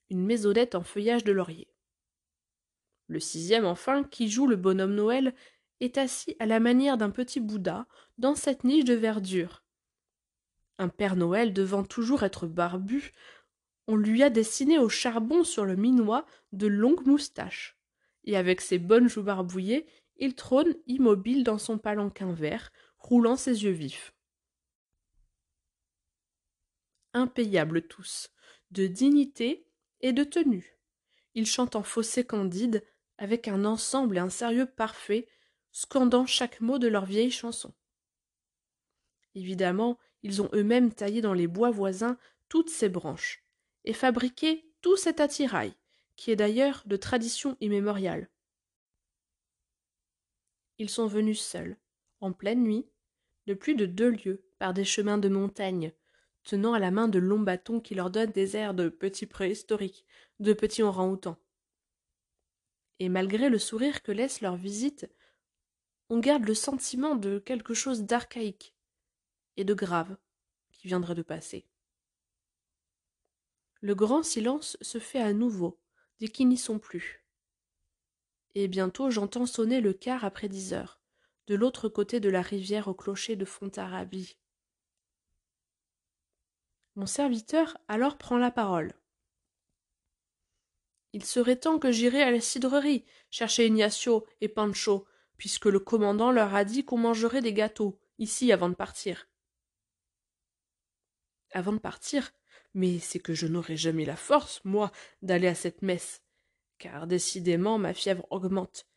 Une 0.10 0.26
maisonnette 0.26 0.76
en 0.76 0.84
feuillage 0.84 1.24
de 1.24 1.32
laurier. 1.32 1.68
Le 3.08 3.20
sixième, 3.20 3.66
enfin, 3.66 4.04
qui 4.04 4.30
joue 4.30 4.48
le 4.48 4.56
bonhomme 4.56 4.96
Noël, 4.96 5.36
est 5.82 5.98
assis 5.98 6.36
à 6.40 6.46
la 6.46 6.60
manière 6.60 6.98
d'un 6.98 7.10
petit 7.10 7.40
Bouddha 7.40 7.88
dans 8.18 8.36
cette 8.36 8.64
niche 8.64 8.86
de 8.86 8.94
verdure. 8.94 9.61
Un 10.82 10.90
Père 10.90 11.16
Noël 11.16 11.54
devant 11.54 11.84
toujours 11.84 12.24
être 12.24 12.48
barbu, 12.48 13.14
on 13.86 13.96
lui 13.96 14.24
a 14.24 14.32
dessiné 14.32 14.80
au 14.80 14.90
charbon 14.90 15.44
sur 15.44 15.64
le 15.64 15.76
minois 15.76 16.26
de 16.54 16.66
longues 16.66 17.06
moustaches, 17.06 17.78
et 18.24 18.36
avec 18.36 18.62
ses 18.62 18.80
bonnes 18.80 19.08
joues 19.08 19.22
barbouillées, 19.22 19.86
il 20.18 20.34
trône 20.34 20.74
immobile 20.88 21.44
dans 21.44 21.60
son 21.60 21.78
palanquin 21.78 22.34
vert, 22.34 22.72
roulant 22.98 23.36
ses 23.36 23.64
yeux 23.64 23.70
vifs. 23.70 24.16
Impayable 27.14 27.84
tous, 27.84 28.32
de 28.72 28.88
dignité 28.88 29.68
et 30.00 30.14
de 30.14 30.24
tenue. 30.24 30.80
Ils 31.36 31.46
chantent 31.46 31.76
en 31.76 31.84
fossé 31.84 32.26
candide, 32.26 32.84
avec 33.20 33.48
un 33.48 33.66
ensemble 33.66 34.18
et 34.18 34.20
un 34.20 34.32
sérieux 34.32 34.66
parfait, 34.66 35.28
scandant 35.72 36.26
chaque 36.26 36.60
mot 36.60 36.80
de 36.80 36.88
leur 36.88 37.06
vieille 37.06 37.30
chanson. 37.30 37.72
Évidemment, 39.36 40.00
ils 40.24 40.42
ont 40.42 40.50
eux-mêmes 40.54 40.94
taillé 40.94 41.22
dans 41.22 41.34
les 41.34 41.48
bois 41.48 41.72
voisins 41.72 42.18
toutes 42.50 42.70
ces 42.70 42.90
branches, 42.90 43.44
et 43.86 43.94
fabriqué 43.94 44.66
tout 44.82 44.98
cet 44.98 45.20
attirail, 45.20 45.74
qui 46.16 46.32
est 46.32 46.36
d'ailleurs 46.36 46.84
de 46.86 46.98
tradition 46.98 47.58
immémoriale. 47.62 48.30
Ils 50.78 50.90
sont 50.90 51.08
venus 51.08 51.42
seuls, 51.42 51.78
en 52.20 52.34
pleine 52.34 52.64
nuit, 52.64 52.88
de 53.48 53.54
plus 53.54 53.76
de 53.76 53.86
deux 53.86 54.10
lieues, 54.10 54.44
par 54.60 54.74
des 54.74 54.84
chemins 54.84 55.18
de 55.18 55.30
montagne, 55.30 55.94
tenant 56.44 56.74
à 56.74 56.80
la 56.80 56.92
main 56.92 57.08
de 57.08 57.20
longs 57.20 57.40
bâtons 57.40 57.80
qui 57.80 57.96
leur 57.96 58.12
donnent 58.12 58.32
des 58.32 58.56
airs 58.56 58.74
de 58.74 58.90
petits 58.90 59.26
préhistoriques, 59.26 60.06
de 60.40 60.54
petits 60.54 60.84
orang-outans. 60.84 61.38
Et 63.00 63.10
malgré 63.10 63.50
le 63.50 63.58
sourire 63.58 64.04
que 64.04 64.12
laisse 64.12 64.42
leur 64.42 64.56
visite, 64.56 65.10
on 66.10 66.20
garde 66.20 66.46
le 66.46 66.54
sentiment 66.54 67.16
de 67.16 67.40
quelque 67.40 67.74
chose 67.74 68.04
d'archaïque 68.04 68.76
de 69.64 69.74
grave 69.74 70.18
qui 70.72 70.88
viendrait 70.88 71.16
de 71.16 71.22
passer. 71.22 71.68
Le 73.82 73.96
grand 73.96 74.24
silence 74.24 74.78
se 74.82 75.00
fait 75.00 75.22
à 75.22 75.34
nouveau, 75.34 75.80
dès 76.20 76.28
qu'ils 76.28 76.48
n'y 76.48 76.58
sont 76.58 76.80
plus. 76.80 77.26
Et 78.54 78.68
bientôt 78.68 79.10
j'entends 79.10 79.46
sonner 79.46 79.82
le 79.82 79.94
quart 79.94 80.24
après 80.24 80.50
dix 80.50 80.74
heures, 80.74 81.02
de 81.48 81.56
l'autre 81.56 81.90
côté 81.90 82.20
de 82.20 82.30
la 82.30 82.42
rivière 82.42 82.88
au 82.88 82.94
clocher 82.94 83.36
de 83.36 83.46
Fontarabie. 83.46 84.38
Mon 86.96 87.06
serviteur 87.06 87.78
alors 87.88 88.18
prend 88.18 88.38
la 88.38 88.52
parole. 88.52 88.94
Il 91.14 91.26
serait 91.26 91.56
temps 91.56 91.80
que 91.80 91.92
j'irais 91.92 92.22
à 92.22 92.32
la 92.32 92.42
cidrerie 92.42 93.06
chercher 93.30 93.66
Ignacio 93.66 94.26
et 94.42 94.48
Pancho, 94.48 95.08
puisque 95.38 95.66
le 95.66 95.80
commandant 95.80 96.32
leur 96.32 96.54
a 96.54 96.64
dit 96.64 96.86
qu'on 96.86 96.98
mangerait 96.98 97.42
des 97.42 97.54
gâteaux, 97.54 98.00
ici, 98.20 98.52
avant 98.52 98.70
de 98.70 98.76
partir. 98.76 99.28
Avant 101.52 101.74
de 101.74 101.80
partir 101.80 102.32
Mais 102.74 103.00
c'est 103.00 103.20
que 103.20 103.34
je 103.34 103.48
n'aurai 103.48 103.76
jamais 103.76 104.06
la 104.06 104.16
force, 104.16 104.64
moi, 104.64 104.92
d'aller 105.22 105.48
à 105.48 105.56
cette 105.56 105.82
messe, 105.82 106.24
car 106.78 107.08
décidément 107.08 107.78
ma 107.78 107.94
fièvre 107.94 108.26
augmente, 108.30 108.88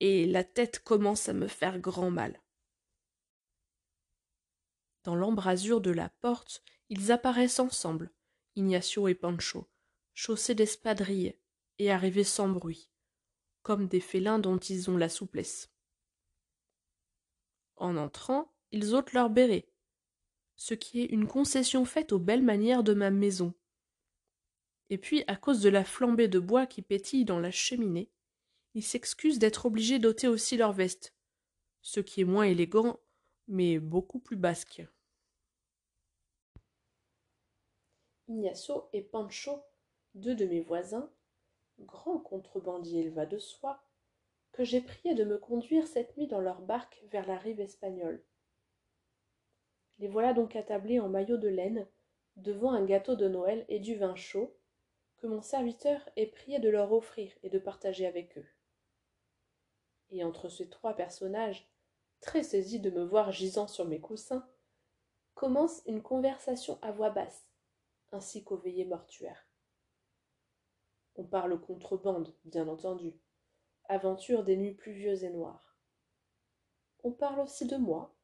et 0.00 0.26
la 0.26 0.44
tête 0.44 0.80
commence 0.80 1.28
à 1.28 1.32
me 1.32 1.46
faire 1.46 1.78
grand 1.78 2.10
mal. 2.10 2.40
Dans 5.04 5.14
l'embrasure 5.14 5.80
de 5.80 5.90
la 5.90 6.08
porte, 6.08 6.62
ils 6.88 7.12
apparaissent 7.12 7.60
ensemble, 7.60 8.10
Ignacio 8.56 9.08
et 9.08 9.14
Pancho, 9.14 9.70
chaussés 10.12 10.54
d'espadrilles 10.54 11.38
et 11.78 11.90
arrivés 11.90 12.24
sans 12.24 12.48
bruit, 12.48 12.90
comme 13.62 13.88
des 13.88 14.00
félins 14.00 14.38
dont 14.38 14.58
ils 14.58 14.90
ont 14.90 14.96
la 14.96 15.08
souplesse. 15.08 15.70
En 17.76 17.96
entrant, 17.96 18.52
ils 18.72 18.94
ôtent 18.94 19.12
leur 19.12 19.30
béret, 19.30 19.69
ce 20.60 20.74
qui 20.74 21.00
est 21.00 21.06
une 21.06 21.26
concession 21.26 21.86
faite 21.86 22.12
aux 22.12 22.18
belles 22.18 22.42
manières 22.42 22.84
de 22.84 22.92
ma 22.92 23.10
maison. 23.10 23.54
Et 24.90 24.98
puis, 24.98 25.24
à 25.26 25.34
cause 25.34 25.62
de 25.62 25.70
la 25.70 25.84
flambée 25.84 26.28
de 26.28 26.38
bois 26.38 26.66
qui 26.66 26.82
pétille 26.82 27.24
dans 27.24 27.38
la 27.38 27.50
cheminée, 27.50 28.10
ils 28.74 28.82
s'excusent 28.82 29.38
d'être 29.38 29.64
obligés 29.64 29.98
d'ôter 29.98 30.28
aussi 30.28 30.58
leur 30.58 30.74
veste, 30.74 31.14
ce 31.80 32.00
qui 32.00 32.20
est 32.20 32.24
moins 32.24 32.44
élégant, 32.44 33.00
mais 33.48 33.78
beaucoup 33.78 34.18
plus 34.18 34.36
basque. 34.36 34.82
Ignacio 38.28 38.90
et 38.92 39.00
Pancho, 39.00 39.62
deux 40.14 40.34
de 40.34 40.44
mes 40.44 40.60
voisins, 40.60 41.10
grands 41.78 42.20
contrebandiers 42.20 43.00
il 43.00 43.10
va 43.12 43.24
de 43.24 43.38
soi, 43.38 43.82
que 44.52 44.62
j'ai 44.62 44.82
prié 44.82 45.14
de 45.14 45.24
me 45.24 45.38
conduire 45.38 45.86
cette 45.86 46.18
nuit 46.18 46.26
dans 46.26 46.42
leur 46.42 46.60
barque 46.60 47.02
vers 47.10 47.26
la 47.26 47.38
rive 47.38 47.60
espagnole. 47.60 48.22
Les 50.00 50.08
voilà 50.08 50.34
donc 50.34 50.56
attablés 50.56 50.98
en 50.98 51.08
maillot 51.08 51.36
de 51.36 51.48
laine, 51.48 51.86
devant 52.36 52.72
un 52.72 52.84
gâteau 52.84 53.14
de 53.14 53.28
Noël 53.28 53.64
et 53.68 53.78
du 53.78 53.94
vin 53.96 54.16
chaud, 54.16 54.56
que 55.18 55.28
mon 55.28 55.42
serviteur 55.42 56.00
est 56.16 56.26
prié 56.26 56.58
de 56.58 56.68
leur 56.68 56.92
offrir 56.92 57.32
et 57.42 57.50
de 57.50 57.58
partager 57.58 58.06
avec 58.06 58.36
eux 58.36 58.46
et 60.10 60.24
entre 60.24 60.48
ces 60.48 60.68
trois 60.68 60.94
personnages, 60.94 61.68
très 62.20 62.42
saisis 62.42 62.80
de 62.80 62.90
me 62.90 63.04
voir 63.04 63.32
gisant 63.32 63.68
sur 63.68 63.86
mes 63.86 64.00
coussins, 64.00 64.46
commence 65.34 65.82
une 65.86 66.02
conversation 66.02 66.78
à 66.82 66.92
voix 66.92 67.10
basse, 67.10 67.48
ainsi 68.12 68.44
qu'aux 68.44 68.56
veillées 68.56 68.84
mortuaires. 68.84 69.46
On 71.16 71.24
parle 71.24 71.60
contrebande, 71.60 72.34
bien 72.44 72.68
entendu, 72.68 73.18
aventure 73.88 74.44
des 74.44 74.56
nuits 74.56 74.74
pluvieuses 74.74 75.24
et 75.24 75.30
noires. 75.30 75.76
On 77.02 77.12
parle 77.12 77.40
aussi 77.40 77.66
de 77.66 77.76
moi, 77.76 78.14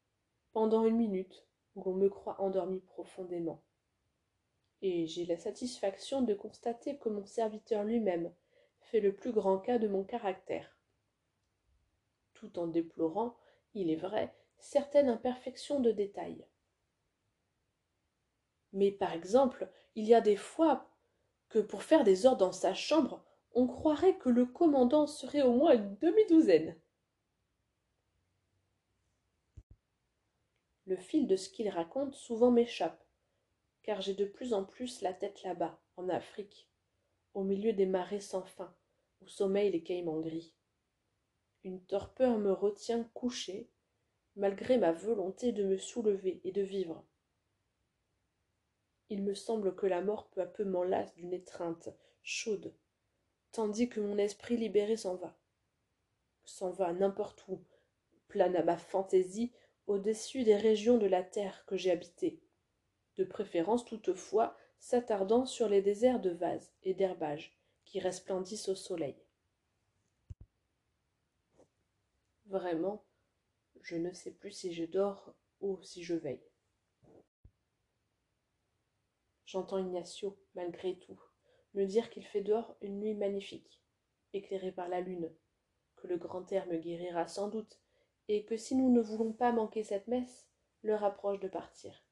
pendant 0.52 0.84
une 0.84 0.96
minute 0.96 1.45
où 1.76 1.92
me 1.92 2.08
croit 2.08 2.40
endormi 2.40 2.80
profondément. 2.80 3.62
Et 4.82 5.06
j'ai 5.06 5.24
la 5.24 5.38
satisfaction 5.38 6.22
de 6.22 6.34
constater 6.34 6.98
que 6.98 7.08
mon 7.08 7.24
serviteur 7.24 7.84
lui-même 7.84 8.32
fait 8.80 9.00
le 9.00 9.14
plus 9.14 9.32
grand 9.32 9.58
cas 9.58 9.78
de 9.78 9.88
mon 9.88 10.04
caractère 10.04 10.76
tout 12.36 12.58
en 12.58 12.66
déplorant, 12.66 13.34
il 13.74 13.90
est 13.90 13.96
vrai, 13.96 14.32
certaines 14.58 15.08
imperfections 15.08 15.80
de 15.80 15.90
détail. 15.90 16.46
Mais 18.72 18.92
par 18.92 19.12
exemple, 19.12 19.68
il 19.94 20.04
y 20.04 20.14
a 20.14 20.20
des 20.20 20.36
fois 20.36 20.88
que 21.48 21.58
pour 21.58 21.82
faire 21.82 22.04
des 22.04 22.26
ordres 22.26 22.46
dans 22.46 22.52
sa 22.52 22.74
chambre, 22.74 23.24
on 23.54 23.66
croirait 23.66 24.18
que 24.18 24.28
le 24.28 24.44
commandant 24.44 25.06
serait 25.06 25.42
au 25.42 25.52
moins 25.52 25.74
une 25.74 25.96
demi-douzaine. 25.96 26.76
Le 30.86 30.96
fil 30.96 31.26
de 31.26 31.36
ce 31.36 31.50
qu'il 31.50 31.68
raconte 31.68 32.14
souvent 32.14 32.50
m'échappe, 32.50 33.04
car 33.82 34.00
j'ai 34.00 34.14
de 34.14 34.24
plus 34.24 34.52
en 34.52 34.64
plus 34.64 35.02
la 35.02 35.12
tête 35.12 35.42
là-bas, 35.42 35.80
en 35.96 36.08
Afrique, 36.08 36.70
au 37.34 37.44
milieu 37.44 37.72
des 37.72 37.86
marais 37.86 38.20
sans 38.20 38.44
fin, 38.44 38.74
où 39.20 39.28
sommeillent 39.28 39.72
les 39.72 39.82
caïmans 39.82 40.20
gris 40.20 40.56
une 41.66 41.84
torpeur 41.84 42.38
me 42.38 42.52
retient 42.52 43.02
couché 43.12 43.68
malgré 44.36 44.78
ma 44.78 44.92
volonté 44.92 45.50
de 45.50 45.64
me 45.64 45.76
soulever 45.76 46.40
et 46.44 46.52
de 46.52 46.62
vivre. 46.62 47.04
Il 49.08 49.24
me 49.24 49.34
semble 49.34 49.74
que 49.74 49.86
la 49.86 50.00
mort 50.00 50.30
peu 50.30 50.40
à 50.40 50.46
peu 50.46 50.64
m'enlace 50.64 51.12
d'une 51.14 51.32
étreinte 51.32 51.88
chaude 52.22 52.72
tandis 53.50 53.88
que 53.88 54.00
mon 54.00 54.16
esprit 54.18 54.56
libéré 54.56 54.96
s'en 54.96 55.16
va. 55.16 55.36
S'en 56.44 56.70
va 56.70 56.92
n'importe 56.92 57.42
où 57.48 57.64
plane 58.28 58.54
à 58.54 58.62
ma 58.62 58.76
fantaisie 58.76 59.52
au-dessus 59.86 60.44
des 60.44 60.56
régions 60.56 60.98
de 60.98 61.06
la 61.06 61.22
terre 61.22 61.64
que 61.66 61.76
j'ai 61.76 61.90
habitée 61.90 62.40
de 63.16 63.24
préférence 63.24 63.84
toutefois 63.84 64.56
s'attardant 64.78 65.46
sur 65.46 65.68
les 65.68 65.82
déserts 65.82 66.20
de 66.20 66.30
vases 66.30 66.72
et 66.82 66.94
d'herbages 66.94 67.58
qui 67.84 67.98
resplendissent 67.98 68.68
au 68.68 68.74
soleil. 68.74 69.16
Vraiment, 72.46 73.04
je 73.80 73.96
ne 73.96 74.12
sais 74.12 74.32
plus 74.32 74.52
si 74.52 74.72
je 74.72 74.84
dors 74.84 75.34
ou 75.60 75.80
si 75.82 76.04
je 76.04 76.14
veille. 76.14 76.44
J'entends 79.46 79.78
Ignacio, 79.78 80.38
malgré 80.54 80.98
tout, 80.98 81.20
me 81.74 81.84
dire 81.86 82.10
qu'il 82.10 82.26
fait 82.26 82.42
dehors 82.42 82.76
une 82.80 82.98
nuit 82.98 83.14
magnifique, 83.14 83.80
éclairée 84.32 84.72
par 84.72 84.88
la 84.88 85.00
lune, 85.00 85.32
que 85.96 86.06
le 86.06 86.18
grand 86.18 86.50
air 86.52 86.66
me 86.66 86.76
guérira 86.76 87.26
sans 87.26 87.48
doute, 87.48 87.80
et 88.28 88.44
que 88.44 88.56
si 88.56 88.74
nous 88.74 88.90
ne 88.90 89.00
voulons 89.00 89.32
pas 89.32 89.52
manquer 89.52 89.84
cette 89.84 90.08
messe, 90.08 90.48
l'heure 90.82 91.04
approche 91.04 91.40
de 91.40 91.48
partir. 91.48 92.04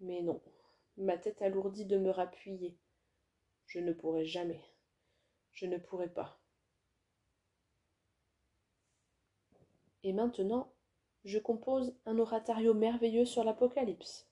Mais 0.00 0.22
non, 0.22 0.40
ma 0.96 1.18
tête 1.18 1.42
alourdie 1.42 1.86
de 1.86 1.98
me 1.98 2.10
rappuyer. 2.10 2.78
Je 3.66 3.80
ne 3.80 3.92
pourrai 3.92 4.24
jamais. 4.24 4.62
Je 5.52 5.66
ne 5.66 5.76
pourrai 5.76 6.08
pas. 6.08 6.40
Et 10.04 10.12
maintenant, 10.12 10.72
je 11.24 11.38
compose 11.38 11.96
un 12.06 12.18
oratorio 12.18 12.74
merveilleux 12.74 13.24
sur 13.24 13.44
l'Apocalypse. 13.44 14.30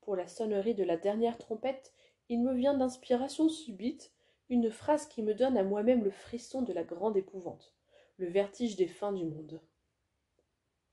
Pour 0.00 0.16
la 0.16 0.26
sonnerie 0.26 0.74
de 0.74 0.82
la 0.84 0.96
dernière 0.96 1.38
trompette, 1.38 1.94
il 2.28 2.42
me 2.42 2.54
vient 2.54 2.74
d'inspiration 2.74 3.48
subite 3.48 4.12
une 4.48 4.70
phrase 4.70 5.06
qui 5.06 5.22
me 5.22 5.34
donne 5.34 5.56
à 5.56 5.62
moi-même 5.62 6.02
le 6.02 6.10
frisson 6.10 6.62
de 6.62 6.72
la 6.72 6.82
grande 6.82 7.16
épouvante, 7.16 7.72
le 8.20 8.28
vertige 8.28 8.76
des 8.76 8.86
fins 8.86 9.14
du 9.14 9.24
monde. 9.24 9.62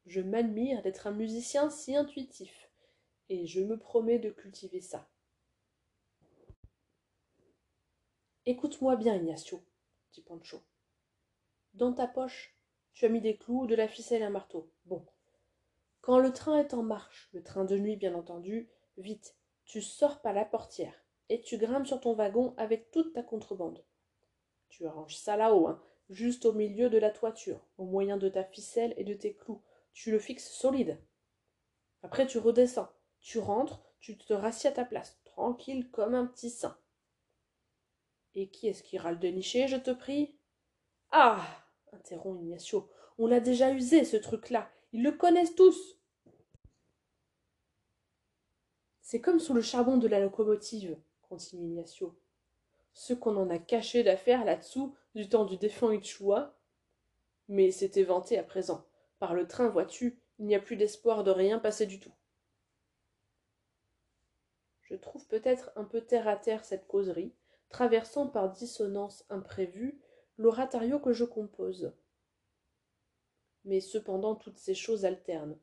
Je 0.05 0.21
m'admire 0.21 0.82
d'être 0.82 1.07
un 1.07 1.11
musicien 1.11 1.69
si 1.69 1.93
intuitif, 1.93 2.71
et 3.28 3.45
je 3.45 3.59
me 3.59 3.78
promets 3.78 4.17
de 4.17 4.30
cultiver 4.30 4.80
ça. 4.80 5.09
Écoute-moi 8.45 8.95
bien, 8.95 9.13
Ignacio, 9.13 9.61
dit 10.13 10.21
Pancho. 10.21 10.63
Dans 11.73 11.91
ta 11.91 12.07
poche, 12.07 12.55
tu 12.93 13.03
as 13.03 13.09
mis 13.09 13.19
des 13.19 13.36
clous, 13.36 13.67
de 13.67 13.75
la 13.75 13.89
ficelle 13.89 14.21
et 14.21 14.25
un 14.25 14.30
marteau. 14.30 14.71
Bon. 14.86 15.05
Quand 15.99 16.19
le 16.19 16.32
train 16.32 16.57
est 16.57 16.73
en 16.73 16.82
marche, 16.82 17.30
le 17.34 17.43
train 17.43 17.65
de 17.65 17.78
nuit 17.78 17.97
bien 17.97 18.15
entendu, 18.15 18.69
vite, 18.95 19.36
tu 19.65 19.82
sors 19.82 20.21
par 20.21 20.32
la 20.32 20.45
portière 20.45 21.03
et 21.28 21.41
tu 21.41 21.57
grimpes 21.57 21.88
sur 21.88 21.99
ton 21.99 22.13
wagon 22.13 22.53
avec 22.55 22.89
toute 22.89 23.11
ta 23.11 23.21
contrebande. 23.21 23.84
Tu 24.69 24.88
arranges 24.88 25.17
ça 25.17 25.36
là-haut, 25.36 25.67
hein, 25.67 25.84
juste 26.10 26.45
au 26.45 26.53
milieu 26.53 26.89
de 26.89 26.97
la 26.97 27.12
toiture, 27.12 27.66
au 27.78 27.86
moyen 27.86 28.18
de 28.18 28.30
ta 28.30 28.43
ficelle 28.43 28.93
et 28.97 29.03
de 29.03 29.14
tes 29.14 29.34
clous. 29.34 29.62
Tu 29.93 30.12
le 30.12 30.20
fixes 30.20 30.51
solide. 30.51 30.99
Après 32.03 32.28
tu 32.28 32.38
redescends, 32.38 32.89
tu 33.20 33.39
rentres, 33.39 33.82
tu 33.99 34.18
te 34.18 34.34
rassieds 34.34 34.70
à 34.70 34.74
ta 34.74 34.86
place, 34.86 35.20
tranquille 35.26 35.89
comme 35.91 36.16
un 36.16 36.26
petit 36.26 36.49
saint. 36.49 36.78
Et 38.36 38.49
qui 38.49 38.68
est-ce 38.68 38.84
qui 38.84 38.95
ira 38.95 39.12
le 39.12 39.18
dénicher, 39.18 39.68
je 39.68 39.78
te 39.78 39.91
prie? 39.91 40.38
Ah 41.12 41.45
interrompt 41.93 42.41
Ignacio. 42.41 42.89
On 43.18 43.28
l'a 43.28 43.39
déjà 43.39 43.72
usé, 43.72 44.05
ce 44.05 44.18
truc-là. 44.18 44.70
Ils 44.93 45.03
le 45.03 45.12
connaissent 45.12 45.55
tous. 45.55 45.97
C'est 49.01 49.22
comme 49.22 49.39
sous 49.39 49.53
le 49.53 49.62
charbon 49.62 49.97
de 49.97 50.08
la 50.08 50.20
locomotive, 50.20 50.97
continue 51.22 51.66
Ignacio. 51.66 52.20
Ce 52.93 53.14
qu'on 53.14 53.38
en 53.38 53.49
a 53.49 53.58
caché 53.58 54.03
d'affaires 54.03 54.45
là-dessous 54.45 54.95
du 55.18 55.28
temps 55.28 55.45
du 55.45 55.57
défunt 55.57 55.95
Ichua. 55.95 56.55
Mais 57.47 57.72
c'est 57.72 57.97
éventé 57.97 58.38
à 58.38 58.43
présent. 58.43 58.86
Par 59.18 59.34
le 59.34 59.47
train, 59.47 59.68
vois-tu, 59.68 60.22
il 60.38 60.45
n'y 60.45 60.53
a 60.53 60.59
plus 60.59 60.78
d'espoir 60.78 61.24
de 61.24 61.32
rien 61.32 61.57
passer 61.57 61.88
du 61.88 61.99
tout. 61.99 62.13
Je 64.84 64.93
trouve 64.95 65.26
peut-être 65.28 65.72
un 65.76 65.86
peu 65.86 66.01
terre 66.01 66.28
à 66.28 66.36
terre 66.36 66.63
cette 66.63 66.86
causerie, 66.86 67.34
traversant 67.70 68.28
par 68.28 68.51
dissonance 68.51 69.26
imprévue 69.30 69.99
l'oratorio 70.38 70.99
que 70.99 71.13
je 71.13 71.26
compose. 71.26 71.93
Mais 73.65 73.80
cependant 73.80 74.36
toutes 74.36 74.59
ces 74.59 74.76
choses 74.76 75.03
alternent, 75.03 75.57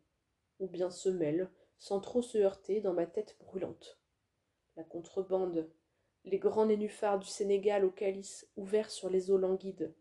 ou 0.58 0.66
bien 0.66 0.90
se 0.90 1.08
mêlent, 1.08 1.48
sans 1.78 2.00
trop 2.00 2.22
se 2.22 2.38
heurter 2.38 2.80
dans 2.80 2.92
ma 2.92 3.06
tête 3.06 3.36
brûlante. 3.38 4.00
La 4.76 4.82
contrebande, 4.82 5.70
les 6.24 6.38
grands 6.38 6.66
nénuphars 6.66 7.18
du 7.18 7.26
Sénégal 7.26 7.84
au 7.84 7.90
calice 7.90 8.48
ouvert 8.56 8.90
sur 8.90 9.10
les 9.10 9.30
eaux 9.30 9.38
languides, 9.38 9.94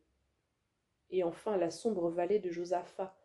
et 1.10 1.24
enfin 1.24 1.58
la 1.58 1.70
sombre 1.70 2.10
vallée 2.10 2.40
de 2.40 2.50
Josaphat, 2.50 3.16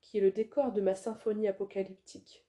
qui 0.00 0.18
est 0.18 0.22
le 0.22 0.30
décor 0.30 0.72
de 0.72 0.80
ma 0.80 0.94
symphonie 0.94 1.48
apocalyptique. 1.48 2.44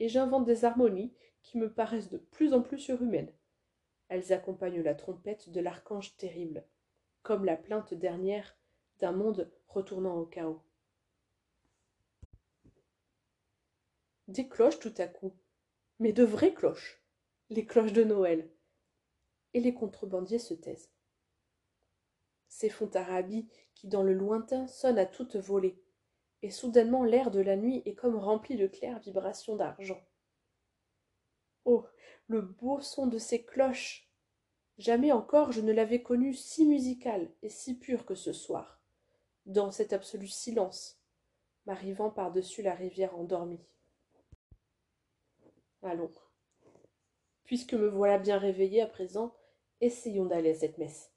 Et 0.00 0.08
j'invente 0.08 0.44
des 0.44 0.64
harmonies 0.64 1.12
qui 1.42 1.58
me 1.58 1.72
paraissent 1.72 2.10
de 2.10 2.18
plus 2.18 2.54
en 2.54 2.62
plus 2.62 2.78
surhumaines. 2.78 3.32
Elles 4.08 4.32
accompagnent 4.32 4.82
la 4.82 4.94
trompette 4.94 5.50
de 5.50 5.60
l'archange 5.60 6.16
terrible, 6.16 6.64
comme 7.22 7.44
la 7.44 7.56
plainte 7.56 7.94
dernière 7.94 8.56
d'un 9.00 9.12
monde 9.12 9.50
retournant 9.68 10.16
au 10.16 10.24
chaos. 10.24 10.62
Des 14.28 14.48
cloches 14.48 14.78
tout 14.78 14.94
à 14.98 15.06
coup, 15.06 15.34
mais 15.98 16.12
de 16.12 16.24
vraies 16.24 16.54
cloches, 16.54 17.02
les 17.50 17.64
cloches 17.64 17.92
de 17.92 18.04
Noël. 18.04 18.48
Et 19.54 19.60
les 19.60 19.74
contrebandiers 19.74 20.38
se 20.38 20.54
taisent. 20.54 20.90
C'est 22.48 22.68
Fontarabie 22.68 23.48
qui, 23.74 23.88
dans 23.88 24.02
le 24.02 24.14
lointain, 24.14 24.66
sonne 24.66 24.98
à 24.98 25.06
toute 25.06 25.36
volée, 25.36 25.80
et 26.42 26.50
soudainement 26.50 27.04
l'air 27.04 27.30
de 27.30 27.40
la 27.40 27.56
nuit 27.56 27.82
est 27.84 27.94
comme 27.94 28.16
rempli 28.16 28.56
de 28.56 28.66
claires 28.66 29.00
vibrations 29.00 29.56
d'argent. 29.56 30.00
Oh. 31.64 31.84
Le 32.30 32.42
beau 32.42 32.80
son 32.80 33.06
de 33.06 33.16
ces 33.16 33.42
cloches 33.42 34.08
Jamais 34.76 35.12
encore 35.12 35.50
je 35.50 35.60
ne 35.60 35.72
l'avais 35.72 36.02
connu 36.02 36.34
si 36.34 36.66
musical 36.66 37.28
et 37.42 37.48
si 37.48 37.78
pur 37.78 38.04
que 38.04 38.14
ce 38.14 38.32
soir, 38.32 38.80
dans 39.46 39.72
cet 39.72 39.92
absolu 39.92 40.28
silence, 40.28 41.00
m'arrivant 41.66 42.10
par-dessus 42.10 42.62
la 42.62 42.74
rivière 42.74 43.16
endormie. 43.16 43.64
Allons. 45.82 46.12
Puisque 47.44 47.74
me 47.74 47.88
voilà 47.88 48.18
bien 48.18 48.38
réveillé 48.38 48.82
à 48.82 48.86
présent, 48.86 49.34
essayons 49.80 50.26
d'aller 50.26 50.50
à 50.50 50.54
cette 50.54 50.78
messe. 50.78 51.12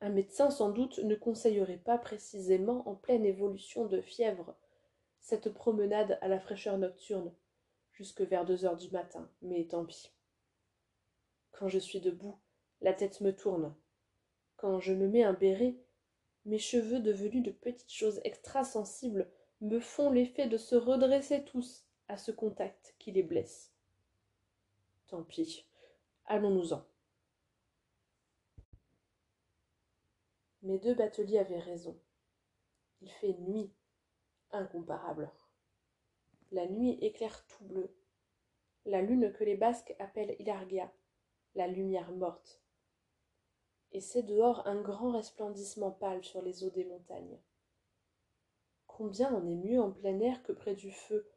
Un 0.00 0.10
médecin 0.10 0.50
sans 0.50 0.70
doute 0.70 0.98
ne 0.98 1.14
conseillerait 1.14 1.78
pas 1.78 1.98
précisément 1.98 2.88
en 2.88 2.94
pleine 2.94 3.24
évolution 3.24 3.86
de 3.86 4.00
fièvre 4.00 4.54
cette 5.20 5.48
promenade 5.48 6.18
à 6.20 6.28
la 6.28 6.38
fraîcheur 6.38 6.76
nocturne, 6.76 7.32
jusque 7.92 8.20
vers 8.20 8.44
deux 8.44 8.66
heures 8.66 8.76
du 8.76 8.90
matin, 8.90 9.30
mais 9.40 9.64
tant 9.64 9.86
pis. 9.86 10.12
Quand 11.52 11.68
je 11.68 11.78
suis 11.78 12.00
debout, 12.00 12.38
la 12.82 12.92
tête 12.92 13.22
me 13.22 13.34
tourne. 13.34 13.74
Quand 14.56 14.80
je 14.80 14.92
me 14.92 15.08
mets 15.08 15.22
un 15.22 15.32
béret, 15.32 15.76
mes 16.44 16.58
cheveux 16.58 17.00
devenus 17.00 17.42
de 17.42 17.50
petites 17.50 17.90
choses 17.90 18.20
extrasensibles 18.24 19.30
me 19.62 19.80
font 19.80 20.10
l'effet 20.10 20.46
de 20.46 20.58
se 20.58 20.74
redresser 20.74 21.44
tous 21.44 21.86
à 22.08 22.18
ce 22.18 22.30
contact 22.30 22.94
qui 22.98 23.10
les 23.12 23.22
blesse. 23.22 23.72
Tant 25.06 25.22
pis, 25.22 25.64
allons-nous-en. 26.26 26.84
Mes 30.64 30.78
deux 30.78 30.94
bateliers 30.94 31.38
avaient 31.38 31.60
raison. 31.60 31.94
Il 33.02 33.10
fait 33.10 33.34
nuit, 33.34 33.70
incomparable. 34.50 35.30
La 36.52 36.66
nuit 36.66 36.98
éclaire 37.02 37.46
tout 37.46 37.64
bleu. 37.64 37.94
La 38.86 39.02
lune 39.02 39.30
que 39.32 39.44
les 39.44 39.56
Basques 39.56 39.94
appellent 39.98 40.36
Ilargia, 40.38 40.90
la 41.54 41.68
lumière 41.68 42.12
morte, 42.12 42.62
et 43.92 44.00
c'est 44.00 44.22
dehors 44.22 44.66
un 44.66 44.80
grand 44.80 45.12
resplendissement 45.12 45.90
pâle 45.90 46.24
sur 46.24 46.40
les 46.40 46.64
eaux 46.64 46.70
des 46.70 46.84
montagnes. 46.84 47.38
Combien 48.86 49.34
on 49.34 49.46
est 49.46 49.56
mieux 49.56 49.80
en 49.80 49.92
plein 49.92 50.18
air 50.20 50.42
que 50.42 50.52
près 50.52 50.74
du 50.74 50.90
feu, 50.90 51.30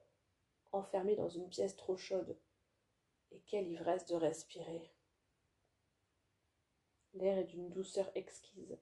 enfermé 0.71 1.15
dans 1.15 1.29
une 1.29 1.49
pièce 1.49 1.75
trop 1.75 1.97
chaude. 1.97 2.37
Et 3.31 3.41
quelle 3.45 3.67
ivresse 3.67 4.05
de 4.05 4.15
respirer. 4.15 4.89
L'air 7.13 7.37
est 7.37 7.45
d'une 7.45 7.69
douceur 7.69 8.09
exquise, 8.15 8.77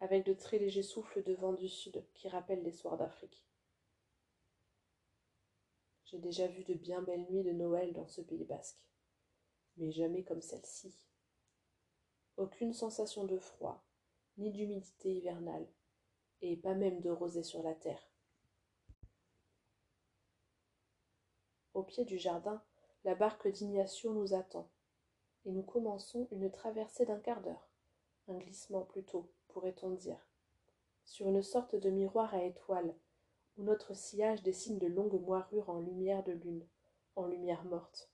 avec 0.00 0.24
de 0.24 0.32
très 0.32 0.58
légers 0.58 0.82
souffles 0.82 1.22
de 1.22 1.34
vent 1.34 1.52
du 1.52 1.68
sud 1.68 2.04
qui 2.14 2.28
rappellent 2.28 2.62
les 2.62 2.72
soirs 2.72 2.96
d'Afrique. 2.96 3.44
J'ai 6.04 6.18
déjà 6.18 6.46
vu 6.46 6.64
de 6.64 6.74
bien 6.74 7.02
belles 7.02 7.26
nuits 7.30 7.44
de 7.44 7.52
Noël 7.52 7.92
dans 7.92 8.08
ce 8.08 8.20
pays 8.20 8.44
basque, 8.44 8.84
mais 9.76 9.92
jamais 9.92 10.24
comme 10.24 10.42
celle-ci 10.42 10.98
aucune 12.40 12.72
sensation 12.72 13.24
de 13.24 13.36
froid, 13.36 13.84
ni 14.38 14.50
d'humidité 14.50 15.12
hivernale, 15.12 15.66
et 16.40 16.56
pas 16.56 16.74
même 16.74 17.00
de 17.00 17.10
rosée 17.10 17.42
sur 17.42 17.62
la 17.62 17.74
terre. 17.74 18.02
Au 21.74 21.82
pied 21.82 22.06
du 22.06 22.18
jardin, 22.18 22.62
la 23.04 23.14
barque 23.14 23.46
d'Ignacio 23.46 24.14
nous 24.14 24.32
attend, 24.32 24.70
et 25.44 25.50
nous 25.50 25.62
commençons 25.62 26.28
une 26.30 26.50
traversée 26.50 27.04
d'un 27.04 27.20
quart 27.20 27.42
d'heure, 27.42 27.69
un 28.30 28.38
glissement 28.38 28.82
plutôt, 28.82 29.30
pourrait-on 29.48 29.90
dire, 29.90 30.26
sur 31.04 31.28
une 31.28 31.42
sorte 31.42 31.74
de 31.74 31.90
miroir 31.90 32.32
à 32.34 32.44
étoiles, 32.44 32.94
où 33.56 33.64
notre 33.64 33.94
sillage 33.94 34.42
dessine 34.42 34.78
de 34.78 34.86
longues 34.86 35.20
moirures 35.20 35.68
en 35.70 35.80
lumière 35.80 36.22
de 36.22 36.32
lune, 36.32 36.66
en 37.16 37.26
lumière 37.26 37.64
morte. 37.64 38.10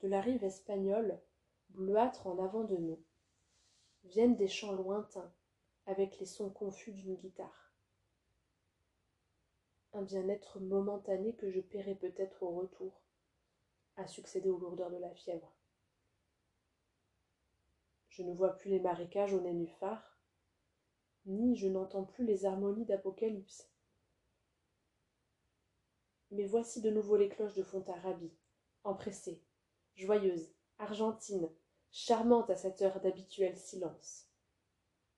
de 0.00 0.08
la 0.08 0.20
rive 0.20 0.42
espagnole, 0.42 1.20
bleuâtre 1.68 2.26
en 2.26 2.42
avant 2.42 2.64
de 2.64 2.76
nous, 2.76 3.00
viennent 4.02 4.36
des 4.36 4.48
chants 4.48 4.72
lointains, 4.72 5.32
avec 5.86 6.18
les 6.18 6.26
sons 6.26 6.50
confus 6.50 6.92
d'une 6.92 7.14
guitare. 7.14 7.72
Un 9.92 10.02
bien-être 10.02 10.58
momentané 10.58 11.34
que 11.36 11.50
je 11.50 11.60
paierai 11.60 11.94
peut-être 11.94 12.42
au 12.42 12.50
retour, 12.50 13.00
a 13.96 14.08
succédé 14.08 14.48
aux 14.48 14.58
lourdeurs 14.58 14.90
de 14.90 14.96
la 14.96 15.14
fièvre. 15.14 15.54
Je 18.12 18.22
ne 18.22 18.34
vois 18.34 18.58
plus 18.58 18.68
les 18.68 18.78
marécages 18.78 19.32
au 19.32 19.40
nénuphar, 19.40 20.18
ni 21.24 21.56
je 21.56 21.66
n'entends 21.66 22.04
plus 22.04 22.26
les 22.26 22.44
harmonies 22.44 22.84
d'Apocalypse. 22.84 23.72
Mais 26.30 26.44
voici 26.44 26.82
de 26.82 26.90
nouveau 26.90 27.16
les 27.16 27.30
cloches 27.30 27.54
de 27.54 27.62
Fontarabie, 27.62 28.36
empressées, 28.84 29.42
joyeuses, 29.94 30.52
argentines, 30.78 31.50
charmantes 31.90 32.50
à 32.50 32.56
cette 32.56 32.82
heure 32.82 33.00
d'habituel 33.00 33.56
silence. 33.56 34.28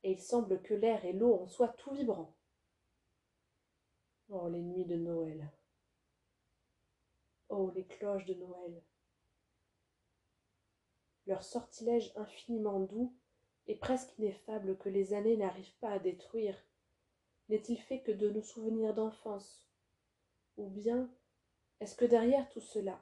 Et 0.04 0.12
il 0.12 0.20
semble 0.20 0.62
que 0.62 0.74
l'air 0.74 1.04
et 1.04 1.12
l'eau 1.12 1.34
en 1.34 1.48
soient 1.48 1.74
tout 1.76 1.94
vibrants. 1.94 2.36
Oh, 4.28 4.48
les 4.48 4.62
nuits 4.62 4.86
de 4.86 4.96
Noël. 4.96 5.50
Oh, 7.48 7.72
les 7.74 7.86
cloches 7.86 8.26
de 8.26 8.34
Noël. 8.34 8.84
Leur 11.26 11.42
sortilège 11.42 12.12
infiniment 12.16 12.80
doux 12.80 13.14
et 13.66 13.76
presque 13.76 14.18
ineffable 14.18 14.76
que 14.76 14.88
les 14.88 15.14
années 15.14 15.36
n'arrivent 15.36 15.76
pas 15.80 15.90
à 15.90 15.98
détruire, 15.98 16.56
n'est-il 17.48 17.78
fait 17.78 18.02
que 18.02 18.12
de 18.12 18.30
nos 18.30 18.42
souvenirs 18.42 18.94
d'enfance? 18.94 19.66
Ou 20.56 20.68
bien 20.68 21.10
est-ce 21.80 21.96
que 21.96 22.04
derrière 22.04 22.48
tout 22.50 22.60
cela 22.60 23.00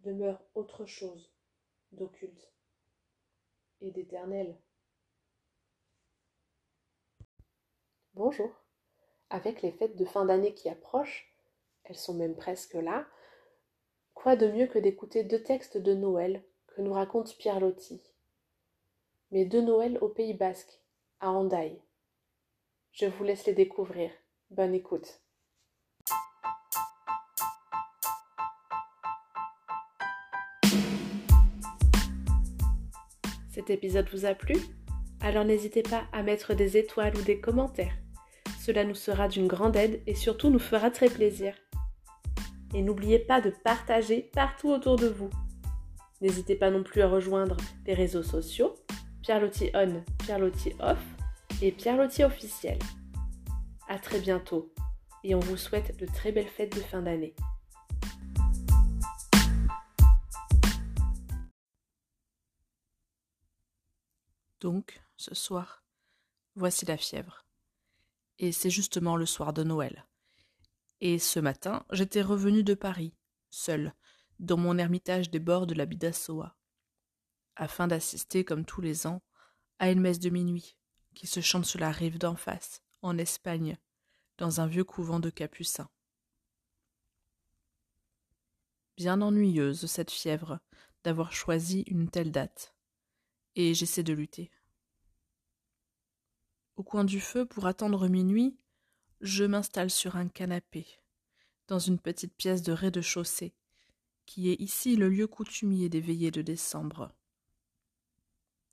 demeure 0.00 0.42
autre 0.54 0.86
chose 0.86 1.32
d'occulte 1.92 2.52
et 3.80 3.90
d'éternel? 3.90 4.58
Bonjour. 8.14 8.50
Avec 9.30 9.62
les 9.62 9.72
fêtes 9.72 9.96
de 9.96 10.04
fin 10.04 10.24
d'année 10.24 10.54
qui 10.54 10.68
approchent, 10.68 11.34
elles 11.84 11.96
sont 11.96 12.14
même 12.14 12.36
presque 12.36 12.74
là, 12.74 13.06
quoi 14.12 14.36
de 14.36 14.46
mieux 14.46 14.66
que 14.66 14.78
d'écouter 14.78 15.24
deux 15.24 15.42
textes 15.42 15.78
de 15.78 15.94
Noël 15.94 16.44
que 16.74 16.82
nous 16.82 16.92
raconte 16.92 17.36
Pierre 17.38 17.60
Loti 17.60 18.02
mais 19.34 19.44
deux 19.44 19.62
Noëls 19.62 19.98
au 20.00 20.08
Pays 20.08 20.32
basque, 20.32 20.80
à 21.18 21.28
Hendaye. 21.28 21.82
Je 22.92 23.06
vous 23.06 23.24
laisse 23.24 23.46
les 23.46 23.52
découvrir. 23.52 24.12
Bonne 24.52 24.74
écoute. 24.74 25.20
Cet 33.50 33.70
épisode 33.70 34.08
vous 34.10 34.24
a 34.24 34.34
plu? 34.34 34.54
Alors 35.20 35.44
n'hésitez 35.44 35.82
pas 35.82 36.04
à 36.12 36.22
mettre 36.22 36.54
des 36.54 36.76
étoiles 36.76 37.16
ou 37.16 37.22
des 37.22 37.40
commentaires. 37.40 37.96
Cela 38.60 38.84
nous 38.84 38.94
sera 38.94 39.26
d'une 39.26 39.48
grande 39.48 39.74
aide 39.74 40.00
et 40.06 40.14
surtout 40.14 40.48
nous 40.48 40.60
fera 40.60 40.92
très 40.92 41.08
plaisir. 41.08 41.56
Et 42.72 42.82
n'oubliez 42.82 43.18
pas 43.18 43.40
de 43.40 43.50
partager 43.50 44.30
partout 44.32 44.68
autour 44.68 44.94
de 44.94 45.08
vous. 45.08 45.30
N'hésitez 46.24 46.56
pas 46.56 46.70
non 46.70 46.82
plus 46.82 47.02
à 47.02 47.06
rejoindre 47.06 47.54
les 47.84 47.92
réseaux 47.92 48.22
sociaux 48.22 48.74
Pierre 49.20 49.40
Loti 49.40 49.68
On, 49.74 50.02
Pierre 50.20 50.38
Loti 50.38 50.72
Off 50.80 50.98
et 51.60 51.70
Pierre 51.70 51.98
Loti 51.98 52.24
officiel. 52.24 52.78
À 53.88 53.98
très 53.98 54.20
bientôt 54.20 54.72
et 55.22 55.34
on 55.34 55.40
vous 55.40 55.58
souhaite 55.58 56.00
de 56.00 56.06
très 56.06 56.32
belles 56.32 56.48
fêtes 56.48 56.74
de 56.74 56.80
fin 56.80 57.02
d'année. 57.02 57.34
Donc, 64.60 65.02
ce 65.18 65.34
soir, 65.34 65.84
voici 66.54 66.86
la 66.86 66.96
fièvre. 66.96 67.44
Et 68.38 68.52
c'est 68.52 68.70
justement 68.70 69.16
le 69.16 69.26
soir 69.26 69.52
de 69.52 69.62
Noël. 69.62 70.06
Et 71.02 71.18
ce 71.18 71.38
matin, 71.38 71.84
j'étais 71.92 72.22
revenu 72.22 72.62
de 72.62 72.72
Paris, 72.72 73.12
seul, 73.50 73.92
dans 74.40 74.56
mon 74.56 74.78
ermitage 74.78 75.30
des 75.30 75.38
bords 75.38 75.66
de 75.66 75.74
la 75.74 75.86
Bidassoa 75.86 76.56
afin 77.56 77.86
d'assister, 77.86 78.44
comme 78.44 78.64
tous 78.64 78.80
les 78.80 79.06
ans, 79.06 79.22
à 79.78 79.90
une 79.90 80.00
messe 80.00 80.18
de 80.18 80.30
minuit 80.30 80.76
qui 81.14 81.26
se 81.26 81.40
chante 81.40 81.64
sur 81.64 81.78
la 81.78 81.92
rive 81.92 82.18
d'en 82.18 82.34
face, 82.34 82.82
en 83.02 83.18
Espagne, 83.18 83.78
dans 84.38 84.60
un 84.60 84.66
vieux 84.66 84.84
couvent 84.84 85.20
de 85.20 85.30
capucins. 85.30 85.88
Bien 88.96 89.20
ennuyeuse 89.20 89.86
cette 89.86 90.10
fièvre 90.10 90.60
d'avoir 91.04 91.32
choisi 91.32 91.82
une 91.82 92.10
telle 92.10 92.32
date, 92.32 92.74
et 93.54 93.74
j'essaie 93.74 94.02
de 94.02 94.12
lutter. 94.12 94.50
Au 96.76 96.82
coin 96.82 97.04
du 97.04 97.20
feu, 97.20 97.46
pour 97.46 97.66
attendre 97.66 98.08
minuit, 98.08 98.58
je 99.20 99.44
m'installe 99.44 99.90
sur 99.90 100.16
un 100.16 100.28
canapé, 100.28 100.86
dans 101.68 101.78
une 101.78 102.00
petite 102.00 102.34
pièce 102.34 102.62
de 102.62 102.72
rez-de-chaussée, 102.72 103.54
qui 104.26 104.50
est 104.50 104.60
ici 104.60 104.96
le 104.96 105.08
lieu 105.08 105.26
coutumier 105.26 105.88
des 105.88 106.00
veillées 106.00 106.30
de 106.30 106.42
décembre 106.42 107.14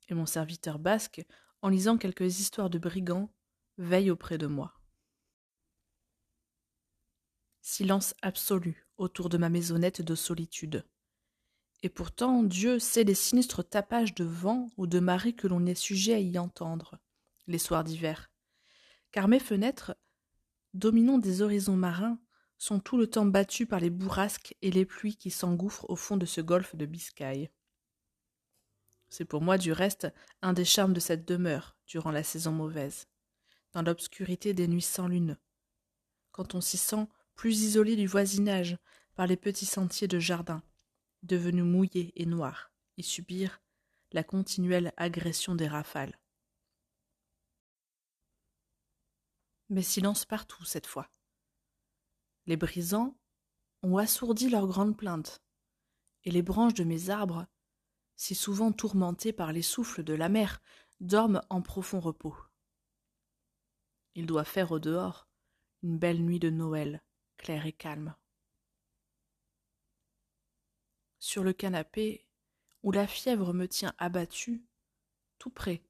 et 0.08 0.14
mon 0.14 0.26
serviteur 0.26 0.78
basque, 0.78 1.24
en 1.62 1.68
lisant 1.68 1.96
quelques 1.96 2.40
histoires 2.40 2.70
de 2.70 2.78
brigands, 2.78 3.32
veille 3.78 4.10
auprès 4.10 4.38
de 4.38 4.46
moi. 4.46 4.74
Silence 7.62 8.14
absolu 8.22 8.86
autour 8.96 9.28
de 9.28 9.38
ma 9.38 9.48
maisonnette 9.48 10.02
de 10.02 10.14
solitude. 10.14 10.84
Et 11.82 11.88
pourtant, 11.88 12.42
Dieu 12.42 12.78
sait 12.78 13.04
les 13.04 13.14
sinistres 13.14 13.68
tapages 13.68 14.14
de 14.14 14.24
vent 14.24 14.70
ou 14.76 14.86
de 14.86 15.00
marée 15.00 15.32
que 15.32 15.48
l'on 15.48 15.66
est 15.66 15.74
sujet 15.74 16.14
à 16.14 16.20
y 16.20 16.38
entendre, 16.38 16.98
les 17.46 17.58
soirs 17.58 17.84
d'hiver. 17.84 18.30
Car 19.10 19.28
mes 19.28 19.40
fenêtres, 19.40 19.96
dominant 20.74 21.18
des 21.18 21.42
horizons 21.42 21.76
marins, 21.76 22.18
sont 22.62 22.78
tout 22.78 22.96
le 22.96 23.08
temps 23.08 23.26
battues 23.26 23.66
par 23.66 23.80
les 23.80 23.90
bourrasques 23.90 24.54
et 24.62 24.70
les 24.70 24.84
pluies 24.86 25.16
qui 25.16 25.32
s'engouffrent 25.32 25.90
au 25.90 25.96
fond 25.96 26.16
de 26.16 26.26
ce 26.26 26.40
golfe 26.40 26.76
de 26.76 26.86
Biscaye. 26.86 27.50
C'est 29.08 29.24
pour 29.24 29.42
moi, 29.42 29.58
du 29.58 29.72
reste, 29.72 30.06
un 30.42 30.52
des 30.52 30.64
charmes 30.64 30.92
de 30.92 31.00
cette 31.00 31.26
demeure 31.26 31.76
durant 31.88 32.12
la 32.12 32.22
saison 32.22 32.52
mauvaise, 32.52 33.08
dans 33.72 33.82
l'obscurité 33.82 34.54
des 34.54 34.68
nuits 34.68 34.80
sans 34.80 35.08
lune, 35.08 35.38
quand 36.30 36.54
on 36.54 36.60
s'y 36.60 36.78
sent 36.78 37.08
plus 37.34 37.62
isolé 37.62 37.96
du 37.96 38.06
voisinage 38.06 38.78
par 39.16 39.26
les 39.26 39.36
petits 39.36 39.66
sentiers 39.66 40.06
de 40.06 40.20
jardin, 40.20 40.62
devenus 41.24 41.64
mouillés 41.64 42.12
et 42.14 42.26
noirs, 42.26 42.70
et 42.96 43.02
subir 43.02 43.60
la 44.12 44.22
continuelle 44.22 44.92
agression 44.96 45.56
des 45.56 45.66
rafales. 45.66 46.16
Mais 49.68 49.82
silence 49.82 50.24
partout 50.24 50.64
cette 50.64 50.86
fois. 50.86 51.10
Les 52.46 52.56
brisants 52.56 53.16
ont 53.82 53.96
assourdi 53.96 54.48
leurs 54.48 54.66
grandes 54.66 54.96
plaintes, 54.96 55.42
et 56.24 56.30
les 56.30 56.42
branches 56.42 56.74
de 56.74 56.84
mes 56.84 57.10
arbres 57.10 57.46
si 58.22 58.36
souvent 58.36 58.70
tourmentés 58.70 59.32
par 59.32 59.52
les 59.52 59.62
souffles 59.62 60.04
de 60.04 60.14
la 60.14 60.28
mer, 60.28 60.62
dorment 61.00 61.42
en 61.50 61.60
profond 61.60 61.98
repos. 61.98 62.36
Il 64.14 64.26
doit 64.26 64.44
faire 64.44 64.70
au 64.70 64.78
dehors 64.78 65.26
une 65.82 65.98
belle 65.98 66.22
nuit 66.22 66.38
de 66.38 66.48
Noël, 66.48 67.02
claire 67.36 67.66
et 67.66 67.72
calme. 67.72 68.14
Sur 71.18 71.42
le 71.42 71.52
canapé, 71.52 72.24
où 72.84 72.92
la 72.92 73.08
fièvre 73.08 73.52
me 73.52 73.66
tient 73.66 73.94
abattu, 73.98 74.64
tout 75.38 75.50
près, 75.50 75.82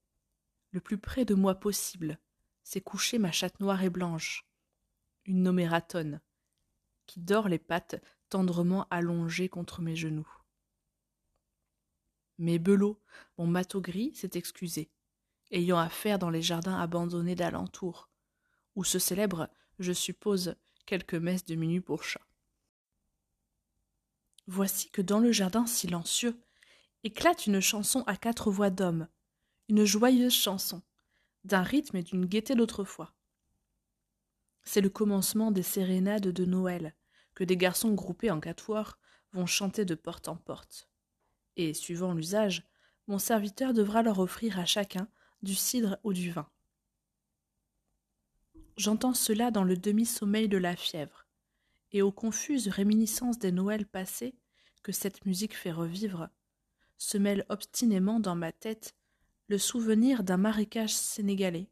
le 0.71 0.81
plus 0.81 0.97
près 0.99 1.27
de 1.27 1.35
moi 1.35 1.55
possible, 1.55 2.19
s'est 2.63 2.81
couchée 2.81 3.19
ma 3.19 3.33
chatte 3.33 3.61
noire 3.61 3.83
et 3.83 3.91
blanche, 3.91 4.47
une 5.27 5.43
nomératone, 5.43 6.23
qui 7.13 7.21
dort 7.21 7.47
les 7.47 7.59
pattes 7.59 8.03
tendrement 8.31 8.87
allongées 8.89 9.51
contre 9.51 9.83
mes 9.83 9.95
genoux. 9.95 10.27
Mais 12.39 12.59
Belot, 12.59 12.99
mon 13.37 13.47
mâteau 13.47 13.83
gris, 13.83 14.15
s'est 14.15 14.31
excusé, 14.33 14.91
ayant 15.51 15.77
affaire 15.77 16.19
dans 16.19 16.31
les 16.31 16.41
jardins 16.41 16.81
abandonnés 16.81 17.35
d'alentour, 17.35 18.09
où 18.77 18.83
se 18.83 18.99
célèbrent, 18.99 19.51
je 19.79 19.93
suppose, 19.93 20.57
quelques 20.87 21.13
messes 21.15 21.45
de 21.45 21.55
minuit 21.55 21.83
pour 21.83 22.03
chat. 22.03 22.27
Voici 24.47 24.89
que 24.89 25.03
dans 25.03 25.21
le 25.21 25.33
jardin 25.33 25.67
silencieux 25.67 26.43
éclate 27.05 27.47
une 27.47 27.61
chanson 27.61 28.05
à 28.07 28.17
quatre 28.17 28.51
voix 28.51 28.71
d'hommes, 28.71 29.07
une 29.69 29.85
joyeuse 29.85 30.33
chanson, 30.33 30.81
d'un 31.45 31.63
rythme 31.63 31.99
et 31.99 32.03
d'une 32.03 32.25
gaieté 32.25 32.55
d'autrefois. 32.55 33.13
C'est 34.65 34.81
le 34.81 34.89
commencement 34.89 35.51
des 35.51 35.63
sérénades 35.63 36.29
de 36.29 36.45
Noël 36.47 36.95
que 37.35 37.45
des 37.45 37.57
garçons 37.57 37.93
groupés 37.93 38.31
en 38.31 38.41
quatuors 38.41 38.99
vont 39.33 39.47
chanter 39.47 39.85
de 39.85 39.95
porte 39.95 40.29
en 40.29 40.37
porte 40.37 40.89
et, 41.57 41.75
suivant 41.75 42.15
l'usage, 42.15 42.67
mon 43.07 43.19
serviteur 43.19 43.73
devra 43.73 44.03
leur 44.03 44.19
offrir 44.19 44.59
à 44.59 44.65
chacun 44.65 45.09
du 45.43 45.55
cidre 45.55 45.99
ou 46.05 46.13
du 46.13 46.31
vin. 46.31 46.49
J'entends 48.77 49.15
cela 49.15 49.51
dans 49.51 49.65
le 49.65 49.77
demi-sommeil 49.77 50.49
de 50.49 50.57
la 50.57 50.77
fièvre, 50.77 51.27
et 51.91 52.01
aux 52.01 52.13
confuses 52.13 52.69
réminiscences 52.69 53.39
des 53.39 53.53
Noëls 53.53 53.87
passés 53.87 54.35
que 54.83 54.93
cette 54.93 55.27
musique 55.27 55.57
fait 55.57 55.73
revivre, 55.73 56.29
se 56.97 57.19
mêle 57.19 57.45
obstinément 57.49 58.21
dans 58.21 58.35
ma 58.35 58.53
tête 58.53 58.95
le 59.49 59.59
souvenir 59.59 60.23
d'un 60.23 60.39
marécage 60.39 60.95
sénégalais, 60.95 61.69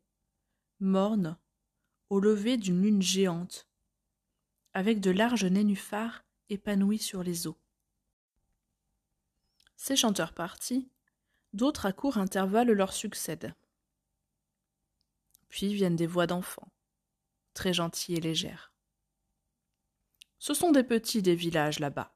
morne, 0.80 1.38
au 2.10 2.20
lever 2.20 2.56
d'une 2.56 2.82
lune 2.82 3.02
géante, 3.02 3.68
avec 4.74 5.00
de 5.00 5.10
larges 5.10 5.44
nénuphars 5.44 6.24
épanouis 6.48 6.98
sur 6.98 7.22
les 7.22 7.46
eaux. 7.46 7.58
Ces 9.76 9.96
chanteurs 9.96 10.32
partis, 10.32 10.90
d'autres 11.52 11.86
à 11.86 11.92
courts 11.92 12.18
intervalles 12.18 12.70
leur 12.70 12.92
succèdent. 12.92 13.54
Puis 15.48 15.74
viennent 15.74 15.96
des 15.96 16.06
voix 16.06 16.26
d'enfants, 16.26 16.70
très 17.54 17.72
gentilles 17.72 18.16
et 18.16 18.20
légères. 18.20 18.72
Ce 20.38 20.54
sont 20.54 20.70
des 20.70 20.84
petits 20.84 21.22
des 21.22 21.34
villages 21.34 21.80
là-bas, 21.80 22.14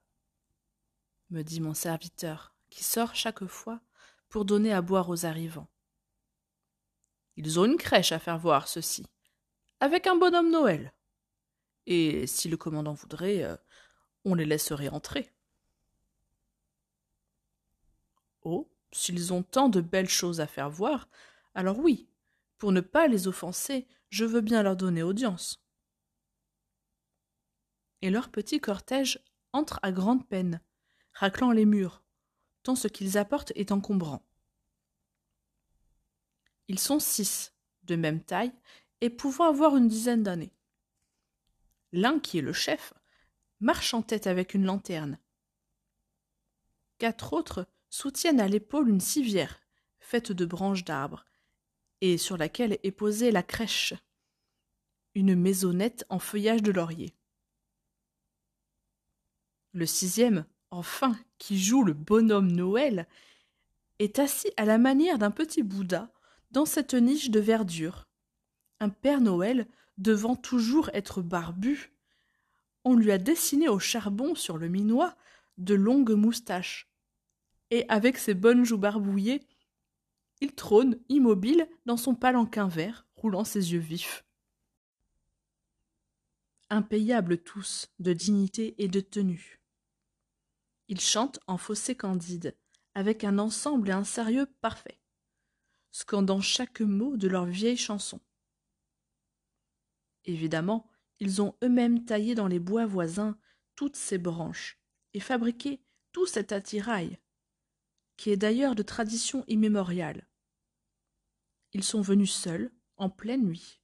me 1.30 1.42
dit 1.42 1.60
mon 1.60 1.74
serviteur, 1.74 2.54
qui 2.70 2.84
sort 2.84 3.14
chaque 3.14 3.44
fois 3.46 3.80
pour 4.28 4.44
donner 4.44 4.72
à 4.72 4.82
boire 4.82 5.08
aux 5.10 5.26
arrivants. 5.26 5.68
Ils 7.36 7.58
ont 7.58 7.64
une 7.64 7.76
crèche 7.76 8.12
à 8.12 8.18
faire 8.18 8.38
voir, 8.38 8.68
ceux-ci, 8.68 9.06
avec 9.80 10.06
un 10.06 10.16
bonhomme 10.16 10.50
Noël. 10.50 10.92
Et 11.86 12.26
si 12.26 12.48
le 12.48 12.56
commandant 12.56 12.94
voudrait, 12.94 13.42
euh, 13.42 13.56
on 14.24 14.34
les 14.34 14.46
laisserait 14.46 14.88
entrer. 14.88 15.32
Oh, 18.42 18.70
s'ils 18.92 19.32
ont 19.32 19.42
tant 19.42 19.68
de 19.68 19.80
belles 19.80 20.08
choses 20.08 20.40
à 20.40 20.46
faire 20.46 20.70
voir, 20.70 21.08
alors 21.54 21.78
oui, 21.78 22.08
pour 22.58 22.72
ne 22.72 22.80
pas 22.80 23.06
les 23.06 23.26
offenser, 23.28 23.86
je 24.10 24.24
veux 24.24 24.40
bien 24.40 24.62
leur 24.62 24.76
donner 24.76 25.02
audience. 25.02 25.62
Et 28.02 28.10
leur 28.10 28.30
petit 28.30 28.60
cortège 28.60 29.18
entre 29.52 29.78
à 29.82 29.92
grande 29.92 30.26
peine, 30.28 30.60
raclant 31.12 31.52
les 31.52 31.64
murs, 31.64 32.02
tant 32.62 32.74
ce 32.74 32.88
qu'ils 32.88 33.18
apportent 33.18 33.52
est 33.54 33.72
encombrant. 33.72 34.26
Ils 36.68 36.78
sont 36.78 36.98
six, 36.98 37.54
de 37.84 37.96
même 37.96 38.22
taille, 38.22 38.52
et 39.00 39.10
pouvant 39.10 39.48
avoir 39.48 39.76
une 39.76 39.88
dizaine 39.88 40.22
d'années. 40.22 40.52
L'un, 41.96 42.18
qui 42.18 42.38
est 42.38 42.42
le 42.42 42.52
chef, 42.52 42.92
marche 43.60 43.94
en 43.94 44.02
tête 44.02 44.26
avec 44.26 44.54
une 44.54 44.64
lanterne. 44.64 45.16
Quatre 46.98 47.34
autres 47.34 47.68
soutiennent 47.88 48.40
à 48.40 48.48
l'épaule 48.48 48.88
une 48.88 49.00
civière, 49.00 49.60
faite 50.00 50.32
de 50.32 50.44
branches 50.44 50.84
d'arbres, 50.84 51.24
et 52.00 52.18
sur 52.18 52.36
laquelle 52.36 52.80
est 52.82 52.90
posée 52.90 53.30
la 53.30 53.44
crèche, 53.44 53.94
une 55.14 55.36
maisonnette 55.36 56.04
en 56.08 56.18
feuillage 56.18 56.64
de 56.64 56.72
laurier. 56.72 57.14
Le 59.72 59.86
sixième, 59.86 60.46
enfin, 60.72 61.16
qui 61.38 61.60
joue 61.60 61.84
le 61.84 61.92
bonhomme 61.92 62.50
Noël, 62.50 63.06
est 64.00 64.18
assis 64.18 64.50
à 64.56 64.64
la 64.64 64.78
manière 64.78 65.18
d'un 65.18 65.30
petit 65.30 65.62
Bouddha 65.62 66.12
dans 66.50 66.66
cette 66.66 66.94
niche 66.94 67.30
de 67.30 67.38
verdure. 67.38 68.08
Un 68.80 68.88
Père 68.88 69.20
Noël 69.20 69.68
devant 69.98 70.36
toujours 70.36 70.90
être 70.92 71.22
barbu. 71.22 71.92
On 72.84 72.94
lui 72.94 73.12
a 73.12 73.18
dessiné 73.18 73.68
au 73.68 73.78
charbon 73.78 74.34
sur 74.34 74.58
le 74.58 74.68
minois 74.68 75.16
de 75.58 75.74
longues 75.74 76.12
moustaches. 76.12 76.90
Et 77.70 77.86
avec 77.88 78.18
ses 78.18 78.34
bonnes 78.34 78.64
joues 78.64 78.78
barbouillées, 78.78 79.42
il 80.40 80.52
trône 80.52 80.98
immobile 81.08 81.68
dans 81.86 81.96
son 81.96 82.14
palanquin 82.14 82.68
vert, 82.68 83.06
roulant 83.14 83.44
ses 83.44 83.72
yeux 83.72 83.78
vifs. 83.78 84.24
Impayables 86.70 87.38
tous, 87.38 87.88
de 87.98 88.12
dignité 88.12 88.74
et 88.78 88.88
de 88.88 89.00
tenue. 89.00 89.60
Ils 90.88 91.00
chantent 91.00 91.40
en 91.46 91.56
fossé 91.56 91.94
candide, 91.94 92.56
avec 92.94 93.24
un 93.24 93.38
ensemble 93.38 93.88
et 93.88 93.92
un 93.92 94.04
sérieux 94.04 94.46
parfait, 94.60 94.98
scandant 95.92 96.40
chaque 96.40 96.80
mot 96.80 97.16
de 97.16 97.28
leur 97.28 97.46
vieille 97.46 97.76
chanson. 97.76 98.20
Évidemment, 100.24 100.90
ils 101.20 101.42
ont 101.42 101.54
eux-mêmes 101.62 102.04
taillé 102.04 102.34
dans 102.34 102.48
les 102.48 102.58
bois 102.58 102.86
voisins 102.86 103.38
toutes 103.76 103.96
ces 103.96 104.18
branches 104.18 104.78
et 105.12 105.20
fabriqué 105.20 105.80
tout 106.12 106.26
cet 106.26 106.52
attirail, 106.52 107.18
qui 108.16 108.30
est 108.30 108.36
d'ailleurs 108.36 108.74
de 108.74 108.82
tradition 108.82 109.44
immémoriale. 109.48 110.28
Ils 111.72 111.84
sont 111.84 112.00
venus 112.00 112.32
seuls, 112.32 112.72
en 112.96 113.10
pleine 113.10 113.44
nuit, 113.44 113.80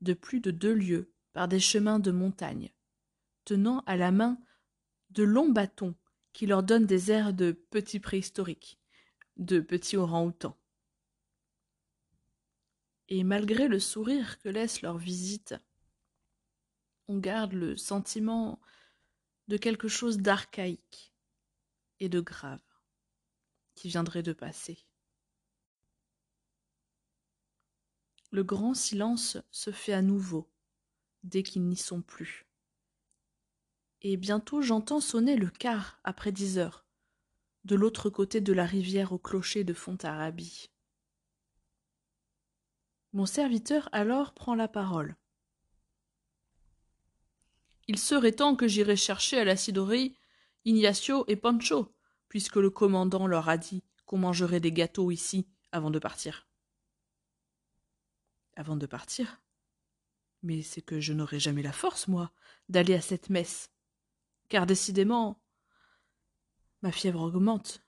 de 0.00 0.14
plus 0.14 0.40
de 0.40 0.50
deux 0.50 0.74
lieues, 0.74 1.12
par 1.32 1.48
des 1.48 1.60
chemins 1.60 1.98
de 1.98 2.10
montagne, 2.10 2.72
tenant 3.44 3.80
à 3.86 3.96
la 3.96 4.12
main 4.12 4.38
de 5.10 5.22
longs 5.22 5.50
bâtons 5.50 5.94
qui 6.32 6.46
leur 6.46 6.62
donne 6.62 6.86
des 6.86 7.10
airs 7.10 7.32
de 7.32 7.52
petits 7.52 8.00
préhistoriques, 8.00 8.80
de 9.36 9.60
petits 9.60 9.96
orang-outans. 9.96 10.56
Et 13.08 13.22
malgré 13.24 13.68
le 13.68 13.78
sourire 13.78 14.38
que 14.38 14.48
laisse 14.48 14.82
leur 14.82 14.96
visite, 14.96 15.54
on 17.06 17.18
garde 17.18 17.52
le 17.52 17.76
sentiment 17.76 18.60
de 19.48 19.56
quelque 19.56 19.88
chose 19.88 20.18
d'archaïque 20.18 21.12
et 22.00 22.08
de 22.08 22.20
grave 22.20 22.62
qui 23.74 23.88
viendrait 23.88 24.22
de 24.22 24.32
passer. 24.32 24.78
Le 28.30 28.42
grand 28.42 28.74
silence 28.74 29.36
se 29.50 29.70
fait 29.70 29.92
à 29.92 30.02
nouveau 30.02 30.50
dès 31.22 31.42
qu'ils 31.42 31.66
n'y 31.66 31.76
sont 31.76 32.02
plus 32.02 32.46
et 34.04 34.18
bientôt 34.18 34.60
j'entends 34.60 35.00
sonner 35.00 35.34
le 35.34 35.48
quart 35.48 35.98
après 36.04 36.30
dix 36.30 36.58
heures, 36.58 36.84
de 37.64 37.74
l'autre 37.74 38.10
côté 38.10 38.42
de 38.42 38.52
la 38.52 38.66
rivière 38.66 39.12
au 39.12 39.18
clocher 39.18 39.64
de 39.64 39.72
Fontarabie. 39.72 40.70
Mon 43.14 43.24
serviteur 43.24 43.88
alors 43.92 44.34
prend 44.34 44.54
la 44.54 44.68
parole. 44.68 45.16
Il 47.88 47.98
serait 47.98 48.32
temps 48.32 48.56
que 48.56 48.68
j'irais 48.68 48.96
chercher 48.96 49.38
à 49.38 49.44
la 49.44 49.56
ciderie 49.56 50.16
Ignacio 50.66 51.24
et 51.28 51.36
Pancho, 51.36 51.94
puisque 52.28 52.56
le 52.56 52.70
commandant 52.70 53.26
leur 53.26 53.48
a 53.48 53.56
dit 53.56 53.82
qu'on 54.04 54.18
mangerait 54.18 54.60
des 54.60 54.72
gâteaux 54.72 55.10
ici 55.10 55.48
avant 55.72 55.90
de 55.90 55.98
partir. 55.98 56.46
Avant 58.56 58.76
de 58.76 58.86
partir? 58.86 59.40
Mais 60.42 60.62
c'est 60.62 60.82
que 60.82 61.00
je 61.00 61.12
n'aurai 61.12 61.38
jamais 61.38 61.62
la 61.62 61.72
force, 61.72 62.08
moi, 62.08 62.32
d'aller 62.68 62.94
à 62.94 63.00
cette 63.00 63.30
messe 63.30 63.70
car 64.48 64.66
décidément 64.66 65.40
ma 66.82 66.92
fièvre 66.92 67.22
augmente 67.22 67.82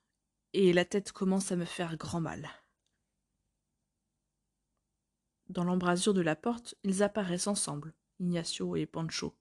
et 0.53 0.73
la 0.73 0.85
tête 0.85 1.13
commence 1.13 1.53
à 1.53 1.57
me 1.57 1.65
faire 1.65 1.97
grand 1.97 2.21
mal. 2.21 2.49
Dans 5.49 5.65
l'embrasure 5.65 6.15
de 6.15 6.21
la 6.21 6.35
porte, 6.35 6.75
ils 6.83 7.03
apparaissent 7.03 7.47
ensemble, 7.47 7.95
Ignacio 8.19 8.77
et 8.77 8.87
Pancho, 8.87 9.37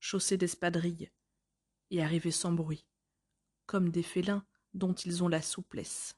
chaussés 0.00 0.38
d'espadrilles, 0.38 1.10
et 1.90 2.02
arrivés 2.02 2.30
sans 2.30 2.52
bruit, 2.52 2.86
comme 3.66 3.90
des 3.90 4.02
félins 4.02 4.46
dont 4.74 4.94
ils 4.94 5.22
ont 5.22 5.28
la 5.28 5.42
souplesse. 5.42 6.16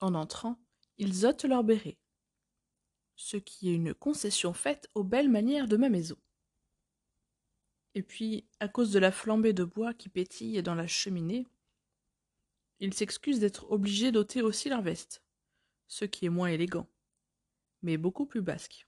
En 0.00 0.14
entrant, 0.14 0.60
ils 0.96 1.26
ôtent 1.26 1.44
leur 1.44 1.64
béret, 1.64 1.98
ce 3.16 3.36
qui 3.36 3.68
est 3.68 3.74
une 3.74 3.94
concession 3.94 4.52
faite 4.52 4.88
aux 4.94 5.04
belles 5.04 5.28
manières 5.28 5.66
de 5.66 5.76
ma 5.76 5.88
maison. 5.88 6.16
Et 7.94 8.02
puis, 8.02 8.46
à 8.60 8.68
cause 8.68 8.92
de 8.92 9.00
la 9.00 9.10
flambée 9.10 9.52
de 9.52 9.64
bois 9.64 9.92
qui 9.92 10.08
pétille 10.08 10.62
dans 10.62 10.76
la 10.76 10.86
cheminée, 10.86 11.46
ils 12.78 12.94
s'excusent 12.94 13.40
d'être 13.40 13.68
obligés 13.72 14.12
d'ôter 14.12 14.40
aussi 14.40 14.68
leur 14.68 14.82
veste, 14.82 15.22
ce 15.88 16.04
qui 16.04 16.26
est 16.26 16.30
moins 16.30 16.48
élégant, 16.48 16.86
mais 17.82 17.96
beaucoup 17.96 18.26
plus 18.26 18.42
basque. 18.42 18.86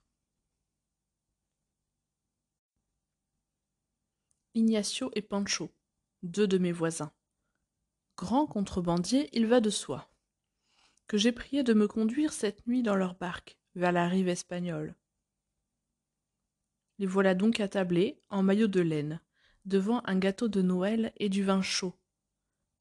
Ignacio 4.54 5.10
et 5.14 5.22
Pancho, 5.22 5.70
deux 6.22 6.46
de 6.46 6.58
mes 6.58 6.72
voisins. 6.72 7.12
Grands 8.16 8.46
contrebandiers, 8.46 9.28
il 9.32 9.46
va 9.46 9.60
de 9.60 9.70
soi, 9.70 10.10
que 11.06 11.18
j'ai 11.18 11.32
prié 11.32 11.62
de 11.62 11.74
me 11.74 11.88
conduire 11.88 12.32
cette 12.32 12.66
nuit 12.66 12.82
dans 12.82 12.96
leur 12.96 13.14
barque, 13.14 13.58
vers 13.74 13.92
la 13.92 14.08
rive 14.08 14.28
espagnole, 14.28 14.94
les 17.00 17.06
voilà 17.06 17.34
donc 17.34 17.60
attablés, 17.60 18.20
en 18.28 18.42
maillot 18.42 18.66
de 18.66 18.82
laine, 18.82 19.22
devant 19.64 20.02
un 20.04 20.18
gâteau 20.18 20.48
de 20.48 20.60
Noël 20.60 21.14
et 21.16 21.30
du 21.30 21.42
vin 21.42 21.62
chaud, 21.62 21.94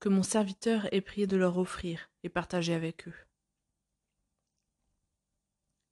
que 0.01 0.09
mon 0.09 0.23
serviteur 0.23 0.93
est 0.93 0.99
prié 0.99 1.25
de 1.25 1.37
leur 1.37 1.57
offrir 1.57 2.11
et 2.23 2.29
partager 2.29 2.73
avec 2.73 3.07
eux. 3.07 3.15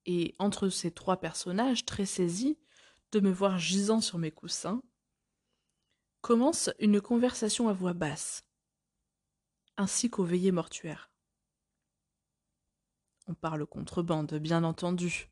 Et 0.08 0.36
entre 0.40 0.70
ces 0.70 0.90
trois 0.90 1.18
personnages 1.18 1.86
très 1.86 2.06
saisis 2.06 2.58
de 3.12 3.20
me 3.20 3.30
voir 3.30 3.60
gisant 3.60 4.02
sur 4.02 4.18
mes 4.18 4.32
coussins, 4.32 4.82
commence 6.22 6.70
une 6.80 7.02
conversation 7.02 7.68
à 7.68 7.74
voix 7.74 7.94
basse, 7.94 8.46
ainsi 9.76 10.10
qu'aux 10.10 10.24
veillées 10.24 10.54
mortuaires. 10.54 11.12
On 13.28 13.34
parle 13.34 13.66
contrebande, 13.66 14.34
bien 14.36 14.64
entendu, 14.64 15.30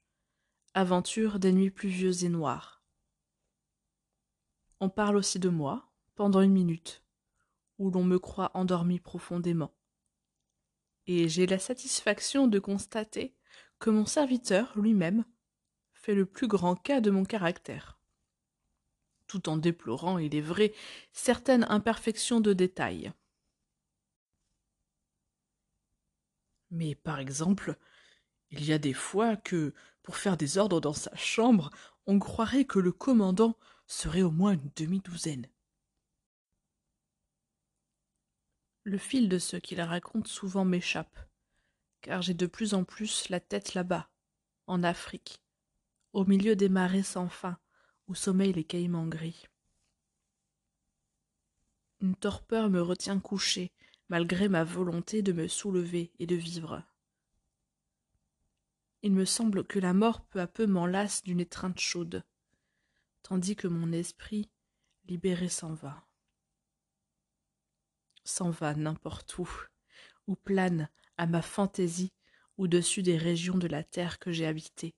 aventure 0.73 1.39
des 1.39 1.53
nuits 1.53 1.72
pluvieuses 1.72 2.26
et 2.26 2.30
noires. 2.30 2.84
On 4.81 4.89
parle 4.89 5.15
aussi 5.15 5.39
de 5.39 5.47
moi, 5.47 5.89
pendant 6.15 6.41
une 6.41 6.52
minute, 6.52 7.02
où 7.77 7.89
l'on 7.91 8.03
me 8.03 8.19
croit 8.19 8.52
endormi 8.53 8.99
profondément. 8.99 9.73
Et 11.07 11.30
j'ai 11.30 11.45
la 11.45 11.60
satisfaction 11.60 12.47
de 12.47 12.60
constater 12.60 13.38
que 13.80 13.89
mon 13.89 14.06
serviteur 14.06 14.77
lui-même 14.77 15.26
fait 15.93 16.15
le 16.15 16.26
plus 16.26 16.47
grand 16.47 16.76
cas 16.76 17.02
de 17.02 17.11
mon 17.11 17.26
caractère, 17.26 17.99
tout 19.27 19.49
en 19.49 19.57
déplorant, 19.57 20.18
il 20.18 20.35
est 20.35 20.41
vrai, 20.41 20.73
certaines 21.11 21.65
imperfections 21.69 22.41
de 22.41 22.53
détail. 22.53 23.11
Mais 26.72 26.95
par 26.95 27.19
exemple, 27.19 27.77
il 28.52 28.65
y 28.65 28.73
a 28.73 28.77
des 28.77 28.93
fois 28.93 29.35
que, 29.35 29.73
pour 30.03 30.18
faire 30.18 30.38
des 30.38 30.57
ordres 30.57 30.81
dans 30.81 30.93
sa 30.93 31.15
chambre, 31.15 31.72
on 32.06 32.19
croirait 32.19 32.65
que 32.65 32.80
le 32.80 32.91
commandant 32.91 33.57
serait 33.88 34.22
au 34.22 34.31
moins 34.31 34.53
une 34.53 34.72
demi-douzaine. 34.76 35.47
Le 38.84 38.97
fil 38.97 39.30
de 39.30 39.39
ce 39.39 39.57
qu'il 39.57 39.81
raconte 39.81 40.27
souvent 40.27 40.65
m'échappe, 40.65 41.18
car 42.06 42.22
j'ai 42.22 42.36
de 42.36 42.45
plus 42.45 42.76
en 42.76 42.84
plus 42.84 43.30
la 43.30 43.40
tête 43.40 43.73
là-bas, 43.73 44.07
en 44.68 44.84
Afrique, 44.84 45.41
au 46.14 46.23
milieu 46.23 46.56
des 46.56 46.69
marais 46.69 47.02
sans 47.02 47.27
fin, 47.27 47.57
où 48.07 48.14
sommeillent 48.14 48.53
les 48.53 48.64
caïmans 48.64 49.07
gris. 49.07 49.48
Une 52.02 52.15
torpeur 52.15 52.69
me 52.69 52.80
retient 52.80 53.19
couché, 53.19 53.72
malgré 54.07 54.49
ma 54.49 54.64
volonté 54.64 55.23
de 55.23 55.32
me 55.32 55.48
soulever 55.48 56.11
et 56.19 56.27
de 56.27 56.36
vivre. 56.36 56.84
Il 59.02 59.14
me 59.14 59.26
semble 59.26 59.64
que 59.65 59.80
la 59.80 59.94
mort 59.94 60.22
peu 60.22 60.40
à 60.40 60.45
peu 60.45 60.68
m'enlace 60.68 61.23
d'une 61.23 61.40
étreinte 61.40 61.80
chaude, 61.80 62.23
tandis 63.23 63.56
que 63.56 63.68
mon 63.68 63.91
esprit, 63.91 64.52
libéré, 65.07 65.49
s'en 65.49 65.73
va 65.73 66.06
s'en 68.27 68.49
va 68.49 68.73
n'importe 68.73 69.38
où, 69.38 69.49
ou 70.27 70.36
plane 70.36 70.90
à 71.18 71.26
ma 71.26 71.42
fantaisie 71.42 72.14
au-dessus 72.58 73.04
des 73.04 73.18
régions 73.18 73.58
de 73.58 73.68
la 73.68 73.84
terre 73.84 74.20
que 74.20 74.32
j'ai 74.32 74.46
habitées. 74.46 74.96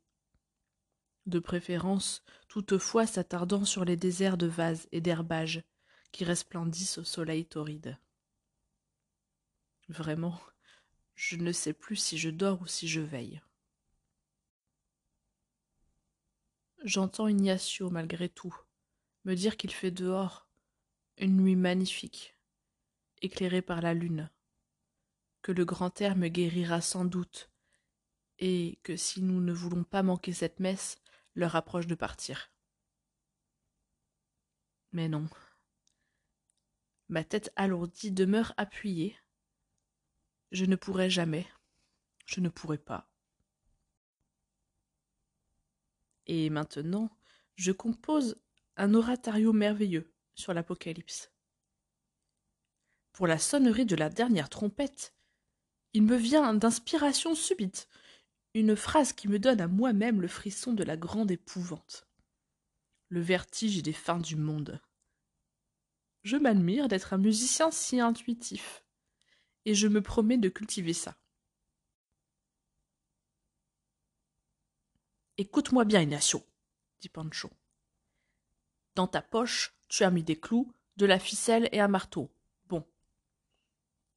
De 1.26 1.40
préférence, 1.40 2.24
toutefois 2.48 3.06
s'attardant 3.06 3.66
sur 3.66 3.84
les 3.84 3.98
déserts 3.98 4.38
de 4.38 4.48
vases 4.48 4.88
et 4.92 5.02
d'herbages 5.02 5.64
qui 6.12 6.24
resplendissent 6.24 6.98
au 7.00 7.04
soleil 7.04 7.46
torride. 7.46 7.98
Vraiment, 9.90 10.40
je 11.16 11.36
ne 11.36 11.52
sais 11.52 11.74
plus 11.74 11.96
si 11.96 12.18
je 12.18 12.30
dors 12.30 12.62
ou 12.62 12.68
si 12.68 12.88
je 12.88 13.02
veille. 13.02 13.42
J'entends 16.84 17.28
Ignacio, 17.28 17.90
malgré 17.90 18.30
tout, 18.30 18.56
me 19.26 19.36
dire 19.36 19.58
qu'il 19.58 19.72
fait 19.72 19.92
dehors 19.92 20.48
une 21.18 21.38
nuit 21.38 21.56
magnifique, 21.56 22.38
éclairé 23.22 23.62
par 23.62 23.82
la 23.82 23.94
lune, 23.94 24.30
que 25.48 25.54
le 25.54 25.64
grand 25.64 26.02
air 26.02 26.18
me 26.18 26.28
guérira 26.28 26.82
sans 26.82 27.06
doute, 27.06 27.50
et 28.38 28.82
que 28.84 28.98
si 28.98 29.22
nous 29.22 29.40
ne 29.40 29.54
voulons 29.54 29.86
pas 29.86 30.04
manquer 30.04 30.34
cette 30.34 30.60
messe, 30.60 30.98
l'heure 31.36 31.56
approche 31.56 31.88
de 31.88 31.96
partir. 31.96 32.52
Mais 34.92 35.08
non. 35.08 35.30
Ma 37.08 37.24
tête 37.24 37.54
alourdie 37.56 38.12
demeure 38.12 38.54
appuyée. 38.58 39.18
Je 40.52 40.66
ne 40.66 40.76
pourrai 40.76 41.10
jamais. 41.10 41.48
Je 42.26 42.42
ne 42.42 42.50
pourrai 42.50 42.78
pas. 42.78 43.10
Et 46.26 46.50
maintenant, 46.50 47.10
je 47.56 47.72
compose 47.72 48.36
un 48.76 48.94
oratorio 48.94 49.54
merveilleux 49.54 50.14
sur 50.36 50.54
l'Apocalypse 50.54 51.32
pour 53.14 53.28
la 53.28 53.40
sonnerie 53.40 53.86
de 53.86 53.96
la 53.96 54.10
dernière 54.10 54.50
trompette. 54.50 55.17
Il 55.98 56.04
me 56.04 56.16
vient 56.16 56.54
d'inspiration 56.54 57.34
subite 57.34 57.90
une 58.54 58.76
phrase 58.76 59.14
qui 59.14 59.28
me 59.28 59.40
donne 59.40 59.60
à 59.60 59.68
moi-même 59.68 60.22
le 60.22 60.28
frisson 60.28 60.74
de 60.74 60.84
la 60.84 60.96
grande 60.96 61.32
épouvante. 61.32 62.06
Le 63.10 63.20
vertige 63.20 63.82
des 63.82 63.94
fins 63.94 64.20
du 64.20 64.36
monde. 64.36 64.80
Je 66.22 66.38
m'admire 66.38 66.88
d'être 66.88 67.14
un 67.14 67.18
musicien 67.18 67.72
si 67.72 68.00
intuitif, 68.00 68.84
et 69.66 69.74
je 69.74 69.88
me 69.88 70.04
promets 70.04 70.38
de 70.38 70.50
cultiver 70.50 70.94
ça. 70.94 71.18
Écoute-moi 75.40 75.84
bien, 75.84 76.02
Ignacio, 76.02 76.46
dit 77.02 77.10
Pancho. 77.10 77.50
Dans 78.94 79.08
ta 79.08 79.24
poche, 79.24 79.74
tu 79.88 80.04
as 80.04 80.12
mis 80.12 80.22
des 80.22 80.40
clous, 80.40 80.72
de 80.98 81.08
la 81.08 81.18
ficelle 81.18 81.70
et 81.72 81.80
un 81.80 81.88
marteau. 81.88 82.30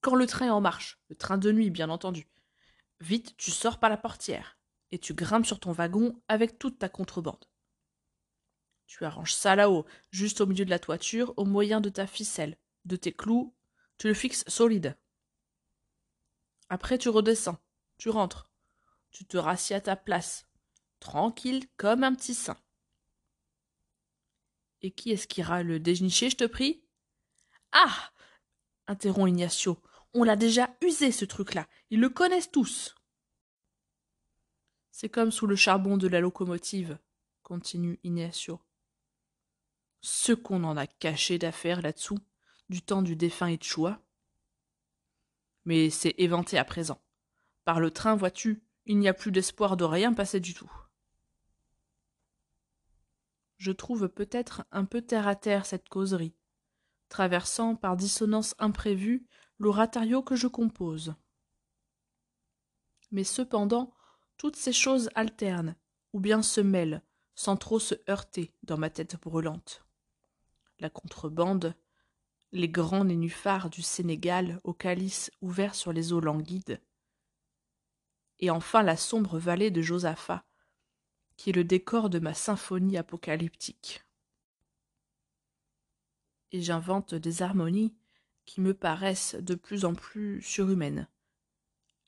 Quand 0.01 0.15
le 0.15 0.27
train 0.27 0.47
est 0.47 0.51
en 0.51 0.61
marche, 0.61 0.99
le 1.09 1.17
train 1.17 1.37
de 1.37 1.53
nuit 1.53 1.71
bien 1.71 1.91
entendu, 1.91 2.27
vite 3.01 3.37
tu 3.37 3.51
sors 3.51 3.79
par 3.79 3.91
la 3.91 3.97
portière 3.97 4.59
et 4.91 4.99
tu 4.99 5.15
grimpes 5.15 5.47
sur 5.47 5.61
ton 5.61 5.73
wagon 5.73 6.21
avec 6.29 6.59
toute 6.59 6.79
ta 6.79 6.89
contrebande. 6.89 7.45
Tu 8.87 9.05
arranges 9.05 9.35
ça 9.35 9.55
là-haut, 9.55 9.87
juste 10.11 10.41
au 10.41 10.47
milieu 10.47 10.65
de 10.65 10.71
la 10.71 10.79
toiture, 10.79 11.35
au 11.37 11.45
moyen 11.45 11.81
de 11.81 11.91
ta 11.91 12.07
ficelle, 12.07 12.57
de 12.87 12.97
tes 12.97 13.13
clous, 13.13 13.55
tu 13.99 14.09
le 14.09 14.15
fixes 14.15 14.45
solide. 14.49 14.97
Après 16.71 16.99
tu 16.99 17.09
redescends, 17.09 17.59
tu 17.99 18.09
rentres, 18.09 18.51
tu 19.11 19.27
te 19.27 19.37
rassieds 19.37 19.77
à 19.77 19.81
ta 19.81 19.97
place, 19.97 20.49
tranquille 20.99 21.67
comme 21.77 22.05
un 22.05 22.15
petit 22.15 22.35
saint. 22.35 22.59
Et 24.83 24.93
qui 24.93 25.11
est-ce 25.11 25.29
qui 25.29 25.41
ira 25.41 25.63
le 25.63 25.79
dénicher, 25.79 26.31
je 26.31 26.37
te 26.37 26.45
prie? 26.45 26.83
Ah 27.73 28.11
interrompt 28.91 29.29
Ignacio, 29.29 29.79
on 30.15 30.25
l'a 30.25 30.37
déjà 30.37 30.75
usé, 30.83 31.13
ce 31.13 31.25
truc-là. 31.25 31.69
Ils 31.91 32.01
le 32.01 32.09
connaissent 32.09 32.51
tous. 32.51 32.95
C'est 34.91 35.09
comme 35.09 35.31
sous 35.31 35.47
le 35.47 35.57
charbon 35.57 35.97
de 35.97 36.09
la 36.09 36.21
locomotive, 36.21 36.99
continue 37.43 37.99
Ignacio. 38.03 38.61
Ce 40.03 40.33
qu'on 40.33 40.65
en 40.65 40.77
a 40.77 40.87
caché 40.87 41.39
d'affaires 41.39 41.83
là-dessous, 41.83 42.19
du 42.69 42.83
temps 42.83 43.03
du 43.03 43.17
défunt 43.17 43.49
Etchoua. 43.49 44.01
Mais 45.65 45.91
c'est 45.91 46.15
éventé 46.19 46.59
à 46.59 46.65
présent. 46.65 47.01
Par 47.65 47.81
le 47.81 47.91
train, 47.91 48.17
vois-tu, 48.17 48.63
il 48.87 48.99
n'y 48.99 49.09
a 49.09 49.15
plus 49.15 49.31
d'espoir 49.31 49.77
de 49.77 49.85
rien 49.85 50.13
passer 50.13 50.41
du 50.41 50.55
tout. 50.55 50.71
Je 53.59 53.73
trouve 53.73 54.09
peut-être 54.09 54.65
un 54.73 54.87
peu 54.87 55.03
terre 55.03 55.29
à 55.29 55.37
terre 55.37 55.67
cette 55.67 55.89
causerie, 55.89 56.35
traversant 57.11 57.77
par 57.77 57.97
dissonance 57.97 58.55
imprévue 58.59 59.27
l'oratorio 59.61 60.23
que 60.23 60.37
je 60.37 60.49
compose. 60.49 61.15
Mais 63.11 63.25
cependant, 63.25 63.93
toutes 64.39 64.57
ces 64.57 64.73
choses 64.73 65.11
alternent, 65.15 65.77
ou 66.15 66.21
bien 66.21 66.43
se 66.43 66.63
mêlent, 66.63 67.03
sans 67.35 67.57
trop 67.59 67.79
se 67.79 67.95
heurter 68.09 68.55
dans 68.63 68.79
ma 68.79 68.89
tête 68.89 69.21
brûlante. 69.21 69.85
La 70.79 70.89
contrebande, 70.89 71.75
les 72.53 72.71
grands 72.71 73.05
nénuphars 73.05 73.69
du 73.69 73.83
Sénégal 73.83 74.61
au 74.65 74.73
calice 74.73 75.31
ouvert 75.43 75.75
sur 75.75 75.93
les 75.93 76.15
eaux 76.15 76.21
languides, 76.21 76.81
et 78.39 78.49
enfin 78.49 78.83
la 78.83 78.97
sombre 78.97 79.39
vallée 79.39 79.71
de 79.71 79.83
Josaphat, 79.83 80.43
qui 81.37 81.51
est 81.51 81.55
le 81.55 81.65
décor 81.65 82.09
de 82.09 82.19
ma 82.19 82.33
symphonie 82.33 82.97
apocalyptique. 82.97 84.07
Et 86.51 86.63
j'invente 86.63 87.15
des 87.15 87.43
harmonies 87.43 87.95
qui 88.51 88.61
me 88.61 88.75
paraissent 88.75 89.37
de 89.37 89.55
plus 89.55 89.85
en 89.85 89.95
plus 89.95 90.43
surhumaines. 90.43 91.07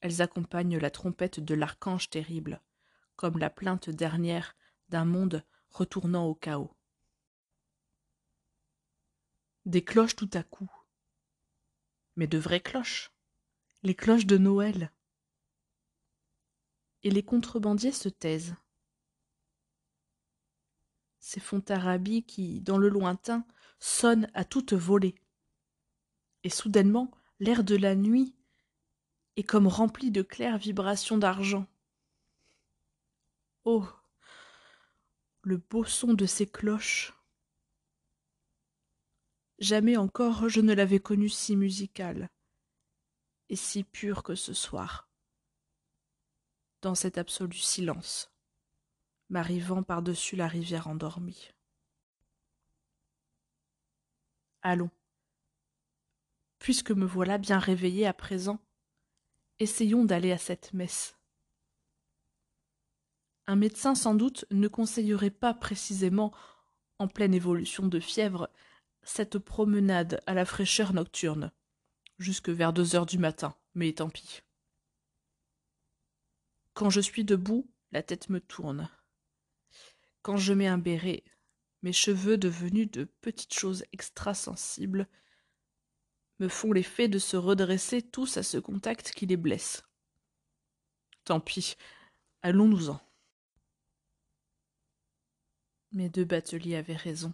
Elles 0.00 0.22
accompagnent 0.22 0.76
la 0.76 0.90
trompette 0.90 1.38
de 1.38 1.54
l'archange 1.54 2.10
terrible, 2.10 2.60
comme 3.14 3.38
la 3.38 3.48
plainte 3.48 3.90
dernière 3.90 4.56
d'un 4.88 5.04
monde 5.04 5.44
retournant 5.70 6.26
au 6.26 6.34
chaos. 6.34 6.74
Des 9.66 9.84
cloches 9.84 10.16
tout 10.16 10.30
à 10.32 10.42
coup. 10.42 10.68
Mais 12.16 12.26
de 12.26 12.38
vraies 12.38 12.58
cloches. 12.58 13.12
Les 13.84 13.94
cloches 13.94 14.26
de 14.26 14.36
Noël. 14.36 14.90
Et 17.04 17.10
les 17.12 17.22
contrebandiers 17.22 17.92
se 17.92 18.08
taisent. 18.08 18.56
Ces 21.20 21.38
fontarabis 21.38 22.24
qui, 22.24 22.60
dans 22.60 22.78
le 22.78 22.88
lointain, 22.88 23.46
sonnent 23.78 24.28
à 24.34 24.44
toute 24.44 24.72
volée 24.72 25.14
et 26.44 26.50
soudainement 26.50 27.10
l'air 27.40 27.64
de 27.64 27.76
la 27.76 27.94
nuit 27.94 28.34
est 29.36 29.42
comme 29.42 29.66
rempli 29.66 30.10
de 30.10 30.22
claires 30.22 30.58
vibrations 30.58 31.18
d'argent. 31.18 31.66
Oh. 33.64 33.86
Le 35.42 35.56
beau 35.56 35.84
son 35.84 36.14
de 36.14 36.26
ces 36.26 36.46
cloches. 36.46 37.14
Jamais 39.58 39.96
encore 39.96 40.48
je 40.48 40.60
ne 40.60 40.74
l'avais 40.74 41.00
connu 41.00 41.28
si 41.28 41.56
musical 41.56 42.28
et 43.48 43.56
si 43.56 43.84
pur 43.84 44.22
que 44.22 44.34
ce 44.34 44.54
soir, 44.54 45.08
dans 46.80 46.94
cet 46.94 47.18
absolu 47.18 47.58
silence, 47.58 48.32
m'arrivant 49.28 49.82
par-dessus 49.82 50.36
la 50.36 50.48
rivière 50.48 50.88
endormie. 50.88 51.50
Allons. 54.62 54.90
Puisque 56.62 56.92
me 56.92 57.04
voilà 57.04 57.38
bien 57.38 57.58
réveillé 57.58 58.06
à 58.06 58.12
présent, 58.12 58.60
essayons 59.58 60.04
d'aller 60.04 60.30
à 60.30 60.38
cette 60.38 60.72
messe. 60.72 61.18
Un 63.48 63.56
médecin 63.56 63.96
sans 63.96 64.14
doute 64.14 64.44
ne 64.52 64.68
conseillerait 64.68 65.30
pas 65.30 65.54
précisément, 65.54 66.32
en 67.00 67.08
pleine 67.08 67.34
évolution 67.34 67.88
de 67.88 67.98
fièvre, 67.98 68.48
cette 69.02 69.40
promenade 69.40 70.22
à 70.28 70.34
la 70.34 70.44
fraîcheur 70.44 70.92
nocturne, 70.92 71.50
jusque 72.20 72.50
vers 72.50 72.72
deux 72.72 72.94
heures 72.94 73.06
du 73.06 73.18
matin, 73.18 73.56
mais 73.74 73.92
tant 73.94 74.08
pis. 74.08 74.42
Quand 76.74 76.90
je 76.90 77.00
suis 77.00 77.24
debout, 77.24 77.68
la 77.90 78.04
tête 78.04 78.28
me 78.28 78.38
tourne. 78.38 78.88
Quand 80.22 80.36
je 80.36 80.52
mets 80.52 80.68
un 80.68 80.78
béret, 80.78 81.24
mes 81.82 81.92
cheveux 81.92 82.38
devenus 82.38 82.88
de 82.88 83.02
petites 83.20 83.54
choses 83.54 83.84
extrasensibles 83.90 85.08
me 86.42 86.48
font 86.48 86.72
l'effet 86.72 87.06
de 87.06 87.20
se 87.20 87.36
redresser 87.36 88.02
tous 88.02 88.36
à 88.36 88.42
ce 88.42 88.58
contact 88.58 89.12
qui 89.12 89.26
les 89.26 89.36
blesse. 89.36 89.84
Tant 91.22 91.38
pis, 91.38 91.76
allons-nous-en. 92.42 93.00
Mes 95.92 96.08
deux 96.08 96.24
bateliers 96.24 96.74
avaient 96.74 96.96
raison. 96.96 97.32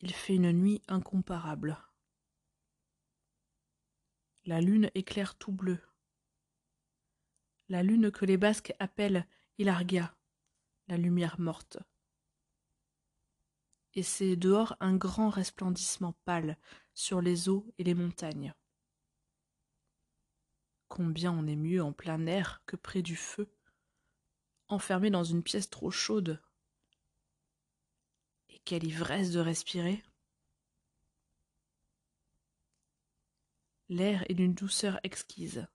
Il 0.00 0.12
fait 0.12 0.34
une 0.34 0.50
nuit 0.50 0.82
incomparable. 0.88 1.78
La 4.44 4.60
lune 4.60 4.90
éclaire 4.96 5.36
tout 5.36 5.52
bleu. 5.52 5.78
La 7.68 7.84
lune 7.84 8.10
que 8.10 8.24
les 8.24 8.38
Basques 8.38 8.74
appellent 8.80 9.24
Ilargia, 9.58 10.16
la 10.88 10.96
lumière 10.96 11.38
morte 11.38 11.78
et 13.98 14.02
c'est 14.04 14.36
dehors 14.36 14.76
un 14.78 14.94
grand 14.94 15.28
resplendissement 15.28 16.14
pâle 16.24 16.56
sur 16.98 17.20
les 17.20 17.48
eaux 17.48 17.64
et 17.78 17.84
les 17.84 17.94
montagnes. 17.94 18.52
Combien 20.88 21.30
on 21.30 21.46
est 21.46 21.54
mieux 21.54 21.80
en 21.80 21.92
plein 21.92 22.26
air 22.26 22.60
que 22.66 22.74
près 22.74 23.02
du 23.02 23.14
feu, 23.14 23.48
enfermé 24.66 25.08
dans 25.08 25.22
une 25.22 25.44
pièce 25.44 25.70
trop 25.70 25.92
chaude. 25.92 26.42
Et 28.48 28.58
quelle 28.64 28.82
ivresse 28.82 29.30
de 29.30 29.38
respirer. 29.38 30.02
L'air 33.88 34.28
est 34.28 34.34
d'une 34.34 34.54
douceur 34.54 34.98
exquise, 35.04 35.68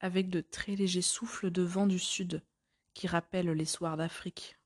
avec 0.00 0.30
de 0.30 0.40
très 0.40 0.74
légers 0.74 1.00
souffles 1.00 1.52
de 1.52 1.62
vent 1.62 1.86
du 1.86 2.00
sud 2.00 2.42
qui 2.92 3.06
rappellent 3.06 3.52
les 3.52 3.64
soirs 3.64 3.96
d'Afrique. 3.96 4.58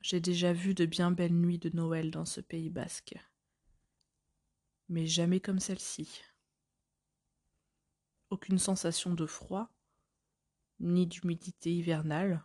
J'ai 0.00 0.20
déjà 0.20 0.54
vu 0.54 0.72
de 0.74 0.86
bien 0.86 1.10
belles 1.10 1.34
nuits 1.34 1.58
de 1.58 1.68
Noël 1.76 2.10
dans 2.10 2.24
ce 2.24 2.40
pays 2.40 2.70
basque, 2.70 3.14
mais 4.88 5.06
jamais 5.06 5.40
comme 5.40 5.60
celle-ci. 5.60 6.22
Aucune 8.30 8.58
sensation 8.58 9.12
de 9.12 9.26
froid, 9.26 9.70
ni 10.78 11.06
d'humidité 11.06 11.74
hivernale, 11.74 12.42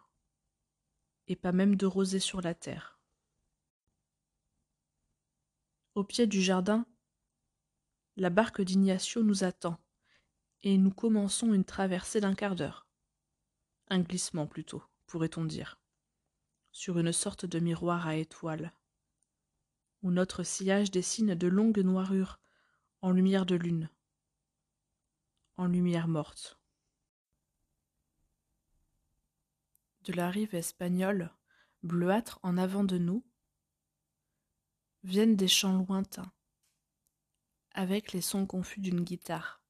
et 1.27 1.37
pas 1.37 1.53
même 1.53 1.77
de 1.77 1.85
rosée 1.85 2.19
sur 2.19 2.41
la 2.41 2.53
terre. 2.53 2.99
Au 5.93 6.03
pied 6.03 6.27
du 6.27 6.41
jardin, 6.41 6.85
la 8.17 8.29
barque 8.29 8.61
d'Ignacio 8.61 9.23
nous 9.23 9.45
attend, 9.45 9.79
et 10.63 10.77
nous 10.77 10.91
commençons 10.91 11.53
une 11.53 11.63
traversée 11.63 12.19
d'un 12.19 12.35
quart 12.35 12.55
d'heure. 12.55 12.85
Un 13.87 14.01
glissement 14.01 14.45
plutôt, 14.45 14.83
pourrait-on 15.07 15.45
dire 15.45 15.79
sur 16.75 16.99
une 16.99 17.13
sorte 17.13 17.45
de 17.45 17.59
miroir 17.59 18.05
à 18.05 18.17
étoiles, 18.17 18.73
où 20.01 20.11
notre 20.11 20.43
sillage 20.43 20.91
dessine 20.91 21.33
de 21.33 21.47
longues 21.47 21.79
noirures 21.79 22.37
en 23.01 23.11
lumière 23.11 23.45
de 23.45 23.55
lune, 23.55 23.89
en 25.55 25.67
lumière 25.67 26.09
morte. 26.09 26.59
De 30.03 30.11
la 30.11 30.29
rive 30.29 30.53
espagnole, 30.53 31.33
bleuâtre 31.81 32.39
en 32.43 32.57
avant 32.57 32.83
de 32.83 32.97
nous, 32.97 33.25
viennent 35.03 35.37
des 35.37 35.47
chants 35.47 35.77
lointains, 35.77 36.33
avec 37.71 38.11
les 38.11 38.19
sons 38.19 38.45
confus 38.45 38.81
d'une 38.81 39.05
guitare. 39.05 39.63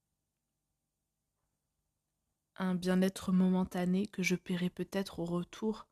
Un 2.55 2.73
bien-être 2.73 3.31
momentané 3.31 4.07
que 4.07 4.23
je 4.23 4.35
paierai 4.35 4.71
peut-être 4.71 5.19
au 5.19 5.25
retour 5.25 5.87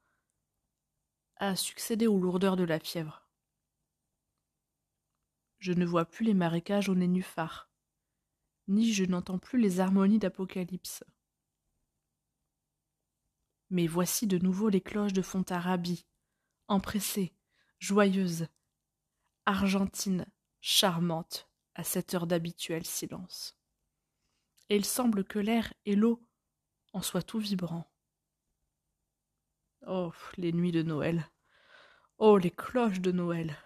a 1.37 1.55
succédé 1.55 2.07
aux 2.07 2.19
lourdeurs 2.19 2.55
de 2.55 2.63
la 2.63 2.79
fièvre. 2.79 3.27
Je 5.59 5.73
ne 5.73 5.85
vois 5.85 6.05
plus 6.05 6.25
les 6.25 6.33
marécages 6.33 6.89
aux 6.89 6.95
nénuphars, 6.95 7.69
ni 8.67 8.91
je 8.91 9.05
n'entends 9.05 9.39
plus 9.39 9.59
les 9.59 9.79
harmonies 9.79 10.19
d'Apocalypse. 10.19 11.03
Mais 13.69 13.87
voici 13.87 14.27
de 14.27 14.37
nouveau 14.37 14.69
les 14.69 14.81
cloches 14.81 15.13
de 15.13 15.21
Fontarabie, 15.21 16.05
empressées, 16.67 17.33
joyeuses, 17.79 18.47
argentines, 19.45 20.25
charmantes, 20.61 21.49
à 21.75 21.83
cette 21.83 22.13
heure 22.13 22.27
d'habituel 22.27 22.85
silence. 22.85 23.57
Et 24.69 24.75
il 24.75 24.85
semble 24.85 25.23
que 25.23 25.39
l'air 25.39 25.73
et 25.85 25.95
l'eau 25.95 26.25
en 26.93 27.01
soient 27.01 27.23
tout 27.23 27.39
vibrants. 27.39 27.92
Oh, 29.85 30.13
les 30.37 30.53
nuits 30.53 30.71
de 30.71 30.81
Noël. 30.81 31.29
Oh, 32.17 32.37
les 32.37 32.51
cloches 32.51 33.01
de 33.01 33.11
Noël. 33.11 33.57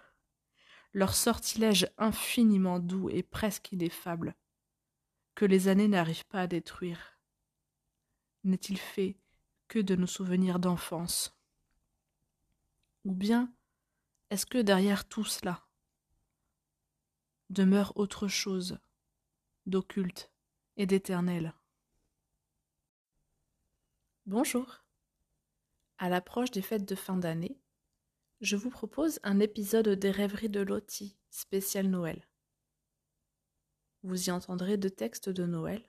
Leur 0.92 1.14
sortilège 1.14 1.88
infiniment 1.96 2.80
doux 2.80 3.08
et 3.08 3.22
presque 3.22 3.70
ineffable, 3.70 4.34
que 5.36 5.44
les 5.44 5.68
années 5.68 5.86
n'arrivent 5.86 6.26
pas 6.26 6.40
à 6.40 6.46
détruire. 6.48 7.18
N'est-il 8.42 8.78
fait 8.78 9.16
que 9.68 9.78
de 9.78 9.94
nos 9.94 10.06
souvenirs 10.06 10.58
d'enfance? 10.58 11.38
Ou 13.04 13.14
bien 13.14 13.52
est-ce 14.30 14.46
que 14.46 14.58
derrière 14.58 15.06
tout 15.06 15.24
cela 15.24 15.66
demeure 17.48 17.96
autre 17.96 18.26
chose 18.26 18.78
d'occulte 19.66 20.32
et 20.76 20.86
d'éternel? 20.86 21.54
Bonjour 24.26 24.82
à 25.98 26.08
l'approche 26.08 26.50
des 26.50 26.62
fêtes 26.62 26.88
de 26.88 26.94
fin 26.94 27.16
d'année, 27.16 27.60
je 28.40 28.56
vous 28.56 28.70
propose 28.70 29.18
un 29.24 29.40
épisode 29.40 29.88
des 29.88 30.12
rêveries 30.12 30.48
de 30.48 30.60
Lottie, 30.60 31.18
spécial 31.28 31.88
Noël. 31.88 32.26
Vous 34.04 34.28
y 34.28 34.30
entendrez 34.30 34.76
deux 34.76 34.90
textes 34.90 35.28
de 35.28 35.44
Noël 35.44 35.84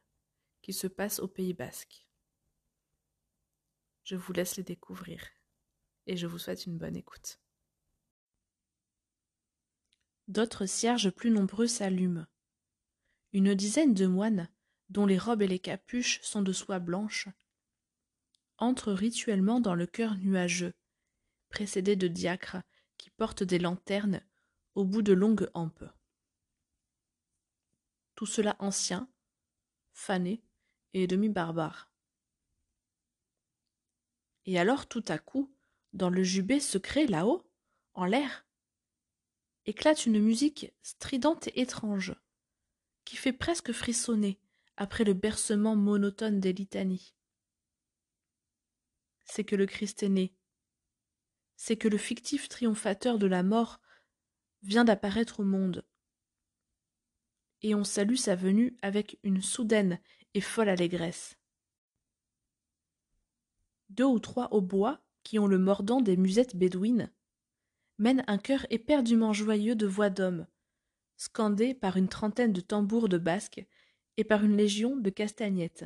qui 0.64 0.74
se 0.74 0.88
passent 0.88 1.20
au 1.20 1.28
Pays 1.28 1.54
basque. 1.54 2.08
Je 4.04 4.16
vous 4.16 4.34
laisse 4.34 4.58
les 4.58 4.64
découvrir 4.64 5.24
et 6.08 6.18
je 6.18 6.26
vous 6.26 6.40
souhaite 6.40 6.66
une 6.66 6.80
bonne 6.80 6.96
écoute. 6.96 7.40
D'autres 10.28 10.66
cierges 10.66 11.12
plus 11.12 11.30
nombreux 11.30 11.68
s'allument. 11.68 12.26
Une 13.32 13.54
dizaine 13.54 13.94
de 13.94 14.08
moines, 14.08 14.50
dont 14.90 15.06
les 15.06 15.20
robes 15.20 15.44
et 15.44 15.48
les 15.48 15.60
capuches 15.60 16.20
sont 16.24 16.42
de 16.42 16.52
soie 16.52 16.80
blanche, 16.80 17.28
entre 18.60 18.92
rituellement 18.92 19.60
dans 19.60 19.76
le 19.76 19.86
chœur 19.88 20.16
nuageux, 20.18 20.74
précédé 21.50 21.96
de 21.96 22.08
diacres 22.08 22.58
qui 22.98 23.10
portent 23.10 23.44
des 23.44 23.60
lanternes 23.60 24.22
au 24.76 24.86
bout 24.86 25.02
de 25.02 25.14
longues 25.14 25.50
hampes. 25.54 25.86
Tout 28.16 28.26
cela 28.26 28.56
ancien, 28.60 29.10
fané 29.94 30.44
et 30.94 31.08
demi-barbare. 31.08 31.92
Et 34.46 34.60
alors 34.60 34.88
tout 34.88 35.04
à 35.08 35.18
coup, 35.18 35.54
dans 35.94 36.10
le 36.10 36.24
jubé 36.24 36.60
secret 36.60 37.08
là-haut, 37.08 37.46
en 37.94 38.06
l'air, 38.06 38.46
éclate 39.66 40.06
une 40.06 40.20
musique 40.20 40.72
stridente 40.82 41.48
et 41.48 41.62
étrange, 41.62 42.16
qui 43.06 43.16
fait 43.16 43.34
presque 43.34 43.72
frissonner 43.72 44.40
après 44.78 45.04
le 45.04 45.14
bercement 45.14 45.76
monotone 45.76 46.40
des 46.40 46.54
litanies 46.54 47.14
c'est 49.30 49.44
que 49.44 49.56
le 49.56 49.68
Christ 49.68 50.02
est 50.04 50.10
né. 50.10 50.34
C'est 51.56 51.78
que 51.78 51.88
le 51.88 51.98
fictif 51.98 52.50
triomphateur 52.50 53.20
de 53.20 53.28
la 53.28 53.44
mort 53.44 53.80
vient 54.64 54.84
d'apparaître 54.84 55.40
au 55.40 55.44
monde. 55.44 55.86
Et 57.62 57.76
on 57.76 57.84
salue 57.84 58.16
sa 58.16 58.36
venue 58.36 58.76
avec 58.82 59.20
une 59.24 59.42
soudaine 59.42 60.00
et 60.34 60.42
folle 60.42 60.70
allégresse. 60.70 61.38
Deux 63.90 64.06
ou 64.06 64.20
trois 64.20 64.52
hautbois, 64.52 65.02
qui 65.24 65.38
ont 65.38 65.48
le 65.48 65.60
mordant 65.60 66.02
des 66.02 66.18
musettes 66.18 66.56
bédouines, 66.56 67.12
mènent 67.98 68.24
un 68.28 68.38
chœur 68.38 68.66
éperdument 68.70 69.34
joyeux 69.34 69.76
de 69.76 69.86
voix 69.86 70.10
d'hommes, 70.10 70.48
scandé 71.18 71.76
par 71.76 71.98
une 71.98 72.08
trentaine 72.08 72.54
de 72.54 72.62
tambours 72.62 73.10
de 73.10 73.18
basques 73.18 73.66
et 74.18 74.24
par 74.24 74.44
une 74.44 74.58
légion 74.58 74.96
de 74.96 75.10
castagnettes. 75.10 75.86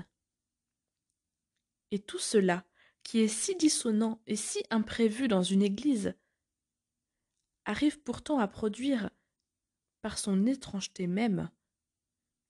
Et 1.92 2.00
tout 2.00 2.20
cela 2.20 2.66
qui 3.04 3.20
est 3.20 3.28
si 3.28 3.56
dissonant 3.56 4.22
et 4.28 4.36
si 4.36 4.64
imprévu 4.70 5.28
dans 5.28 5.44
une 5.44 5.62
église, 5.62 6.16
arrive 7.66 8.00
pourtant 8.02 8.40
à 8.40 8.48
produire, 8.48 9.10
par 10.02 10.18
son 10.18 10.46
étrangeté 10.46 11.08
même, 11.08 11.50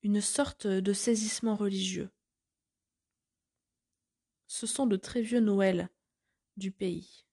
une 0.01 0.21
sorte 0.21 0.67
de 0.67 0.93
saisissement 0.93 1.55
religieux. 1.55 2.09
Ce 4.47 4.67
sont 4.67 4.85
de 4.85 4.97
très 4.97 5.21
vieux 5.21 5.39
Noëls 5.39 5.89
du 6.57 6.71
pays, 6.71 7.25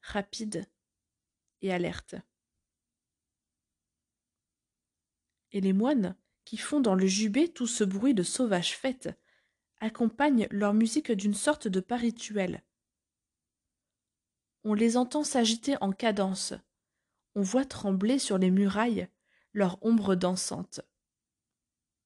rapides 0.00 0.68
et 1.60 1.72
alertes. 1.72 2.16
Et 5.52 5.60
les 5.60 5.72
moines, 5.72 6.16
qui 6.44 6.56
font 6.56 6.80
dans 6.80 6.94
le 6.94 7.06
jubé 7.06 7.52
tout 7.52 7.66
ce 7.66 7.84
bruit 7.84 8.14
de 8.14 8.22
sauvage 8.22 8.76
fête, 8.76 9.08
accompagnent 9.84 10.48
leur 10.50 10.74
musique 10.74 11.12
d'une 11.12 11.34
sorte 11.34 11.68
de 11.68 11.80
pas 11.80 11.96
rituel. 11.96 12.62
On 14.64 14.74
les 14.74 14.96
entend 14.96 15.24
s'agiter 15.24 15.76
en 15.82 15.92
cadence, 15.92 16.54
on 17.34 17.42
voit 17.42 17.64
trembler 17.64 18.18
sur 18.18 18.38
les 18.38 18.50
murailles 18.50 19.08
leur 19.52 19.78
ombre 19.84 20.14
dansante. 20.14 20.80